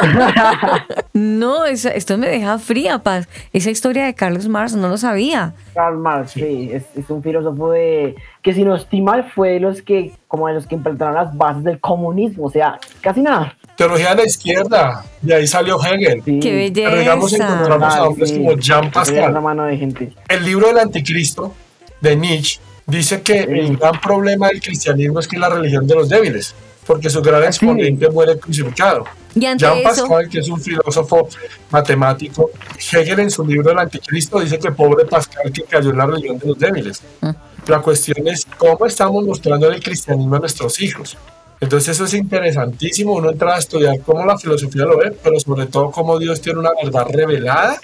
no, 1.12 1.64
esa- 1.66 1.90
esto 1.90 2.16
me 2.18 2.28
deja 2.28 2.58
fría, 2.58 2.98
Paz. 3.00 3.28
Esa 3.52 3.70
historia 3.70 4.04
de 4.06 4.14
Carlos 4.14 4.48
Marx 4.48 4.74
no 4.74 4.88
lo 4.88 4.96
sabía. 4.96 5.54
Karl 5.74 5.98
Marx, 5.98 6.32
sí, 6.32 6.70
es, 6.72 6.84
es 6.96 7.08
un 7.10 7.22
filósofo 7.22 7.70
de 7.72 8.14
que 8.42 8.54
si 8.54 8.64
no 8.64 8.74
estoy 8.74 9.02
mal 9.02 9.30
fue 9.34 9.50
de 9.52 9.60
los 9.60 9.82
que 9.82 10.12
como 10.28 10.46
de 10.48 10.54
los 10.54 10.66
que 10.66 10.76
implantaron 10.76 11.14
las 11.14 11.36
bases 11.36 11.64
del 11.64 11.80
comunismo, 11.80 12.44
o 12.46 12.50
sea, 12.50 12.78
casi 13.00 13.20
nada. 13.20 13.54
Teología 13.80 14.10
de 14.10 14.16
la 14.16 14.24
izquierda, 14.26 15.06
de 15.22 15.34
ahí 15.36 15.46
salió 15.46 15.82
Hegel. 15.82 16.20
Sí. 16.22 16.38
¡Qué 16.38 16.70
Pero 16.74 16.98
digamos 16.98 17.32
belleza! 17.32 17.50
encontramos 17.50 17.94
a 17.94 18.04
hombres 18.04 18.28
sí. 18.28 18.36
como 18.36 18.58
Jean 18.58 18.90
Pascal. 18.90 19.40
mano 19.40 19.64
de 19.64 19.78
gente. 19.78 20.12
El 20.28 20.44
libro 20.44 20.66
del 20.66 20.80
anticristo 20.80 21.54
de 22.02 22.14
Nietzsche 22.14 22.60
dice 22.86 23.22
que 23.22 23.38
el 23.38 23.78
gran 23.78 23.98
problema 23.98 24.48
del 24.48 24.60
cristianismo 24.60 25.18
es 25.18 25.26
que 25.26 25.36
es 25.36 25.40
la 25.40 25.48
religión 25.48 25.86
de 25.86 25.94
los 25.94 26.10
débiles. 26.10 26.54
porque 26.86 27.08
su 27.08 27.22
gran 27.22 27.42
exponente 27.42 28.10
muere 28.10 28.38
crucificado. 28.38 29.04
Y 29.34 29.46
ante 29.46 29.64
Jean 29.64 29.78
eso, 29.78 30.06
Pascal, 30.06 30.28
que 30.28 30.40
es 30.40 30.48
un 30.50 30.60
filósofo 30.60 31.30
matemático, 31.70 32.50
Hegel 32.92 33.20
en 33.20 33.30
su 33.30 33.46
libro 33.46 33.70
El 33.70 33.78
Anticristo 33.78 34.40
dice 34.40 34.58
que 34.58 34.72
pobre 34.72 35.06
Pascal 35.06 35.50
que 35.50 35.62
cayó 35.62 35.88
en 35.88 35.96
la 35.96 36.04
religión 36.04 36.38
de 36.38 36.48
los 36.48 36.58
débiles. 36.58 37.02
Mm. 37.22 37.30
La 37.66 37.80
cuestión 37.80 38.28
es 38.28 38.46
cómo 38.58 38.84
estamos 38.84 39.24
mostrando 39.24 39.70
el 39.70 39.82
cristianismo 39.82 40.36
a 40.36 40.40
nuestros 40.40 40.82
hijos. 40.82 41.16
Entonces 41.60 41.90
eso 41.90 42.04
es 42.04 42.14
interesantísimo, 42.14 43.14
uno 43.14 43.30
entra 43.30 43.54
a 43.54 43.58
estudiar 43.58 44.00
cómo 44.00 44.24
la 44.24 44.38
filosofía 44.38 44.84
lo 44.84 44.96
ve, 44.96 45.12
pero 45.22 45.38
sobre 45.38 45.66
todo 45.66 45.90
cómo 45.90 46.18
Dios 46.18 46.40
tiene 46.40 46.58
una 46.58 46.70
verdad 46.82 47.06
revelada 47.10 47.78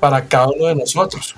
para 0.00 0.24
cada 0.24 0.48
uno 0.48 0.66
de 0.66 0.74
nosotros. 0.74 1.36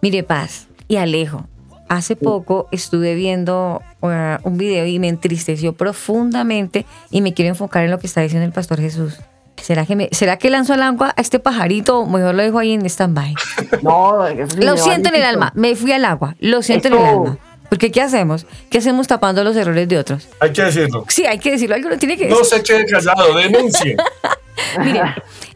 mire 0.00 0.22
Paz 0.22 0.68
y 0.86 0.96
Alejo, 0.96 1.44
hace 1.88 2.14
poco 2.14 2.68
estuve 2.70 3.14
viendo 3.14 3.82
uh, 4.02 4.08
un 4.44 4.56
video 4.56 4.86
y 4.86 5.00
me 5.00 5.08
entristeció 5.08 5.72
profundamente 5.72 6.86
y 7.10 7.20
me 7.22 7.34
quiero 7.34 7.48
enfocar 7.48 7.84
en 7.84 7.90
lo 7.90 7.98
que 7.98 8.06
está 8.06 8.20
diciendo 8.20 8.46
el 8.46 8.52
pastor 8.52 8.80
Jesús. 8.80 9.18
¿Será 9.60 9.86
que, 9.86 9.96
me, 9.96 10.08
¿Será 10.12 10.36
que 10.36 10.50
lanzo 10.50 10.74
al 10.74 10.82
agua 10.82 11.12
a 11.16 11.20
este 11.20 11.40
pajarito 11.40 12.00
o 12.00 12.06
mejor 12.06 12.34
lo 12.34 12.42
dejo 12.42 12.58
ahí 12.58 12.72
en 12.72 12.84
stand-by? 12.86 13.34
No, 13.82 14.24
Lo 14.58 14.76
siento 14.76 15.08
en 15.08 15.16
el 15.16 15.24
alma, 15.24 15.50
me 15.56 15.74
fui 15.74 15.92
al 15.92 16.04
agua, 16.04 16.36
lo 16.38 16.62
siento 16.62 16.88
en 16.88 16.94
el 16.94 17.04
alma. 17.04 17.38
Porque 17.68 17.90
¿qué 17.90 18.00
hacemos? 18.00 18.46
¿Qué 18.70 18.78
hacemos 18.78 19.06
tapando 19.06 19.42
los 19.44 19.56
errores 19.56 19.88
de 19.88 19.98
otros? 19.98 20.28
Hay 20.40 20.52
que 20.52 20.62
decirlo. 20.62 21.04
Sí, 21.08 21.26
hay 21.26 21.38
que 21.38 21.52
decirlo, 21.52 21.74
algo 21.74 21.88
lo 21.88 21.98
tiene 21.98 22.16
que 22.16 22.24
decir. 22.24 22.38
No 22.38 22.44
se 22.44 22.62
quede 22.62 22.86
callado, 22.86 23.34
denuncie. 23.34 23.96
Mire, 24.84 25.02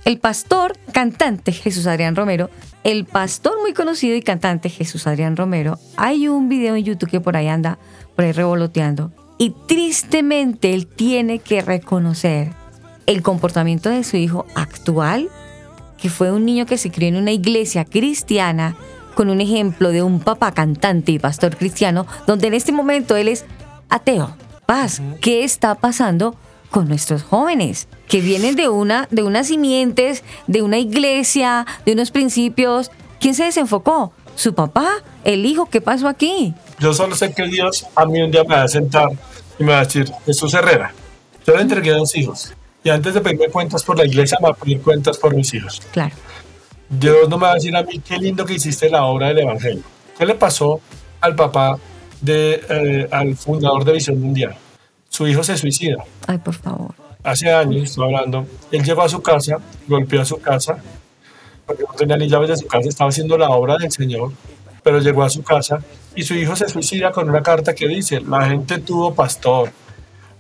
el 0.04 0.18
pastor 0.18 0.76
cantante 0.92 1.52
Jesús 1.52 1.86
Adrián 1.86 2.16
Romero, 2.16 2.50
el 2.84 3.04
pastor 3.04 3.60
muy 3.60 3.72
conocido 3.72 4.16
y 4.16 4.22
cantante 4.22 4.68
Jesús 4.68 5.06
Adrián 5.06 5.36
Romero, 5.36 5.78
hay 5.96 6.28
un 6.28 6.48
video 6.48 6.76
en 6.76 6.84
YouTube 6.84 7.10
que 7.10 7.20
por 7.20 7.36
ahí 7.36 7.48
anda, 7.48 7.78
por 8.16 8.24
ahí 8.24 8.32
revoloteando, 8.32 9.12
y 9.38 9.54
tristemente 9.66 10.74
él 10.74 10.86
tiene 10.86 11.38
que 11.38 11.62
reconocer 11.62 12.50
el 13.06 13.22
comportamiento 13.22 13.88
de 13.88 14.04
su 14.04 14.16
hijo 14.16 14.46
actual, 14.54 15.28
que 15.96 16.10
fue 16.10 16.30
un 16.30 16.44
niño 16.44 16.66
que 16.66 16.78
se 16.78 16.90
crió 16.90 17.08
en 17.08 17.16
una 17.16 17.32
iglesia 17.32 17.84
cristiana 17.84 18.76
con 19.20 19.28
un 19.28 19.42
ejemplo 19.42 19.90
de 19.90 20.02
un 20.02 20.18
papá 20.20 20.52
cantante 20.52 21.12
y 21.12 21.18
pastor 21.18 21.54
cristiano, 21.54 22.06
donde 22.26 22.46
en 22.46 22.54
este 22.54 22.72
momento 22.72 23.16
él 23.16 23.28
es 23.28 23.44
ateo. 23.90 24.34
Paz, 24.64 25.02
¿qué 25.20 25.44
está 25.44 25.74
pasando 25.74 26.36
con 26.70 26.88
nuestros 26.88 27.22
jóvenes 27.22 27.86
que 28.08 28.22
vienen 28.22 28.56
de 28.56 28.70
una 28.70 29.08
de 29.10 29.22
unas 29.22 29.48
simientes, 29.48 30.24
de 30.46 30.62
una 30.62 30.78
iglesia, 30.78 31.66
de 31.84 31.92
unos 31.92 32.10
principios? 32.10 32.90
¿Quién 33.20 33.34
se 33.34 33.44
desenfocó? 33.44 34.14
¿Su 34.36 34.54
papá? 34.54 34.88
¿El 35.22 35.44
hijo? 35.44 35.66
¿Qué 35.66 35.82
pasó 35.82 36.08
aquí? 36.08 36.54
Yo 36.78 36.94
solo 36.94 37.14
sé 37.14 37.34
que 37.34 37.46
Dios 37.46 37.84
a 37.94 38.06
mí 38.06 38.22
un 38.22 38.30
día 38.30 38.44
me 38.44 38.54
va 38.54 38.62
a 38.62 38.68
sentar 38.68 39.10
y 39.58 39.64
me 39.64 39.72
va 39.72 39.80
a 39.80 39.84
decir, 39.84 40.10
Jesús 40.24 40.54
Herrera, 40.54 40.94
yo 41.46 41.54
le 41.56 41.60
entregué 41.60 41.90
dos 41.90 42.16
hijos. 42.16 42.54
Y 42.82 42.88
antes 42.88 43.12
de 43.12 43.20
pedirme 43.20 43.48
cuentas 43.48 43.84
por 43.84 43.98
la 43.98 44.06
iglesia, 44.06 44.38
me 44.40 44.48
va 44.48 44.54
a 44.54 44.56
pedir 44.56 44.80
cuentas 44.80 45.18
por 45.18 45.34
mis 45.34 45.52
hijos. 45.52 45.82
Claro. 45.92 46.14
Dios 46.90 47.28
no 47.28 47.38
me 47.38 47.46
va 47.46 47.52
a 47.52 47.54
decir 47.54 47.74
a 47.76 47.84
mí, 47.84 48.00
qué 48.00 48.18
lindo 48.18 48.44
que 48.44 48.54
hiciste 48.54 48.90
la 48.90 49.04
obra 49.04 49.28
del 49.28 49.38
Evangelio. 49.38 49.84
¿Qué 50.18 50.26
le 50.26 50.34
pasó 50.34 50.80
al 51.20 51.36
papá, 51.36 51.78
de, 52.20 52.60
eh, 52.68 53.08
al 53.12 53.36
fundador 53.36 53.84
de 53.84 53.92
Visión 53.92 54.20
Mundial? 54.20 54.56
Su 55.08 55.26
hijo 55.28 55.44
se 55.44 55.56
suicida. 55.56 56.04
Ay, 56.26 56.38
por 56.38 56.54
favor. 56.54 56.94
Hace 57.22 57.52
años, 57.52 57.84
estoy 57.84 58.06
hablando, 58.06 58.44
él 58.72 58.82
llegó 58.82 59.02
a 59.02 59.08
su 59.08 59.22
casa, 59.22 59.58
golpeó 59.86 60.20
a 60.20 60.24
su 60.24 60.40
casa, 60.40 60.78
porque 61.64 61.84
no 61.84 61.94
tenía 61.94 62.16
ni 62.16 62.28
llaves 62.28 62.48
de 62.48 62.56
su 62.56 62.66
casa, 62.66 62.88
estaba 62.88 63.10
haciendo 63.10 63.38
la 63.38 63.50
obra 63.50 63.76
del 63.76 63.92
Señor, 63.92 64.32
pero 64.82 64.98
llegó 64.98 65.22
a 65.22 65.30
su 65.30 65.42
casa 65.44 65.78
y 66.16 66.24
su 66.24 66.34
hijo 66.34 66.56
se 66.56 66.68
suicida 66.68 67.12
con 67.12 67.28
una 67.28 67.42
carta 67.42 67.74
que 67.74 67.86
dice, 67.86 68.20
la 68.20 68.48
gente 68.48 68.78
tuvo 68.78 69.14
pastor, 69.14 69.70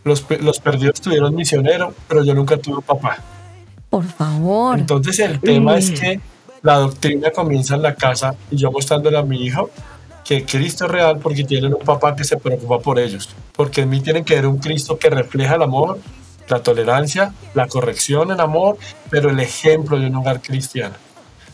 los, 0.02 0.26
los 0.40 0.58
perdidos 0.58 1.00
tuvieron 1.00 1.34
misionero, 1.34 1.94
pero 2.08 2.24
yo 2.24 2.34
nunca 2.34 2.56
tuve 2.56 2.82
papá. 2.82 3.18
Por 3.88 4.04
favor. 4.04 4.78
Entonces 4.78 5.18
el 5.20 5.38
tema 5.40 5.76
es 5.76 5.90
que 5.90 6.20
la 6.62 6.76
doctrina 6.76 7.30
comienza 7.30 7.74
en 7.74 7.82
la 7.82 7.94
casa 7.94 8.34
y 8.50 8.56
yo 8.56 8.70
mostrándole 8.70 9.18
a 9.18 9.22
mi 9.22 9.44
hijo 9.44 9.70
que 10.24 10.44
Cristo 10.44 10.84
es 10.84 10.90
real 10.90 11.18
porque 11.18 11.44
tienen 11.44 11.74
un 11.74 11.80
papá 11.80 12.14
que 12.14 12.24
se 12.24 12.36
preocupa 12.36 12.78
por 12.78 12.98
ellos. 12.98 13.28
Porque 13.56 13.82
en 13.82 13.88
mí 13.88 14.00
tienen 14.00 14.24
que 14.24 14.34
ver 14.34 14.46
un 14.46 14.58
Cristo 14.58 14.98
que 14.98 15.10
refleja 15.10 15.56
el 15.56 15.62
amor, 15.62 15.98
la 16.48 16.62
tolerancia, 16.62 17.32
la 17.54 17.66
corrección 17.66 18.30
en 18.30 18.40
amor, 18.40 18.76
pero 19.08 19.30
el 19.30 19.40
ejemplo 19.40 19.98
de 19.98 20.06
un 20.06 20.16
hogar 20.16 20.40
cristiano. 20.40 20.94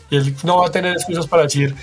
Y 0.09 0.17
él 0.17 0.35
no 0.43 0.57
va 0.57 0.67
a 0.67 0.71
tener 0.71 0.93
excusas 0.93 1.27
para 1.27 1.43
decir, 1.43 1.75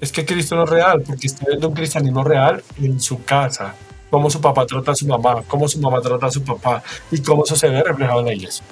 es 0.00 0.12
que 0.12 0.24
Cristo 0.24 0.56
no 0.56 0.64
es 0.64 0.70
real, 0.70 1.02
porque 1.02 1.26
está 1.26 1.46
viendo 1.46 1.68
un 1.68 1.74
cristianismo 1.74 2.22
real 2.22 2.62
en 2.80 3.00
su 3.00 3.24
casa. 3.24 3.74
Cómo 4.10 4.30
su 4.30 4.40
papá 4.40 4.66
trata 4.66 4.92
a 4.92 4.94
su 4.94 5.06
mamá, 5.06 5.42
cómo 5.48 5.66
su 5.66 5.80
mamá 5.80 6.00
trata 6.00 6.26
a 6.26 6.30
su 6.30 6.44
papá 6.44 6.82
y 7.10 7.20
cómo 7.20 7.44
eso 7.44 7.56
se 7.56 7.68
ve 7.68 7.82
reflejado 7.82 8.20
en 8.20 8.26
la 8.26 8.34
iglesia. 8.34 8.64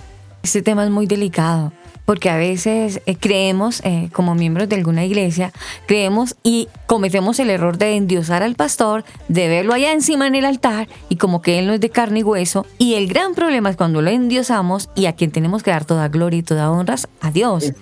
Este 0.42 0.62
tema 0.62 0.84
es 0.84 0.90
muy 0.90 1.06
delicado 1.06 1.72
porque 2.04 2.28
a 2.30 2.36
veces 2.36 3.00
eh, 3.06 3.14
creemos, 3.14 3.80
eh, 3.84 4.08
como 4.12 4.34
miembros 4.34 4.68
de 4.68 4.74
alguna 4.74 5.04
iglesia, 5.04 5.52
creemos 5.86 6.34
y 6.42 6.66
cometemos 6.86 7.38
el 7.38 7.48
error 7.48 7.78
de 7.78 7.94
endiosar 7.96 8.42
al 8.42 8.56
pastor, 8.56 9.04
de 9.28 9.46
verlo 9.46 9.72
allá 9.72 9.92
encima 9.92 10.26
en 10.26 10.34
el 10.34 10.44
altar 10.44 10.88
y 11.08 11.14
como 11.16 11.40
que 11.42 11.60
él 11.60 11.68
no 11.68 11.74
es 11.74 11.80
de 11.80 11.90
carne 11.90 12.18
y 12.18 12.22
hueso. 12.24 12.66
Y 12.76 12.94
el 12.94 13.06
gran 13.06 13.34
problema 13.34 13.70
es 13.70 13.76
cuando 13.76 14.02
lo 14.02 14.10
endiosamos 14.10 14.90
y 14.96 15.06
a 15.06 15.12
quien 15.14 15.30
tenemos 15.30 15.62
que 15.62 15.70
dar 15.70 15.84
toda 15.84 16.08
gloria 16.08 16.40
y 16.40 16.42
toda 16.42 16.72
honra 16.72 16.94
es 16.94 17.06
a 17.20 17.30
Dios. 17.30 17.72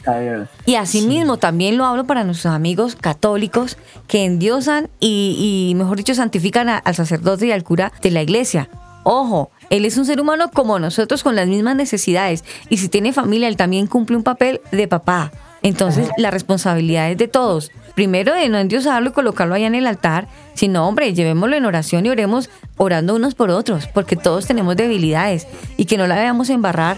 Y 0.66 0.74
asimismo 0.74 1.38
también 1.38 1.78
lo 1.78 1.86
hablo 1.86 2.04
para 2.04 2.22
nuestros 2.22 2.52
amigos 2.54 2.96
católicos 2.96 3.78
que 4.06 4.26
endiosan 4.26 4.90
y, 5.00 5.70
y, 5.70 5.74
mejor 5.76 5.96
dicho, 5.96 6.14
santifican 6.14 6.68
a- 6.68 6.76
al 6.76 6.94
sacerdote 6.94 7.46
y 7.46 7.52
al 7.52 7.64
cura 7.64 7.90
de 8.02 8.10
la 8.10 8.20
iglesia. 8.20 8.68
Ojo, 9.02 9.50
él 9.70 9.84
es 9.84 9.96
un 9.96 10.04
ser 10.04 10.20
humano 10.20 10.50
como 10.52 10.78
nosotros 10.78 11.22
con 11.22 11.36
las 11.36 11.48
mismas 11.48 11.76
necesidades 11.76 12.44
y 12.68 12.78
si 12.78 12.88
tiene 12.88 13.12
familia, 13.12 13.48
él 13.48 13.56
también 13.56 13.86
cumple 13.86 14.16
un 14.16 14.22
papel 14.22 14.60
de 14.72 14.88
papá. 14.88 15.32
Entonces, 15.62 16.08
la 16.16 16.30
responsabilidad 16.30 17.10
es 17.10 17.18
de 17.18 17.28
todos. 17.28 17.70
Primero, 17.94 18.32
de 18.32 18.48
no 18.48 18.58
endiosarlo 18.58 19.10
y 19.10 19.12
colocarlo 19.12 19.54
allá 19.54 19.66
en 19.66 19.74
el 19.74 19.86
altar, 19.86 20.26
sino, 20.54 20.88
hombre, 20.88 21.12
llevémoslo 21.12 21.54
en 21.56 21.66
oración 21.66 22.06
y 22.06 22.08
oremos 22.08 22.48
orando 22.78 23.14
unos 23.14 23.34
por 23.34 23.50
otros, 23.50 23.86
porque 23.88 24.16
todos 24.16 24.46
tenemos 24.46 24.76
debilidades 24.76 25.46
y 25.76 25.84
que 25.84 25.98
no 25.98 26.06
la 26.06 26.16
veamos 26.16 26.48
embarrar 26.48 26.96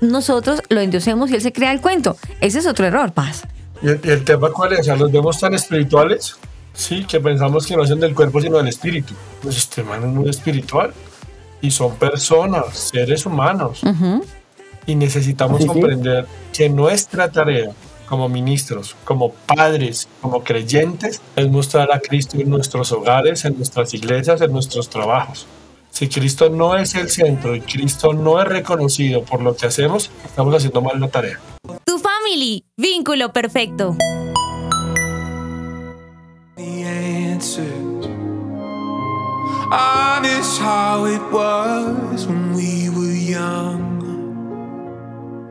nosotros 0.00 0.62
lo 0.68 0.80
endiosemos 0.80 1.30
y 1.30 1.34
él 1.34 1.40
se 1.40 1.52
crea 1.52 1.72
el 1.72 1.80
cuento. 1.80 2.16
Ese 2.40 2.58
es 2.58 2.66
otro 2.66 2.86
error, 2.86 3.12
paz. 3.12 3.42
¿Y 3.82 3.88
el, 3.88 4.24
tema 4.24 4.50
cuál 4.50 4.72
es? 4.72 4.80
O 4.80 4.84
sea, 4.84 4.96
los 4.96 5.10
vemos 5.12 5.38
tan 5.38 5.54
espirituales, 5.54 6.36
sí, 6.72 7.04
que 7.04 7.20
pensamos 7.20 7.66
que 7.66 7.76
no 7.76 7.86
son 7.86 8.00
del 8.00 8.14
cuerpo 8.14 8.40
sino 8.40 8.58
del 8.58 8.68
espíritu. 8.68 9.14
Pues 9.42 9.56
este 9.56 9.82
man 9.82 10.02
es 10.02 10.08
muy 10.08 10.28
espiritual 10.28 10.92
y 11.60 11.70
son 11.70 11.94
personas, 11.96 12.76
seres 12.78 13.26
humanos. 13.26 13.82
Ujú. 13.82 14.24
Y 14.86 14.94
necesitamos 14.94 15.58
Sí, 15.58 15.64
sí. 15.64 15.68
comprender 15.68 16.26
que 16.52 16.68
nuestra 16.68 17.30
tarea 17.30 17.70
como 18.08 18.28
ministros, 18.28 18.96
como 19.04 19.30
padres, 19.32 20.08
como 20.20 20.42
creyentes, 20.42 21.20
es 21.36 21.48
mostrar 21.48 21.92
a 21.92 22.00
Cristo 22.00 22.36
en 22.38 22.50
nuestros 22.50 22.90
hogares, 22.90 23.44
en 23.44 23.56
nuestras 23.56 23.94
iglesias, 23.94 24.40
en 24.40 24.50
nuestros 24.52 24.88
trabajos. 24.88 25.46
Si 25.90 26.08
Cristo 26.08 26.50
no 26.50 26.76
es 26.76 26.94
el 26.94 27.08
centro 27.10 27.54
y 27.54 27.60
Cristo 27.60 28.12
no 28.12 28.40
es 28.40 28.48
reconocido 28.48 29.22
por 29.22 29.42
lo 29.42 29.54
que 29.56 29.66
hacemos, 29.66 30.10
estamos 30.24 30.54
haciendo 30.54 30.80
mal 30.82 30.98
la 31.00 31.08
tarea. 31.08 31.38
Tu 31.84 31.98
family, 31.98 32.64
vínculo 32.76 33.32
perfecto. 33.32 33.96
the 36.56 36.84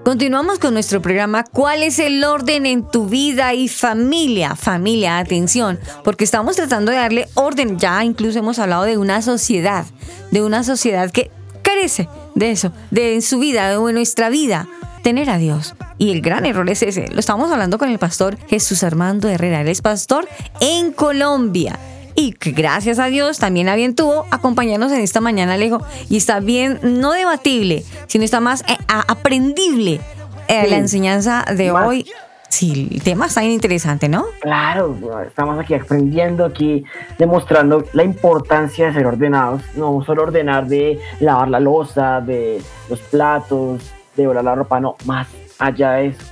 Continuamos 0.03 0.59
con 0.59 0.73
nuestro 0.73 1.01
programa 1.01 1.45
¿Cuál 1.45 1.83
es 1.83 1.99
el 1.99 2.21
orden 2.25 2.65
en 2.65 2.85
tu 2.85 3.05
vida 3.05 3.53
y 3.53 3.69
familia? 3.69 4.55
Familia, 4.55 5.19
atención, 5.19 5.79
porque 6.03 6.25
estamos 6.25 6.57
tratando 6.57 6.91
de 6.91 6.97
darle 6.97 7.29
orden. 7.35 7.79
Ya 7.79 8.03
incluso 8.03 8.39
hemos 8.39 8.59
hablado 8.59 8.83
de 8.83 8.97
una 8.97 9.21
sociedad, 9.21 9.85
de 10.31 10.43
una 10.43 10.65
sociedad 10.65 11.11
que 11.11 11.31
carece 11.61 12.09
de 12.35 12.51
eso, 12.51 12.73
de 12.91 13.15
en 13.15 13.21
su 13.21 13.39
vida, 13.39 13.69
de 13.69 13.93
nuestra 13.93 14.27
vida, 14.27 14.67
tener 15.01 15.29
a 15.29 15.37
Dios. 15.37 15.75
Y 15.97 16.11
el 16.11 16.19
gran 16.19 16.45
error 16.45 16.69
es 16.69 16.83
ese. 16.83 17.07
Lo 17.07 17.21
estamos 17.21 17.51
hablando 17.53 17.77
con 17.77 17.89
el 17.89 17.99
pastor 17.99 18.37
Jesús 18.49 18.83
Armando 18.83 19.29
Herrera. 19.29 19.61
Él 19.61 19.69
es 19.69 19.81
pastor 19.81 20.27
en 20.59 20.91
Colombia. 20.91 21.79
Y 22.19 22.35
gracias 22.37 22.99
a 22.99 23.05
Dios 23.05 23.39
también 23.39 23.69
a 23.69 23.75
bien 23.75 23.95
tuvo 23.95 24.25
acompañarnos 24.29 24.91
en 24.91 24.99
esta 24.99 25.21
mañana, 25.21 25.53
Alejo. 25.53 25.79
Y 26.09 26.17
está 26.17 26.41
bien, 26.41 26.77
no 26.83 27.13
debatible, 27.13 27.85
sino 28.07 28.25
está 28.25 28.41
más 28.41 28.61
eh, 28.67 28.75
aprendible 29.07 30.01
eh, 30.49 30.63
Sí. 30.65 30.69
la 30.69 30.75
enseñanza 30.75 31.45
de 31.55 31.71
Más. 31.71 31.87
hoy. 31.87 32.05
Sí, 32.49 32.89
el 32.91 33.01
tema 33.03 33.27
está 33.27 33.39
bien 33.39 33.53
interesante, 33.53 34.09
¿no? 34.09 34.25
Claro, 34.41 34.97
estamos 35.25 35.57
aquí 35.59 35.75
aprendiendo, 35.75 36.43
aquí 36.43 36.83
demostrando 37.17 37.85
la 37.93 38.03
importancia 38.03 38.87
de 38.87 38.93
ser 38.95 39.05
ordenados. 39.05 39.61
No 39.77 40.03
solo 40.05 40.23
ordenar 40.23 40.67
de 40.67 40.99
lavar 41.21 41.47
la 41.47 41.61
losa, 41.61 42.19
de 42.19 42.61
los 42.89 42.99
platos, 42.99 43.93
de 44.17 44.27
volar 44.27 44.43
la 44.43 44.55
ropa, 44.55 44.81
no, 44.81 44.97
más 45.05 45.25
allá 45.57 45.91
de 45.91 46.07
eso, 46.07 46.25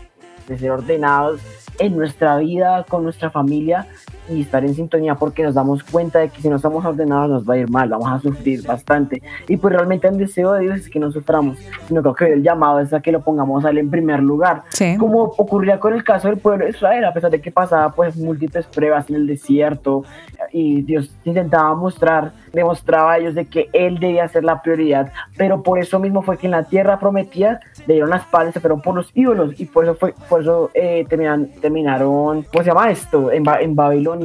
de 0.50 0.60
ser 0.60 0.72
ordenados 0.72 1.40
en 1.80 1.96
nuestra 1.96 2.36
vida, 2.40 2.86
con 2.90 3.04
nuestra 3.04 3.30
familia 3.30 3.88
y 4.30 4.42
estar 4.42 4.64
en 4.64 4.74
sintonía 4.74 5.16
porque 5.16 5.44
nos 5.44 5.56
damos 5.56 5.84
cuenta 5.84 6.20
de 6.20 6.30
que 6.30 6.42
si 6.42 6.50
no 6.50 6.58
estamos 6.58 6.84
ordenados 6.86 7.30
nos 7.30 7.50
va 7.50 7.56
a 7.56 7.58
ir 7.58 7.70
mal, 7.70 7.90
vamos 7.90 8.10
a 8.10 8.20
sufrir 8.20 8.66
bastante. 8.66 9.22
Y 9.48 9.58
pues 9.58 9.74
realmente 9.74 10.08
el 10.08 10.18
deseo 10.18 10.54
de 10.54 10.62
Dios 10.62 10.80
es 10.80 10.90
que 10.90 11.00
no 11.00 11.12
suframos, 11.12 11.58
sino 11.88 12.14
que 12.14 12.34
el 12.34 12.44
llamado 12.44 12.80
es 12.80 12.94
a 12.94 13.02
que 13.02 13.12
lo 13.12 13.22
pongamos 13.22 13.66
a 13.66 13.70
él 13.70 13.78
en 13.80 13.90
primer 13.90 14.22
lugar. 14.22 14.64
Como 15.00 15.24
ocurría 15.24 15.80
con 15.80 15.94
el 15.94 16.04
caso 16.04 16.28
del 16.28 16.38
pueblo 16.38 16.66
de 16.66 16.72
Israel, 16.72 17.06
a 17.06 17.14
pesar 17.14 17.32
de 17.32 17.42
que 17.42 17.52
pasaba 17.52 17.92
pues 17.92 18.16
múltiples 18.18 18.66
pruebas 18.66 19.10
en 19.10 19.16
el 19.18 19.28
desierto 19.28 20.04
y 20.52 20.82
Dios 20.82 21.14
intentaba 21.26 21.74
mostrar, 21.76 22.32
demostraba 22.54 23.14
a 23.14 23.18
ellos 23.18 23.36
de 23.36 23.46
que 23.46 23.70
él 23.74 24.00
debía 24.00 24.28
ser 24.28 24.44
la 24.44 24.62
prioridad, 24.62 25.12
pero 25.38 25.64
por 25.64 25.80
eso 25.80 26.00
mismo 26.00 26.22
fue 26.22 26.38
que 26.38 26.48
en 26.48 26.52
la 26.52 26.64
tierra 26.64 27.00
prometida 27.00 27.60
le 27.86 27.96
dieron 27.96 28.10
las 28.10 28.26
palas, 28.26 28.54
se 28.54 28.60
fueron 28.60 28.82
por 28.82 28.96
los 28.96 29.12
ídolos 29.14 29.60
y 29.60 29.66
por 29.66 29.84
eso 29.84 29.96
fue, 29.96 30.14
por 30.30 30.42
eso 30.42 30.70
eh, 30.74 31.06
terminaron, 31.08 31.50
terminaron, 31.62 32.44
¿cómo 32.44 32.64
se 32.64 32.70
llama 32.70 32.92
esto? 32.92 33.32
En, 33.32 33.44
en 33.60 33.76
Babilonia. 33.76 34.17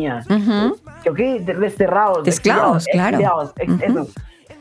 Creo 1.03 1.15
que 1.15 1.41
desterrados. 1.41 2.27
Esclavos, 2.27 2.87
claro. 2.93 3.19
eso. 3.57 4.09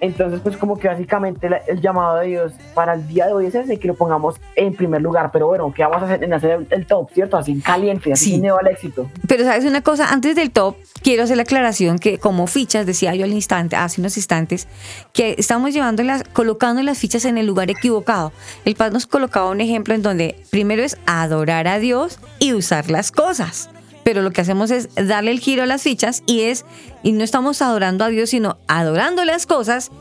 Entonces, 0.01 0.39
pues 0.41 0.57
como 0.57 0.79
que 0.79 0.87
básicamente 0.87 1.47
el 1.67 1.79
llamado 1.79 2.17
de 2.17 2.27
Dios 2.27 2.53
para 2.73 2.95
el 2.95 3.07
día 3.07 3.27
de 3.27 3.33
hoy 3.33 3.45
es 3.45 3.53
ese, 3.53 3.77
que 3.77 3.87
lo 3.87 3.93
pongamos 3.93 4.35
en 4.55 4.73
primer 4.73 4.99
lugar. 4.99 5.29
Pero 5.31 5.45
bueno, 5.45 5.71
¿qué 5.75 5.83
vamos 5.83 6.01
a 6.01 6.05
hacer 6.05 6.23
en 6.23 6.33
hacer 6.33 6.65
el, 6.71 6.87
top, 6.87 7.11
cierto? 7.13 7.37
Así 7.37 7.59
caliente, 7.61 8.11
así 8.11 8.41
sí. 8.41 8.47
al 8.47 8.67
éxito. 8.67 9.07
Pero 9.27 9.43
sabes 9.43 9.63
una 9.63 9.81
cosa, 9.81 10.11
antes 10.11 10.35
del 10.35 10.49
top, 10.49 10.75
quiero 11.03 11.21
hacer 11.21 11.37
la 11.37 11.43
aclaración 11.43 11.99
que 11.99 12.17
como 12.17 12.47
fichas, 12.47 12.87
decía 12.87 13.13
yo 13.13 13.25
al 13.25 13.31
instante, 13.31 13.75
hace 13.75 14.01
unos 14.01 14.17
instantes, 14.17 14.67
que 15.13 15.35
estamos 15.37 15.71
llevándolas, 15.71 16.23
colocando 16.33 16.81
las 16.81 16.97
fichas 16.97 17.25
en 17.25 17.37
el 17.37 17.45
lugar 17.45 17.69
equivocado. 17.69 18.31
El 18.65 18.75
Paz 18.75 18.91
nos 18.91 19.05
colocaba 19.05 19.51
un 19.51 19.61
ejemplo 19.61 19.93
en 19.93 20.01
donde 20.01 20.35
primero 20.49 20.81
es 20.81 20.97
adorar 21.05 21.67
a 21.67 21.77
Dios 21.77 22.19
y 22.39 22.53
usar 22.53 22.89
las 22.89 23.11
cosas 23.11 23.69
pero 24.03 24.21
lo 24.21 24.31
que 24.31 24.41
hacemos 24.41 24.71
es 24.71 24.89
darle 24.95 25.31
el 25.31 25.39
giro 25.39 25.63
a 25.63 25.65
las 25.65 25.83
fichas 25.83 26.23
y 26.25 26.41
es, 26.41 26.65
y 27.03 27.11
no 27.11 27.23
estamos 27.23 27.61
adorando 27.61 28.03
a 28.03 28.09
Dios, 28.09 28.29
sino 28.29 28.57
adorando 28.67 29.25
las 29.25 29.45
cosas 29.45 29.91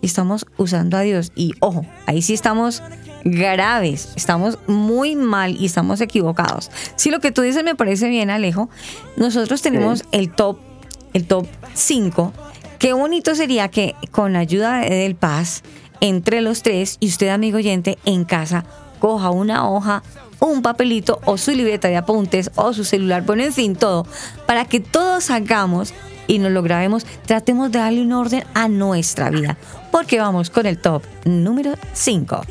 y 0.00 0.06
estamos 0.06 0.46
usando 0.56 0.96
a 0.96 1.00
Dios. 1.00 1.32
Y 1.34 1.54
ojo, 1.60 1.86
ahí 2.06 2.22
sí 2.22 2.34
estamos 2.34 2.82
graves, 3.24 4.12
estamos 4.14 4.58
muy 4.66 5.16
mal 5.16 5.56
y 5.60 5.66
estamos 5.66 6.00
equivocados. 6.00 6.70
Si 6.94 7.10
lo 7.10 7.20
que 7.20 7.32
tú 7.32 7.42
dices 7.42 7.64
me 7.64 7.74
parece 7.74 8.08
bien, 8.08 8.30
Alejo, 8.30 8.68
nosotros 9.16 9.62
tenemos 9.62 10.04
el 10.12 10.32
top, 10.32 10.58
el 11.12 11.26
top 11.26 11.46
5. 11.74 12.32
Qué 12.78 12.92
bonito 12.92 13.34
sería 13.34 13.68
que 13.68 13.94
con 14.10 14.34
la 14.34 14.40
ayuda 14.40 14.80
del 14.80 15.16
Paz, 15.16 15.62
entre 16.00 16.40
los 16.40 16.62
tres, 16.62 16.98
y 17.00 17.08
usted, 17.08 17.28
amigo 17.28 17.56
oyente, 17.56 17.98
en 18.04 18.24
casa, 18.24 18.64
coja 19.00 19.30
una 19.30 19.68
hoja, 19.68 20.02
un 20.40 20.62
papelito 20.62 21.20
o 21.24 21.36
su 21.38 21.52
libreta 21.52 21.88
de 21.88 21.96
apuntes 21.96 22.50
o 22.54 22.72
su 22.72 22.84
celular, 22.84 23.22
bueno, 23.22 23.42
en 23.42 23.52
fin, 23.52 23.76
todo, 23.76 24.06
para 24.46 24.64
que 24.64 24.80
todos 24.80 25.30
hagamos 25.30 25.94
y 26.26 26.38
nos 26.38 26.52
lo 26.52 26.62
grabemos, 26.62 27.06
tratemos 27.26 27.70
de 27.70 27.78
darle 27.78 28.02
un 28.02 28.12
orden 28.12 28.44
a 28.54 28.68
nuestra 28.68 29.30
vida. 29.30 29.56
Porque 29.90 30.18
vamos 30.18 30.50
con 30.50 30.66
el 30.66 30.78
top 30.78 31.02
número 31.24 31.74
5. 31.92 32.42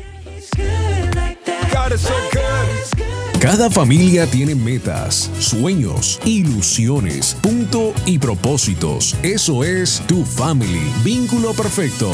Cada 3.40 3.70
familia 3.70 4.26
tiene 4.26 4.54
metas, 4.54 5.30
sueños, 5.38 6.18
ilusiones, 6.24 7.36
punto 7.40 7.92
y 8.04 8.18
propósitos. 8.18 9.14
Eso 9.22 9.62
es 9.62 10.02
tu 10.06 10.24
family, 10.24 10.80
vínculo 11.04 11.52
perfecto. 11.52 12.10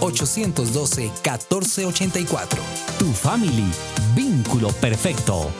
305-812-1484. 0.00 2.58
Tu 2.98 3.12
family. 3.12 3.70
Vínculo 4.16 4.72
perfecto. 4.72 5.52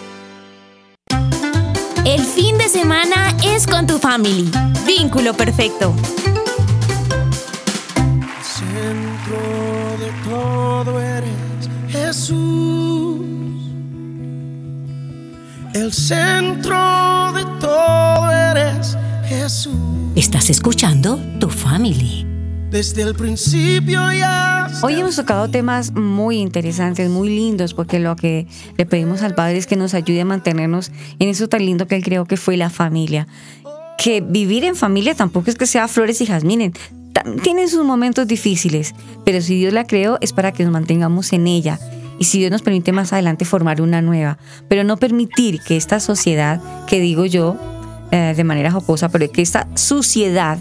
El 2.05 2.25
fin 2.25 2.59
de 2.59 2.69
semana 2.69 3.37
es 3.45 3.69
con 3.69 3.87
tu 3.87 4.01
family. 4.01 4.51
Vínculo 4.85 5.35
perfecto. 5.35 5.95
centro 8.43 9.39
de 10.01 10.11
todo 10.29 11.01
el 15.87 15.93
centro 15.93 17.33
de 17.33 17.45
todo 17.61 18.29
eres 18.33 18.99
Jesús. 19.29 19.73
Estás 20.17 20.51
escuchando 20.51 21.17
tu 21.39 21.49
family. 21.49 22.27
Desde 22.73 23.03
el 23.03 23.15
principio 23.15 24.11
ya. 24.11 24.69
Hoy 24.83 24.95
hemos 24.95 25.15
tocado 25.15 25.49
temas 25.49 25.93
muy 25.93 26.39
interesantes, 26.39 27.09
muy 27.09 27.29
lindos, 27.29 27.73
porque 27.73 28.01
lo 28.01 28.17
que 28.17 28.49
le 28.77 28.85
pedimos 28.85 29.23
al 29.23 29.37
Padre 29.37 29.59
es 29.59 29.69
que 29.69 29.77
nos 29.77 29.95
ayude 29.95 30.23
a 30.23 30.25
mantenernos 30.25 30.91
en 31.21 31.29
eso 31.29 31.49
tan 31.49 31.65
lindo 31.65 31.87
que 31.87 31.95
Él 31.95 32.03
creó 32.03 32.25
que 32.25 32.37
fue 32.37 32.57
la 32.57 32.69
familia. 32.69 33.29
Que 33.97 34.21
vivir 34.21 34.65
en 34.65 34.75
familia 34.75 35.15
tampoco 35.15 35.51
es 35.51 35.57
que 35.57 35.67
sea 35.67 35.87
flores 35.87 36.21
y 36.21 36.27
jazmines. 36.27 36.73
Tiene 37.45 37.69
sus 37.69 37.85
momentos 37.85 38.27
difíciles, 38.27 38.93
pero 39.25 39.41
si 39.41 39.57
Dios 39.57 39.73
la 39.73 39.87
creó 39.87 40.19
es 40.21 40.33
para 40.33 40.51
que 40.51 40.65
nos 40.65 40.73
mantengamos 40.73 41.33
en 41.33 41.47
ella 41.47 41.79
y 42.19 42.25
si 42.25 42.39
Dios 42.39 42.51
nos 42.51 42.63
permite 42.63 42.93
más 42.93 43.13
adelante 43.13 43.45
formar 43.45 43.83
una 43.83 44.03
nueva, 44.03 44.39
pero 44.69 44.85
no 44.85 44.97
permitir 44.97 45.61
que 45.61 45.77
esta 45.77 46.01
sociedad, 46.01 46.61
que 46.87 47.01
digo 47.01 47.27
yo 47.27 47.57
eh, 48.11 48.35
de 48.37 48.45
manera 48.45 48.71
jocosa, 48.71 49.09
pero 49.09 49.31
que 49.31 49.43
esta 49.43 49.69
suciedad 49.75 50.59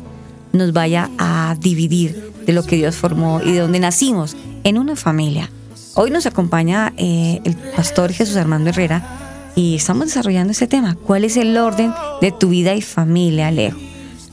nos 0.52 0.74
vaya 0.74 1.10
a 1.18 1.56
dividir 1.60 2.32
de 2.46 2.54
lo 2.54 2.64
que 2.64 2.76
Dios 2.76 2.96
formó 2.96 3.42
y 3.42 3.54
de 3.54 3.60
donde 3.60 3.80
nacimos, 3.80 4.36
en 4.64 4.78
una 4.78 4.96
familia. 4.96 5.50
Hoy 5.96 6.12
nos 6.12 6.26
acompaña 6.26 6.94
eh, 6.98 7.40
el 7.44 7.56
pastor 7.56 8.12
Jesús 8.12 8.36
Armando 8.36 8.70
Herrera 8.70 9.52
y 9.56 9.76
estamos 9.76 10.08
desarrollando 10.08 10.52
ese 10.52 10.68
tema. 10.68 10.96
¿Cuál 10.96 11.24
es 11.24 11.38
el 11.38 11.58
orden 11.58 11.94
de 12.22 12.32
tu 12.32 12.50
vida 12.50 12.74
y 12.74 12.82
familia, 12.82 13.48
Alejo? 13.48 13.78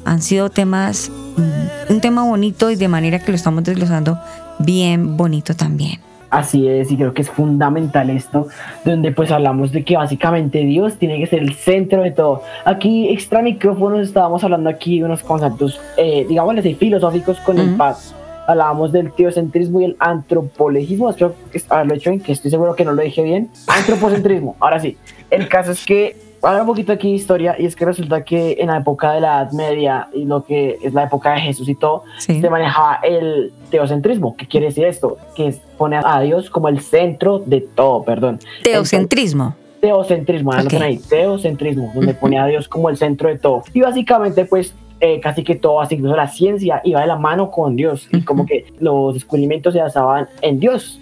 Han 0.04 0.20
sido 0.22 0.50
temas, 0.50 1.10
mm, 1.10 1.92
un 1.92 2.00
tema 2.00 2.24
bonito 2.24 2.70
y 2.70 2.76
de 2.76 2.88
manera 2.88 3.20
que 3.20 3.30
lo 3.30 3.36
estamos 3.36 3.62
desglosando 3.62 4.18
bien 4.58 5.16
bonito 5.16 5.54
también. 5.54 6.00
Así 6.32 6.66
es, 6.66 6.90
y 6.90 6.96
creo 6.96 7.12
que 7.12 7.20
es 7.20 7.28
fundamental 7.28 8.08
esto, 8.08 8.48
donde 8.86 9.12
pues 9.12 9.30
hablamos 9.30 9.70
de 9.70 9.84
que 9.84 9.98
básicamente 9.98 10.60
Dios 10.60 10.96
tiene 10.96 11.18
que 11.18 11.26
ser 11.26 11.40
el 11.40 11.52
centro 11.52 12.02
de 12.02 12.10
todo. 12.10 12.42
Aquí, 12.64 13.10
extra 13.10 13.42
micrófonos, 13.42 14.08
estábamos 14.08 14.42
hablando 14.42 14.70
aquí 14.70 14.98
de 14.98 15.04
unos 15.04 15.22
conceptos, 15.22 15.78
eh, 15.98 16.24
digamos 16.26 16.56
así, 16.56 16.74
filosóficos 16.74 17.38
con 17.40 17.58
el 17.58 17.76
paz. 17.76 18.14
Hablábamos 18.46 18.92
del 18.92 19.12
teocentrismo 19.12 19.82
y 19.82 19.84
el 19.84 19.96
antropologismo, 19.98 21.10
espero 21.10 21.34
haberlo 21.68 21.94
hecho 21.94 22.08
bien, 22.08 22.22
que 22.22 22.32
estoy 22.32 22.50
seguro 22.50 22.74
que 22.74 22.86
no 22.86 22.92
lo 22.92 23.02
dije 23.02 23.22
bien. 23.22 23.50
Antropocentrismo, 23.66 24.56
ahora 24.58 24.80
sí. 24.80 24.96
El 25.30 25.48
caso 25.48 25.72
es 25.72 25.84
que 25.84 26.16
Ahora 26.42 26.62
un 26.62 26.66
poquito 26.66 26.92
aquí 26.92 27.10
de 27.10 27.14
historia, 27.14 27.54
y 27.56 27.66
es 27.66 27.76
que 27.76 27.84
resulta 27.84 28.24
que 28.24 28.56
en 28.58 28.66
la 28.66 28.78
época 28.78 29.12
de 29.12 29.20
la 29.20 29.42
Edad 29.42 29.52
Media 29.52 30.08
y 30.12 30.24
lo 30.24 30.44
que 30.44 30.76
es 30.82 30.92
la 30.92 31.04
época 31.04 31.34
de 31.34 31.40
Jesús 31.40 31.68
y 31.68 31.76
todo, 31.76 32.02
se 32.18 32.50
manejaba 32.50 32.98
el 33.04 33.52
teocentrismo. 33.70 34.36
¿Qué 34.36 34.48
quiere 34.48 34.66
decir 34.66 34.84
esto? 34.84 35.18
Que 35.36 35.54
pone 35.78 36.00
a 36.02 36.20
Dios 36.20 36.50
como 36.50 36.68
el 36.68 36.80
centro 36.80 37.38
de 37.38 37.60
todo, 37.60 38.02
perdón. 38.02 38.40
Teocentrismo. 38.64 39.54
teocentrismo, 39.80 40.52
ahí, 40.52 40.98
teocentrismo, 40.98 41.92
donde 41.94 42.14
pone 42.14 42.38
a 42.38 42.46
Dios 42.46 42.68
como 42.68 42.88
el 42.88 42.96
centro 42.96 43.28
de 43.28 43.38
todo. 43.38 43.62
Y 43.72 43.80
básicamente, 43.80 44.44
pues, 44.44 44.74
eh, 45.00 45.18
casi 45.20 45.42
que 45.42 45.56
todo, 45.56 45.80
así 45.80 45.96
incluso 45.96 46.14
la 46.14 46.28
ciencia 46.28 46.80
iba 46.84 47.00
de 47.00 47.08
la 47.08 47.16
mano 47.16 47.50
con 47.50 47.74
Dios 47.74 48.08
y 48.12 48.22
como 48.22 48.46
que 48.46 48.66
los 48.78 49.14
descubrimientos 49.14 49.74
se 49.74 49.80
basaban 49.80 50.28
en 50.40 50.60
Dios. 50.60 51.00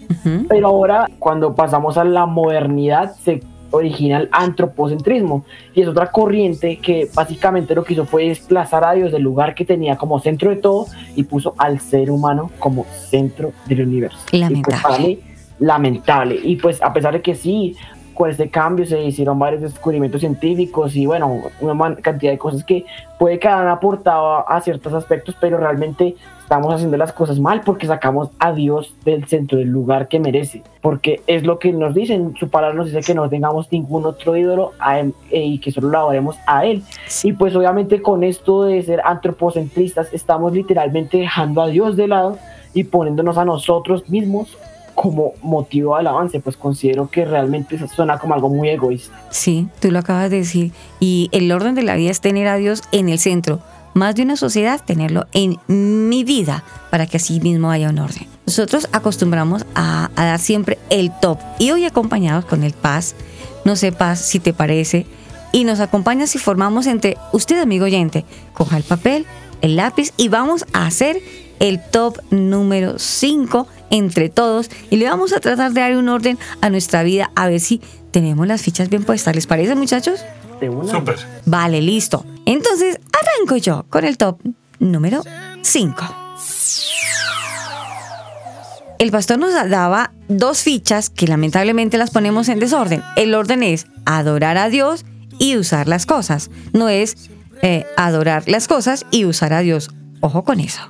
Pero 0.48 0.68
ahora, 0.68 1.06
cuando 1.18 1.54
pasamos 1.54 1.98
a 1.98 2.04
la 2.04 2.24
modernidad, 2.24 3.14
se 3.16 3.42
original 3.70 4.28
antropocentrismo 4.32 5.44
y 5.74 5.82
es 5.82 5.88
otra 5.88 6.10
corriente 6.10 6.78
que 6.78 7.08
básicamente 7.14 7.74
lo 7.74 7.84
que 7.84 7.94
hizo 7.94 8.04
fue 8.04 8.28
desplazar 8.28 8.84
a 8.84 8.92
Dios 8.92 9.12
del 9.12 9.22
lugar 9.22 9.54
que 9.54 9.64
tenía 9.64 9.96
como 9.96 10.20
centro 10.20 10.50
de 10.50 10.56
todo 10.56 10.86
y 11.16 11.24
puso 11.24 11.54
al 11.58 11.80
ser 11.80 12.10
humano 12.10 12.50
como 12.58 12.84
centro 12.84 13.52
del 13.66 13.82
universo. 13.82 14.18
Lamentable. 14.32 15.08
Y 15.08 15.20
lamentable. 15.60 16.40
Y 16.42 16.56
pues 16.56 16.82
a 16.82 16.92
pesar 16.92 17.12
de 17.12 17.22
que 17.22 17.34
sí, 17.34 17.76
con 18.14 18.28
este 18.28 18.50
cambio 18.50 18.84
se 18.86 19.02
hicieron 19.02 19.38
varios 19.38 19.62
descubrimientos 19.62 20.20
científicos 20.20 20.96
y 20.96 21.06
bueno, 21.06 21.40
una 21.60 21.96
cantidad 21.96 22.32
de 22.32 22.38
cosas 22.38 22.64
que 22.64 22.84
puede 23.18 23.38
que 23.38 23.48
han 23.48 23.68
aportado 23.68 24.48
a 24.48 24.60
ciertos 24.60 24.92
aspectos, 24.92 25.36
pero 25.40 25.58
realmente 25.58 26.16
estamos 26.50 26.74
haciendo 26.74 26.96
las 26.96 27.12
cosas 27.12 27.38
mal 27.38 27.60
porque 27.64 27.86
sacamos 27.86 28.30
a 28.40 28.52
Dios 28.52 28.92
del 29.04 29.24
centro, 29.26 29.56
del 29.56 29.68
lugar 29.68 30.08
que 30.08 30.18
merece. 30.18 30.64
Porque 30.80 31.22
es 31.28 31.44
lo 31.44 31.60
que 31.60 31.70
nos 31.72 31.94
dicen, 31.94 32.34
su 32.40 32.48
palabra 32.48 32.74
nos 32.74 32.86
dice 32.86 33.02
que 33.02 33.14
no 33.14 33.28
tengamos 33.28 33.70
ningún 33.70 34.04
otro 34.04 34.36
ídolo 34.36 34.72
eh, 34.90 35.12
y 35.30 35.60
que 35.60 35.70
solo 35.70 35.90
lo 35.90 35.98
adoremos 35.98 36.34
a 36.48 36.66
Él. 36.66 36.82
Y 37.22 37.34
pues 37.34 37.54
obviamente 37.54 38.02
con 38.02 38.24
esto 38.24 38.64
de 38.64 38.82
ser 38.82 39.00
antropocentristas 39.04 40.12
estamos 40.12 40.52
literalmente 40.52 41.18
dejando 41.18 41.62
a 41.62 41.68
Dios 41.68 41.94
de 41.94 42.08
lado 42.08 42.36
y 42.74 42.82
poniéndonos 42.82 43.38
a 43.38 43.44
nosotros 43.44 44.08
mismos 44.08 44.58
como 44.96 45.34
motivo 45.42 45.96
del 45.98 46.08
avance, 46.08 46.40
pues 46.40 46.56
considero 46.56 47.08
que 47.08 47.24
realmente 47.26 47.76
eso 47.76 47.86
suena 47.86 48.18
como 48.18 48.34
algo 48.34 48.48
muy 48.48 48.70
egoísta. 48.70 49.16
Sí, 49.30 49.68
tú 49.80 49.92
lo 49.92 50.00
acabas 50.00 50.30
de 50.30 50.38
decir. 50.38 50.72
Y 50.98 51.28
el 51.30 51.52
orden 51.52 51.76
de 51.76 51.84
la 51.84 51.94
vida 51.94 52.10
es 52.10 52.20
tener 52.20 52.48
a 52.48 52.56
Dios 52.56 52.82
en 52.90 53.08
el 53.08 53.20
centro. 53.20 53.60
Más 53.94 54.14
de 54.14 54.22
una 54.22 54.36
sociedad, 54.36 54.80
tenerlo 54.84 55.26
en 55.32 55.58
mi 55.66 56.24
vida 56.24 56.64
para 56.90 57.06
que 57.06 57.16
así 57.16 57.40
mismo 57.40 57.70
haya 57.70 57.90
un 57.90 57.98
orden. 57.98 58.26
Nosotros 58.46 58.88
acostumbramos 58.92 59.64
a, 59.74 60.10
dar 60.16 60.38
siempre 60.38 60.78
el 60.90 61.12
top 61.20 61.38
y 61.58 61.70
hoy 61.70 61.84
acompañados 61.84 62.44
con 62.44 62.64
el 62.64 62.72
paz. 62.72 63.14
No 63.64 63.76
sé, 63.76 63.92
paz, 63.92 64.20
si 64.20 64.40
te 64.40 64.52
parece. 64.52 65.06
Y 65.52 65.64
nos 65.64 65.80
acompaña 65.80 66.26
si 66.26 66.38
formamos 66.38 66.86
entre 66.86 67.16
usted, 67.32 67.60
amigo 67.60 67.84
oyente, 67.84 68.24
coja 68.52 68.76
el 68.76 68.84
papel, 68.84 69.26
el 69.60 69.76
lápiz 69.76 70.12
y 70.16 70.28
vamos 70.28 70.64
a 70.72 70.86
hacer 70.86 71.20
el 71.58 71.80
top 71.80 72.18
número 72.30 72.98
5 72.98 73.66
entre 73.90 74.28
todos 74.28 74.70
y 74.90 74.96
le 74.96 75.08
vamos 75.08 75.32
a 75.32 75.40
tratar 75.40 75.72
de 75.72 75.80
dar 75.80 75.96
un 75.96 76.08
orden 76.08 76.38
a 76.60 76.70
nuestra 76.70 77.02
vida 77.02 77.30
a 77.34 77.48
ver 77.48 77.60
si 77.60 77.80
tenemos 78.10 78.46
las 78.46 78.62
fichas 78.62 78.88
bien 78.88 79.04
puestas. 79.04 79.34
¿Les 79.34 79.46
parece, 79.46 79.74
muchachos? 79.74 80.20
Súper. 80.60 81.16
Vale, 81.46 81.80
listo. 81.80 82.24
Entonces 82.46 82.98
arranco 83.12 83.56
yo 83.56 83.84
con 83.88 84.04
el 84.04 84.16
top 84.16 84.40
número 84.78 85.22
5. 85.62 86.16
El 88.98 89.10
pastor 89.10 89.38
nos 89.38 89.54
daba 89.70 90.12
dos 90.28 90.62
fichas 90.62 91.08
que 91.08 91.26
lamentablemente 91.26 91.96
las 91.96 92.10
ponemos 92.10 92.50
en 92.50 92.58
desorden. 92.58 93.02
El 93.16 93.34
orden 93.34 93.62
es 93.62 93.86
adorar 94.04 94.58
a 94.58 94.68
Dios 94.68 95.06
y 95.38 95.56
usar 95.56 95.88
las 95.88 96.04
cosas. 96.04 96.50
No 96.74 96.90
es 96.90 97.30
eh, 97.62 97.86
adorar 97.96 98.44
las 98.46 98.68
cosas 98.68 99.06
y 99.10 99.24
usar 99.24 99.54
a 99.54 99.60
Dios. 99.60 99.90
Ojo 100.20 100.44
con 100.44 100.60
eso. 100.60 100.82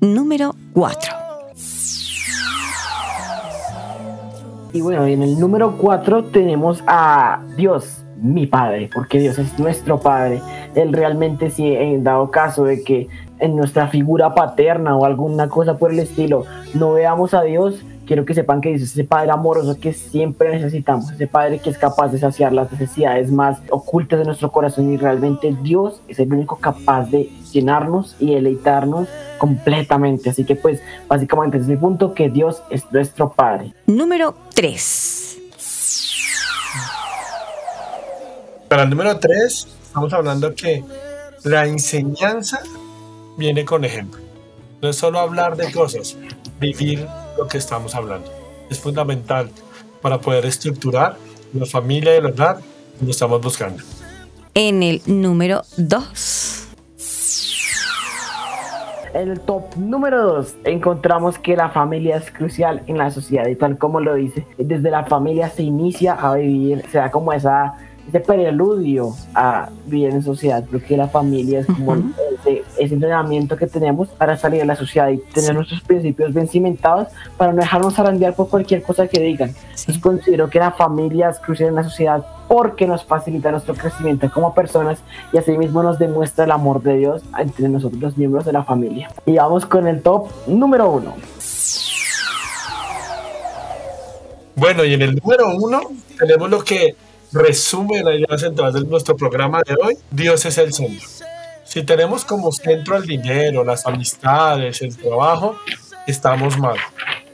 Número 0.00 0.56
4. 0.72 1.12
Y 4.72 4.80
bueno, 4.80 5.06
en 5.06 5.22
el 5.22 5.38
número 5.38 5.78
4 5.78 6.24
tenemos 6.24 6.82
a 6.88 7.40
Dios, 7.56 8.03
mi 8.24 8.46
Padre, 8.46 8.88
porque 8.92 9.20
Dios 9.20 9.38
es 9.38 9.58
nuestro 9.58 10.00
Padre. 10.00 10.40
Él 10.74 10.92
realmente, 10.92 11.50
si 11.50 11.68
en 11.74 12.02
dado 12.02 12.30
caso 12.30 12.64
de 12.64 12.82
que 12.82 13.08
en 13.38 13.54
nuestra 13.54 13.88
figura 13.88 14.34
paterna 14.34 14.96
o 14.96 15.04
alguna 15.04 15.48
cosa 15.48 15.76
por 15.76 15.92
el 15.92 15.98
estilo 15.98 16.44
no 16.72 16.94
veamos 16.94 17.34
a 17.34 17.42
Dios, 17.42 17.84
quiero 18.06 18.24
que 18.24 18.32
sepan 18.32 18.62
que 18.62 18.70
Dios 18.70 18.82
es 18.82 18.92
ese 18.92 19.04
Padre 19.04 19.30
amoroso 19.30 19.78
que 19.78 19.92
siempre 19.92 20.50
necesitamos, 20.50 21.10
ese 21.10 21.26
Padre 21.26 21.58
que 21.58 21.68
es 21.68 21.76
capaz 21.76 22.08
de 22.08 22.18
saciar 22.18 22.54
las 22.54 22.72
necesidades 22.72 23.30
más 23.30 23.58
ocultas 23.70 24.18
de 24.18 24.24
nuestro 24.24 24.50
corazón 24.50 24.90
y 24.90 24.96
realmente 24.96 25.54
Dios 25.62 26.00
es 26.08 26.18
el 26.18 26.32
único 26.32 26.56
capaz 26.56 27.10
de 27.10 27.30
llenarnos 27.52 28.16
y 28.18 28.34
deleitarnos 28.34 29.06
completamente. 29.36 30.30
Así 30.30 30.44
que 30.44 30.56
pues 30.56 30.80
básicamente 31.08 31.58
es 31.58 31.66
mi 31.66 31.76
punto 31.76 32.14
que 32.14 32.30
Dios 32.30 32.62
es 32.70 32.90
nuestro 32.90 33.30
Padre. 33.30 33.74
Número 33.86 34.34
3. 34.54 35.33
Para 38.74 38.82
el 38.82 38.90
número 38.90 39.16
3 39.20 39.68
estamos 39.84 40.12
hablando 40.12 40.52
que 40.52 40.82
la 41.44 41.64
enseñanza 41.64 42.58
viene 43.36 43.64
con 43.64 43.84
ejemplo. 43.84 44.20
No 44.82 44.88
es 44.88 44.96
solo 44.96 45.20
hablar 45.20 45.56
de 45.56 45.70
cosas, 45.70 46.16
vivir 46.58 47.06
lo 47.38 47.46
que 47.46 47.58
estamos 47.58 47.94
hablando. 47.94 48.28
Es 48.68 48.80
fundamental 48.80 49.48
para 50.02 50.18
poder 50.18 50.44
estructurar 50.46 51.16
la 51.52 51.66
familia 51.66 52.14
y 52.14 52.18
el 52.18 52.26
hogar 52.26 52.58
que 52.98 53.04
lo 53.04 53.12
estamos 53.12 53.40
buscando. 53.40 53.80
En 54.54 54.82
el 54.82 55.00
número 55.06 55.62
2. 55.76 56.66
En 59.14 59.30
el 59.30 59.38
top 59.38 59.76
número 59.76 60.20
2 60.20 60.54
encontramos 60.64 61.38
que 61.38 61.54
la 61.54 61.68
familia 61.68 62.16
es 62.16 62.28
crucial 62.32 62.82
en 62.88 62.98
la 62.98 63.12
sociedad 63.12 63.46
y 63.46 63.54
tal 63.54 63.78
como 63.78 64.00
lo 64.00 64.16
dice, 64.16 64.44
desde 64.58 64.90
la 64.90 65.04
familia 65.04 65.48
se 65.48 65.62
inicia 65.62 66.14
a 66.14 66.34
vivir, 66.34 66.84
se 66.90 66.98
da 66.98 67.12
como 67.12 67.32
esa 67.32 67.76
ese 68.08 68.20
preludio 68.20 69.14
a 69.34 69.68
vivir 69.86 70.10
en 70.10 70.22
sociedad. 70.22 70.64
Creo 70.68 70.82
que 70.82 70.96
la 70.96 71.08
familia 71.08 71.60
es 71.60 71.66
como 71.66 71.94
ese, 71.94 72.62
ese, 72.78 72.94
entrenamiento 72.94 73.56
que 73.56 73.66
tenemos 73.66 74.08
para 74.08 74.36
salir 74.36 74.62
a 74.62 74.64
la 74.64 74.76
sociedad 74.76 75.08
y 75.08 75.18
tener 75.18 75.54
nuestros 75.54 75.80
principios 75.80 76.32
bien 76.34 76.48
cimentados 76.48 77.08
para 77.36 77.52
no 77.52 77.60
dejarnos 77.60 77.98
arandear 77.98 78.34
por 78.34 78.48
cualquier 78.48 78.82
cosa 78.82 79.06
que 79.08 79.20
digan. 79.20 79.54
Entonces 79.70 79.98
considero 79.98 80.48
que 80.50 80.58
la 80.58 80.72
familia 80.72 81.30
es 81.30 81.38
crucial 81.38 81.70
en 81.70 81.76
la 81.76 81.84
sociedad 81.84 82.24
porque 82.48 82.86
nos 82.86 83.04
facilita 83.04 83.50
nuestro 83.50 83.74
crecimiento 83.74 84.30
como 84.30 84.54
personas 84.54 84.98
y 85.32 85.38
asimismo 85.38 85.82
nos 85.82 85.98
demuestra 85.98 86.44
el 86.44 86.50
amor 86.50 86.82
de 86.82 86.98
Dios 86.98 87.22
entre 87.38 87.68
nosotros 87.68 88.00
los 88.00 88.16
miembros 88.16 88.44
de 88.44 88.52
la 88.52 88.64
familia. 88.64 89.10
Y 89.26 89.36
vamos 89.36 89.66
con 89.66 89.86
el 89.88 90.02
top 90.02 90.28
número 90.46 90.90
uno. 90.90 91.14
Bueno, 94.56 94.84
y 94.84 94.94
en 94.94 95.02
el 95.02 95.16
número 95.16 95.56
uno 95.56 95.80
tenemos 96.18 96.48
lo 96.48 96.62
que 96.62 96.94
resume 97.34 98.02
la 98.02 98.14
idea 98.14 98.38
central 98.38 98.72
de 98.72 98.84
nuestro 98.84 99.16
programa 99.16 99.60
de 99.66 99.74
hoy, 99.82 99.98
Dios 100.10 100.46
es 100.46 100.56
el 100.56 100.72
centro. 100.72 101.06
Si 101.64 101.82
tenemos 101.82 102.24
como 102.24 102.52
centro 102.52 102.96
el 102.96 103.04
dinero, 103.04 103.64
las 103.64 103.84
amistades, 103.86 104.80
el 104.82 104.96
trabajo, 104.96 105.56
estamos 106.06 106.56
mal. 106.58 106.76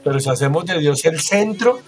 Pero 0.03 0.19
si 0.19 0.29
hacemos 0.29 0.65
de 0.65 0.79
Dios 0.79 1.05
el 1.05 1.19
centro, 1.19 1.79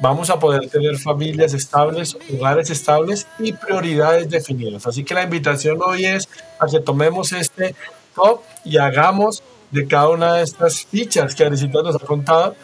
vamos 0.00 0.30
a 0.30 0.38
poder 0.38 0.68
tener 0.70 0.96
familias 0.98 1.54
estables, 1.54 2.16
hogares 2.32 2.70
estables 2.70 3.26
y 3.40 3.52
prioridades 3.52 4.30
definidas. 4.30 4.86
Así 4.86 5.02
que 5.02 5.14
la 5.14 5.24
invitación 5.24 5.78
hoy 5.84 6.04
es 6.04 6.28
a 6.60 6.66
que 6.66 6.78
tomemos 6.78 7.32
este 7.32 7.74
top 8.14 8.40
y 8.64 8.78
hagamos 8.78 9.42
de 9.72 9.86
cada 9.88 10.08
una 10.10 10.34
de 10.34 10.44
estas 10.44 10.84
fichas 10.84 11.34
que 11.34 11.44
Arisita 11.44 11.82
nos 11.82 11.96
ha 11.96 12.06
contado 12.06 12.54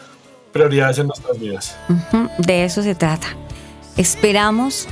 prioridades 0.53 0.99
en 0.99 1.07
nuestras 1.07 1.37
vidas. 1.37 1.75
De 2.37 2.63
eso 2.63 2.81
se 2.81 2.95
trata 2.95 3.35
esperamos 3.97 4.87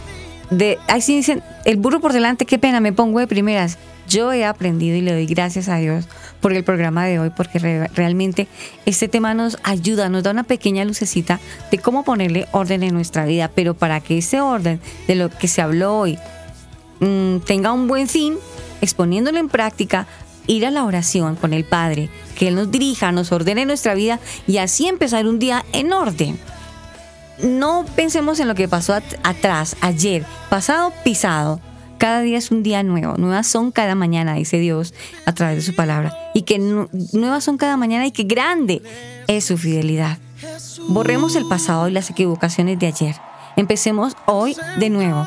de, 0.49 0.77
ahí 0.87 1.01
sí 1.01 1.15
dicen, 1.15 1.41
el 1.65 1.77
burro 1.77 1.99
por 1.99 2.13
delante, 2.13 2.45
qué 2.45 2.59
pena, 2.59 2.79
me 2.79 2.93
pongo 2.93 3.19
de 3.19 3.27
primeras. 3.27 3.77
Yo 4.07 4.33
he 4.33 4.45
aprendido 4.45 4.97
y 4.97 5.01
le 5.01 5.13
doy 5.13 5.25
gracias 5.25 5.69
a 5.69 5.77
Dios 5.77 6.07
por 6.41 6.53
el 6.53 6.63
programa 6.63 7.05
de 7.05 7.19
hoy, 7.19 7.31
porque 7.35 7.57
realmente 7.93 8.47
este 8.85 9.07
tema 9.07 9.33
nos 9.33 9.57
ayuda, 9.63 10.09
nos 10.09 10.23
da 10.23 10.31
una 10.31 10.43
pequeña 10.43 10.83
lucecita 10.83 11.39
de 11.71 11.77
cómo 11.79 12.03
ponerle 12.03 12.47
orden 12.51 12.83
en 12.83 12.93
nuestra 12.93 13.25
vida, 13.25 13.49
pero 13.53 13.73
para 13.73 14.01
que 14.01 14.17
ese 14.17 14.41
orden 14.41 14.81
de 15.07 15.15
lo 15.15 15.29
que 15.29 15.47
se 15.47 15.61
habló 15.61 15.97
hoy 15.99 16.19
mm, 16.99 17.37
tenga 17.45 17.71
un 17.71 17.87
buen 17.87 18.07
fin, 18.07 18.35
exponiéndolo 18.81 19.39
en 19.39 19.47
práctica, 19.47 20.05
ir 20.47 20.65
a 20.65 20.71
la 20.71 20.83
oración 20.83 21.37
con 21.37 21.53
el 21.53 21.63
Padre, 21.63 22.09
que 22.37 22.49
Él 22.49 22.55
nos 22.55 22.69
dirija, 22.69 23.13
nos 23.13 23.31
ordene 23.31 23.65
nuestra 23.65 23.93
vida 23.93 24.19
y 24.45 24.57
así 24.57 24.87
empezar 24.87 25.25
un 25.25 25.39
día 25.39 25.65
en 25.71 25.93
orden 25.93 26.37
no 27.43 27.85
pensemos 27.95 28.39
en 28.39 28.47
lo 28.47 28.55
que 28.55 28.67
pasó 28.67 28.93
atrás, 29.23 29.75
ayer, 29.81 30.25
pasado, 30.49 30.93
pisado. 31.03 31.59
Cada 31.97 32.21
día 32.21 32.37
es 32.37 32.51
un 32.51 32.63
día 32.63 32.83
nuevo. 32.83 33.15
Nuevas 33.17 33.47
son 33.47 33.71
cada 33.71 33.95
mañana, 33.95 34.33
dice 34.33 34.57
Dios 34.57 34.93
a 35.25 35.33
través 35.33 35.57
de 35.57 35.61
su 35.61 35.75
palabra. 35.75 36.13
Y 36.33 36.41
que 36.41 36.59
nuevas 36.59 37.43
son 37.43 37.57
cada 37.57 37.77
mañana 37.77 38.05
y 38.05 38.11
que 38.11 38.23
grande 38.23 38.81
es 39.27 39.45
su 39.45 39.57
fidelidad. 39.57 40.17
Borremos 40.89 41.35
el 41.35 41.47
pasado 41.47 41.87
y 41.87 41.91
las 41.91 42.09
equivocaciones 42.09 42.79
de 42.79 42.87
ayer. 42.87 43.15
Empecemos 43.55 44.17
hoy 44.25 44.55
de 44.79 44.89
nuevo. 44.89 45.25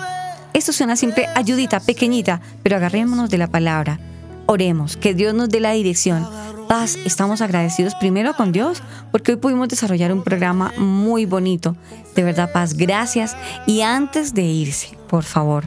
Esto 0.52 0.72
suena 0.72 0.96
siempre 0.96 1.28
ayudita, 1.34 1.80
pequeñita, 1.80 2.40
pero 2.62 2.76
agarrémonos 2.76 3.30
de 3.30 3.38
la 3.38 3.46
palabra. 3.46 3.98
Oremos, 4.46 4.96
que 4.96 5.14
Dios 5.14 5.34
nos 5.34 5.48
dé 5.48 5.60
la 5.60 5.72
dirección 5.72 6.26
Paz, 6.68 6.96
estamos 7.04 7.42
agradecidos 7.42 7.94
primero 7.94 8.34
con 8.34 8.50
Dios 8.50 8.82
porque 9.12 9.32
hoy 9.32 9.38
pudimos 9.38 9.68
desarrollar 9.68 10.12
un 10.12 10.24
programa 10.24 10.72
muy 10.76 11.24
bonito. 11.24 11.76
De 12.14 12.24
verdad, 12.24 12.50
Paz, 12.52 12.74
gracias. 12.74 13.36
Y 13.66 13.82
antes 13.82 14.34
de 14.34 14.42
irse, 14.42 14.98
por 15.08 15.22
favor, 15.22 15.64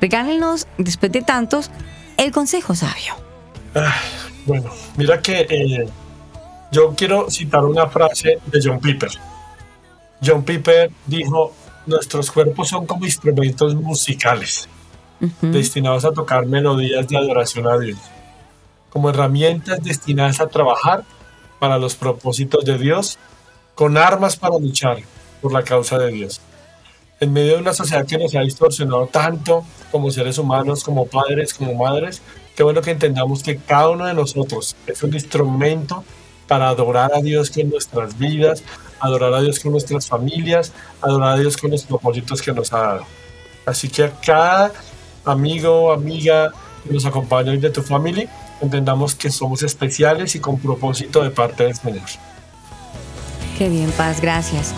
regálenos, 0.00 0.66
después 0.78 1.12
de 1.12 1.22
tantos, 1.22 1.70
el 2.16 2.32
consejo 2.32 2.74
sabio. 2.74 3.14
Ah, 3.74 3.94
bueno, 4.46 4.70
mira 4.96 5.20
que 5.20 5.46
eh, 5.50 5.88
yo 6.72 6.94
quiero 6.96 7.30
citar 7.30 7.64
una 7.64 7.86
frase 7.88 8.38
de 8.46 8.60
John 8.62 8.80
Piper. 8.80 9.10
John 10.24 10.44
Piper 10.44 10.90
dijo, 11.06 11.52
nuestros 11.86 12.30
cuerpos 12.30 12.68
son 12.68 12.86
como 12.86 13.04
instrumentos 13.04 13.74
musicales, 13.74 14.68
destinados 15.42 16.04
a 16.06 16.12
tocar 16.12 16.46
melodías 16.46 17.06
de 17.06 17.18
adoración 17.18 17.66
a 17.68 17.78
Dios 17.78 17.98
como 18.90 19.10
herramientas 19.10 19.82
destinadas 19.82 20.40
a 20.40 20.48
trabajar 20.48 21.04
para 21.58 21.78
los 21.78 21.94
propósitos 21.96 22.64
de 22.64 22.78
Dios, 22.78 23.18
con 23.74 23.96
armas 23.96 24.36
para 24.36 24.58
luchar 24.58 24.98
por 25.40 25.52
la 25.52 25.62
causa 25.62 25.98
de 25.98 26.12
Dios. 26.12 26.40
En 27.20 27.32
medio 27.32 27.54
de 27.54 27.62
una 27.62 27.72
sociedad 27.72 28.06
que 28.06 28.18
nos 28.18 28.34
ha 28.34 28.40
distorsionado 28.40 29.06
tanto 29.06 29.64
como 29.90 30.10
seres 30.10 30.38
humanos, 30.38 30.84
como 30.84 31.06
padres, 31.06 31.52
como 31.52 31.74
madres, 31.74 32.22
qué 32.56 32.62
bueno 32.62 32.80
que 32.80 32.92
entendamos 32.92 33.42
que 33.42 33.56
cada 33.56 33.90
uno 33.90 34.06
de 34.06 34.14
nosotros 34.14 34.76
es 34.86 35.02
un 35.02 35.14
instrumento 35.14 36.04
para 36.46 36.68
adorar 36.68 37.12
a 37.14 37.20
Dios 37.20 37.50
con 37.50 37.70
nuestras 37.70 38.18
vidas, 38.18 38.62
adorar 39.00 39.34
a 39.34 39.40
Dios 39.40 39.60
con 39.60 39.72
nuestras 39.72 40.08
familias, 40.08 40.72
adorar 41.00 41.36
a 41.36 41.40
Dios 41.40 41.56
con 41.56 41.70
los 41.70 41.84
propósitos 41.84 42.40
que 42.40 42.52
nos 42.52 42.72
ha 42.72 42.78
dado. 42.78 43.04
Así 43.66 43.88
que 43.88 44.04
a 44.04 44.12
cada 44.12 44.72
amigo 45.24 45.92
amiga 45.92 46.52
que 46.84 46.94
nos 46.94 47.04
acompaña 47.04 47.52
hoy 47.52 47.58
de 47.58 47.70
tu 47.70 47.82
familia, 47.82 48.28
entendamos 48.60 49.14
que 49.14 49.30
somos 49.30 49.62
especiales 49.62 50.34
y 50.34 50.40
con 50.40 50.58
propósito 50.58 51.22
de 51.22 51.30
parte 51.30 51.64
del 51.64 51.74
Señor. 51.74 52.02
Qué 53.56 53.68
bien, 53.68 53.90
Paz, 53.92 54.20
gracias. 54.20 54.74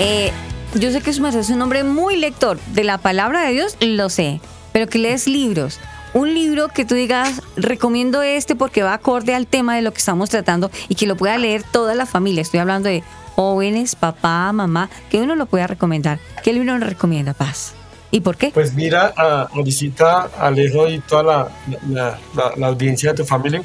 Eh, 0.00 0.32
yo 0.74 0.90
sé 0.90 1.00
que 1.00 1.12
su 1.12 1.24
es 1.26 1.50
un 1.50 1.62
hombre 1.62 1.84
muy 1.84 2.16
lector 2.16 2.58
de 2.72 2.84
la 2.84 2.98
palabra 2.98 3.42
de 3.42 3.52
Dios, 3.52 3.76
lo 3.80 4.08
sé, 4.08 4.40
pero 4.72 4.88
que 4.88 4.98
lees 4.98 5.28
libros. 5.28 5.78
Un 6.14 6.34
libro 6.34 6.68
que 6.68 6.84
tú 6.84 6.94
digas, 6.94 7.40
recomiendo 7.56 8.20
este 8.22 8.54
porque 8.54 8.82
va 8.82 8.94
acorde 8.94 9.34
al 9.34 9.46
tema 9.46 9.76
de 9.76 9.82
lo 9.82 9.92
que 9.92 9.98
estamos 9.98 10.28
tratando 10.28 10.70
y 10.88 10.94
que 10.94 11.06
lo 11.06 11.16
pueda 11.16 11.38
leer 11.38 11.62
toda 11.62 11.94
la 11.94 12.04
familia. 12.04 12.42
Estoy 12.42 12.60
hablando 12.60 12.88
de 12.88 13.02
jóvenes, 13.34 13.96
papá, 13.96 14.52
mamá, 14.52 14.90
que 15.10 15.22
uno 15.22 15.36
lo 15.36 15.46
pueda 15.46 15.66
recomendar. 15.66 16.18
¿Qué 16.42 16.52
libro 16.52 16.78
nos 16.78 16.88
recomienda, 16.88 17.32
Paz? 17.32 17.74
¿Y 18.12 18.20
por 18.20 18.36
qué? 18.36 18.50
Pues 18.52 18.74
mira, 18.74 19.14
a, 19.16 19.48
visita 19.64 20.28
Alejo 20.38 20.86
y 20.86 21.00
toda 21.00 21.22
la, 21.22 21.48
la, 21.88 22.18
la, 22.56 22.66
audiencia 22.66 23.10
de 23.10 23.16
tu 23.16 23.24
familia. 23.24 23.62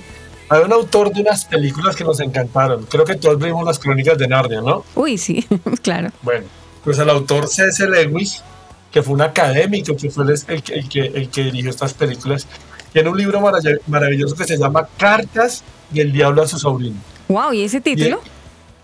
Hay 0.47 0.63
un 0.63 0.71
autor 0.71 1.11
de 1.11 1.19
unas 1.19 1.43
películas 1.43 1.97
que 1.97 2.05
nos 2.05 2.21
encantaron. 2.21 2.85
Creo 2.85 3.03
que 3.03 3.15
todos 3.15 3.37
vimos 3.37 3.65
las 3.65 3.77
crónicas 3.77 4.17
de 4.17 4.25
Narnia, 4.25 4.61
¿no? 4.61 4.85
Uy, 4.95 5.17
sí, 5.17 5.45
claro. 5.83 6.11
Bueno, 6.21 6.45
pues 6.81 6.97
el 6.97 7.09
autor 7.09 7.49
C.S. 7.49 7.85
Lewis, 7.85 8.41
que 8.89 9.03
fue 9.03 9.15
un 9.15 9.21
académico, 9.21 9.97
que 9.97 10.09
fue 10.09 10.23
el, 10.23 10.39
el, 10.47 10.89
que, 10.89 11.01
el 11.01 11.29
que 11.29 11.43
dirigió 11.43 11.69
estas 11.69 11.93
películas, 11.93 12.47
tiene 12.93 13.09
un 13.09 13.17
libro 13.17 13.41
maravilloso 13.87 14.33
que 14.33 14.45
se 14.45 14.57
llama 14.57 14.87
Cartas 14.97 15.61
del 15.89 16.13
Diablo 16.13 16.43
a 16.43 16.47
su 16.47 16.57
sobrino. 16.57 16.95
Wow, 17.27 17.51
¿y 17.51 17.63
ese 17.63 17.81
título? 17.81 18.21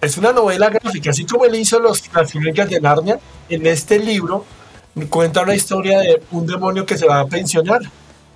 es 0.01 0.17
una 0.17 0.33
novela 0.33 0.69
gráfica, 0.69 1.11
así 1.11 1.25
como 1.25 1.45
él 1.45 1.55
hizo 1.55 1.79
los, 1.79 2.03
las 2.13 2.29
crónicas 2.29 2.69
de 2.69 2.81
Narnia, 2.81 3.19
en 3.47 3.65
este 3.65 3.97
libro 3.99 4.45
cuenta 5.09 5.41
una 5.41 5.55
historia 5.55 5.99
de 5.99 6.21
un 6.31 6.45
demonio 6.45 6.85
que 6.85 6.97
se 6.97 7.07
va 7.07 7.19
a 7.19 7.27
pensionar 7.27 7.81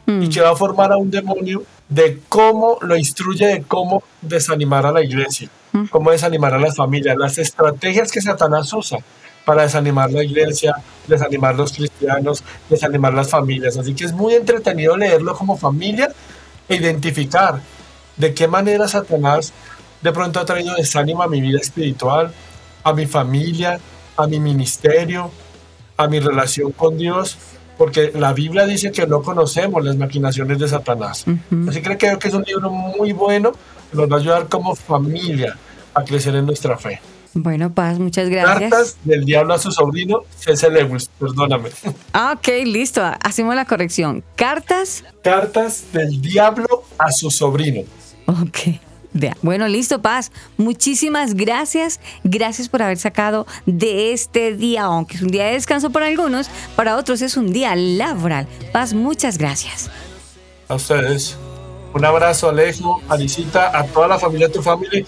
y 0.05 0.12
mm. 0.12 0.30
que 0.30 0.41
va 0.41 0.51
a 0.51 0.55
formar 0.55 0.91
a 0.91 0.97
un 0.97 1.12
demonio 1.12 1.64
de 1.89 2.22
cómo 2.28 2.78
lo 2.82 2.95
instruye 2.97 3.47
de 3.47 3.62
cómo 3.64 4.03
desanimar 4.22 4.86
a 4.86 4.91
la 4.91 5.03
iglesia, 5.03 5.49
mm. 5.74 5.86
cómo 5.86 6.12
desanimar 6.12 6.53
a 6.53 6.60
las 6.60 6.76
familias, 6.76 7.16
las 7.18 7.38
estrategias 7.38 8.12
que 8.12 8.22
Satanás 8.22 8.72
usa 8.74 8.99
para 9.45 9.64
desanimar 9.64 10.12
la 10.12 10.24
iglesia, 10.24 10.76
desanimar 11.08 11.55
los 11.55 11.72
cristianos, 11.72 12.43
desanimar 12.70 13.14
las 13.14 13.30
familias. 13.30 13.78
Así 13.78 13.93
que 13.93 14.03
es 14.03 14.12
muy 14.12 14.34
entretenido 14.34 14.97
leerlo 14.97 15.36
como 15.36 15.58
familia 15.58 16.10
e 16.68 16.76
identificar 16.76 17.62
de 18.18 18.34
qué 18.34 18.47
manera 18.47 18.88
Satanás 18.88 19.53
de 20.01 20.12
pronto 20.12 20.39
ha 20.39 20.45
traído 20.45 20.76
desánimo 20.76 21.24
a 21.24 21.28
mi 21.28 21.39
vida 21.39 21.60
espiritual, 21.60 22.34
a 22.84 22.93
mi 22.93 23.05
familia, 23.05 23.80
a 24.18 24.28
mi 24.28 24.39
ministerio, 24.39 25.32
a 25.98 26.08
mi 26.08 26.20
relación 26.20 26.72
con 26.72 26.98
Dios, 26.98 27.38
porque 27.78 28.12
la 28.16 28.34
Biblia 28.34 28.66
dice 28.66 28.91
que 28.91 29.06
no 29.06 29.22
conocemos 29.22 29.84
las 29.84 29.98
maquinaciones 29.98 30.60
de 30.60 30.68
Satanás. 30.68 31.26
Así 31.68 31.82
que 31.82 31.98
creo 31.98 32.20
que 32.20 32.28
es 32.28 32.34
un 32.34 32.43
libro 32.43 32.70
muy 32.70 33.14
bueno, 33.14 33.52
nos 33.93 34.10
va 34.10 34.18
a 34.18 34.20
ayudar 34.20 34.48
como 34.48 34.76
familia 34.76 35.58
a 35.93 36.04
crecer 36.04 36.36
en 36.36 36.45
nuestra 36.45 36.78
fe. 36.78 37.00
Bueno, 37.34 37.72
Paz, 37.72 38.00
muchas 38.00 38.30
gracias. 38.30 38.72
Cartas 38.72 38.98
del 39.04 39.24
diablo 39.24 39.54
a 39.54 39.60
su 39.60 39.72
sobrino, 39.72 40.22
C.S. 40.38 40.70
Lewis, 40.72 41.10
perdóname. 41.20 41.70
Ah, 42.14 42.36
ok, 42.36 42.48
listo, 42.66 43.02
hacemos 43.22 43.56
la 43.56 43.66
corrección. 43.66 44.24
Cartas. 44.36 45.04
Cartas 45.24 45.86
del 45.93 46.20
diablo 46.20 46.84
a 46.98 47.12
su 47.12 47.30
sobrino. 47.30 47.82
Ok. 48.26 48.80
Bueno, 49.41 49.68
listo, 49.68 50.01
Paz. 50.01 50.32
Muchísimas 50.57 51.34
gracias. 51.34 51.99
Gracias 52.24 52.70
por 52.70 52.82
haber 52.82 52.97
sacado 52.97 53.45
de 53.65 54.13
este 54.13 54.55
día, 54.55 54.84
aunque 54.84 55.18
es 55.18 55.22
un 55.22 55.30
día 55.30 55.45
de 55.45 55.53
descanso 55.53 55.89
para 55.89 56.07
algunos, 56.07 56.49
para 56.76 56.97
otros 56.97 57.22
es 57.22 57.38
un 57.38 57.51
día 57.51 57.76
laboral. 57.76 58.47
Paz, 58.72 58.93
muchas 58.93 59.38
gracias. 59.38 59.89
A 60.68 60.76
ustedes. 60.76 61.38
Un 61.93 62.05
abrazo, 62.05 62.49
Alejo, 62.49 63.01
Alicita, 63.09 63.78
a 63.78 63.86
toda 63.86 64.07
la 64.07 64.20
familia 64.20 64.47
de 64.47 64.53
tu 64.53 64.61
familia. 64.61 65.05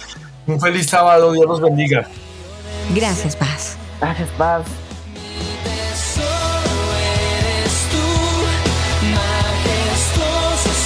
Un 0.47 0.59
feliz 0.59 0.87
sábado. 0.87 1.33
Dios 1.33 1.45
los 1.45 1.61
bendiga. 1.61 2.07
Gracias, 2.95 3.35
Paz. 3.35 3.77
Gracias, 3.99 4.29
Paz. 4.37 4.65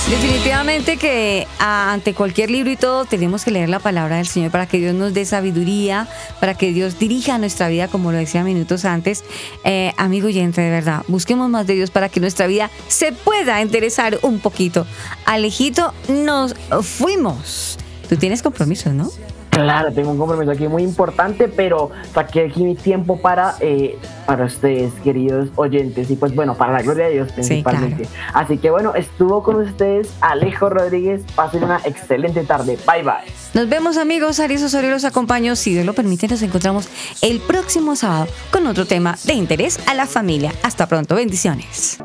Definitivamente 0.09 0.97
que 0.97 1.47
ante 1.59 2.13
cualquier 2.13 2.51
libro 2.51 2.69
y 2.69 2.75
todo 2.75 3.05
tenemos 3.05 3.45
que 3.45 3.51
leer 3.51 3.69
la 3.69 3.79
palabra 3.79 4.17
del 4.17 4.27
Señor 4.27 4.51
para 4.51 4.67
que 4.67 4.77
Dios 4.77 4.93
nos 4.93 5.13
dé 5.13 5.25
sabiduría, 5.25 6.07
para 6.39 6.55
que 6.55 6.73
Dios 6.73 6.99
dirija 6.99 7.37
nuestra 7.37 7.69
vida, 7.69 7.87
como 7.87 8.11
lo 8.11 8.17
decía 8.17 8.43
minutos 8.43 8.83
antes. 8.83 9.23
Eh, 9.63 9.93
amigo 9.97 10.27
oyente, 10.27 10.61
de 10.61 10.69
verdad, 10.69 11.03
busquemos 11.07 11.49
más 11.49 11.65
de 11.67 11.75
Dios 11.75 11.89
para 11.89 12.09
que 12.09 12.19
nuestra 12.19 12.47
vida 12.47 12.69
se 12.87 13.13
pueda 13.13 13.61
interesar 13.61 14.19
un 14.23 14.39
poquito. 14.39 14.85
Alejito, 15.25 15.93
nos 16.09 16.53
fuimos. 16.81 17.79
Tú 18.09 18.17
tienes 18.17 18.41
compromisos, 18.41 18.93
¿no? 18.93 19.09
Claro, 19.53 19.91
tengo 19.93 20.11
un 20.11 20.17
compromiso 20.17 20.51
aquí 20.51 20.67
muy 20.67 20.83
importante, 20.83 21.47
pero 21.47 21.91
saqué 22.13 22.45
aquí 22.45 22.63
mi 22.63 22.75
tiempo 22.75 23.17
para, 23.17 23.55
eh, 23.59 23.97
para 24.25 24.45
ustedes, 24.45 24.93
queridos 25.03 25.49
oyentes, 25.55 26.09
y 26.09 26.15
pues 26.15 26.33
bueno, 26.33 26.55
para 26.55 26.73
la 26.73 26.81
gloria 26.81 27.05
de 27.05 27.13
Dios 27.13 27.31
principalmente. 27.31 28.07
Así 28.33 28.57
que 28.57 28.71
bueno, 28.71 28.95
estuvo 28.95 29.43
con 29.43 29.57
ustedes 29.57 30.11
Alejo 30.21 30.69
Rodríguez, 30.69 31.21
pasen 31.35 31.63
una 31.63 31.79
excelente 31.85 32.43
tarde, 32.43 32.77
bye 32.87 33.03
bye. 33.03 33.31
Nos 33.53 33.69
vemos 33.69 33.97
amigos, 33.97 34.39
Aries 34.39 34.63
Osorio 34.63 34.89
los 34.89 35.05
acompaño, 35.05 35.55
si 35.55 35.73
Dios 35.73 35.85
lo 35.85 35.93
permite 35.93 36.27
nos 36.27 36.41
encontramos 36.41 36.87
el 37.21 37.39
próximo 37.39 37.95
sábado 37.95 38.27
con 38.51 38.65
otro 38.67 38.85
tema 38.85 39.17
de 39.25 39.33
interés 39.33 39.79
a 39.87 39.93
la 39.93 40.05
familia. 40.05 40.51
Hasta 40.63 40.87
pronto, 40.87 41.15
bendiciones. 41.15 41.97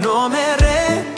No 0.00 0.28
me 0.28 0.56
retiré. 0.56 1.17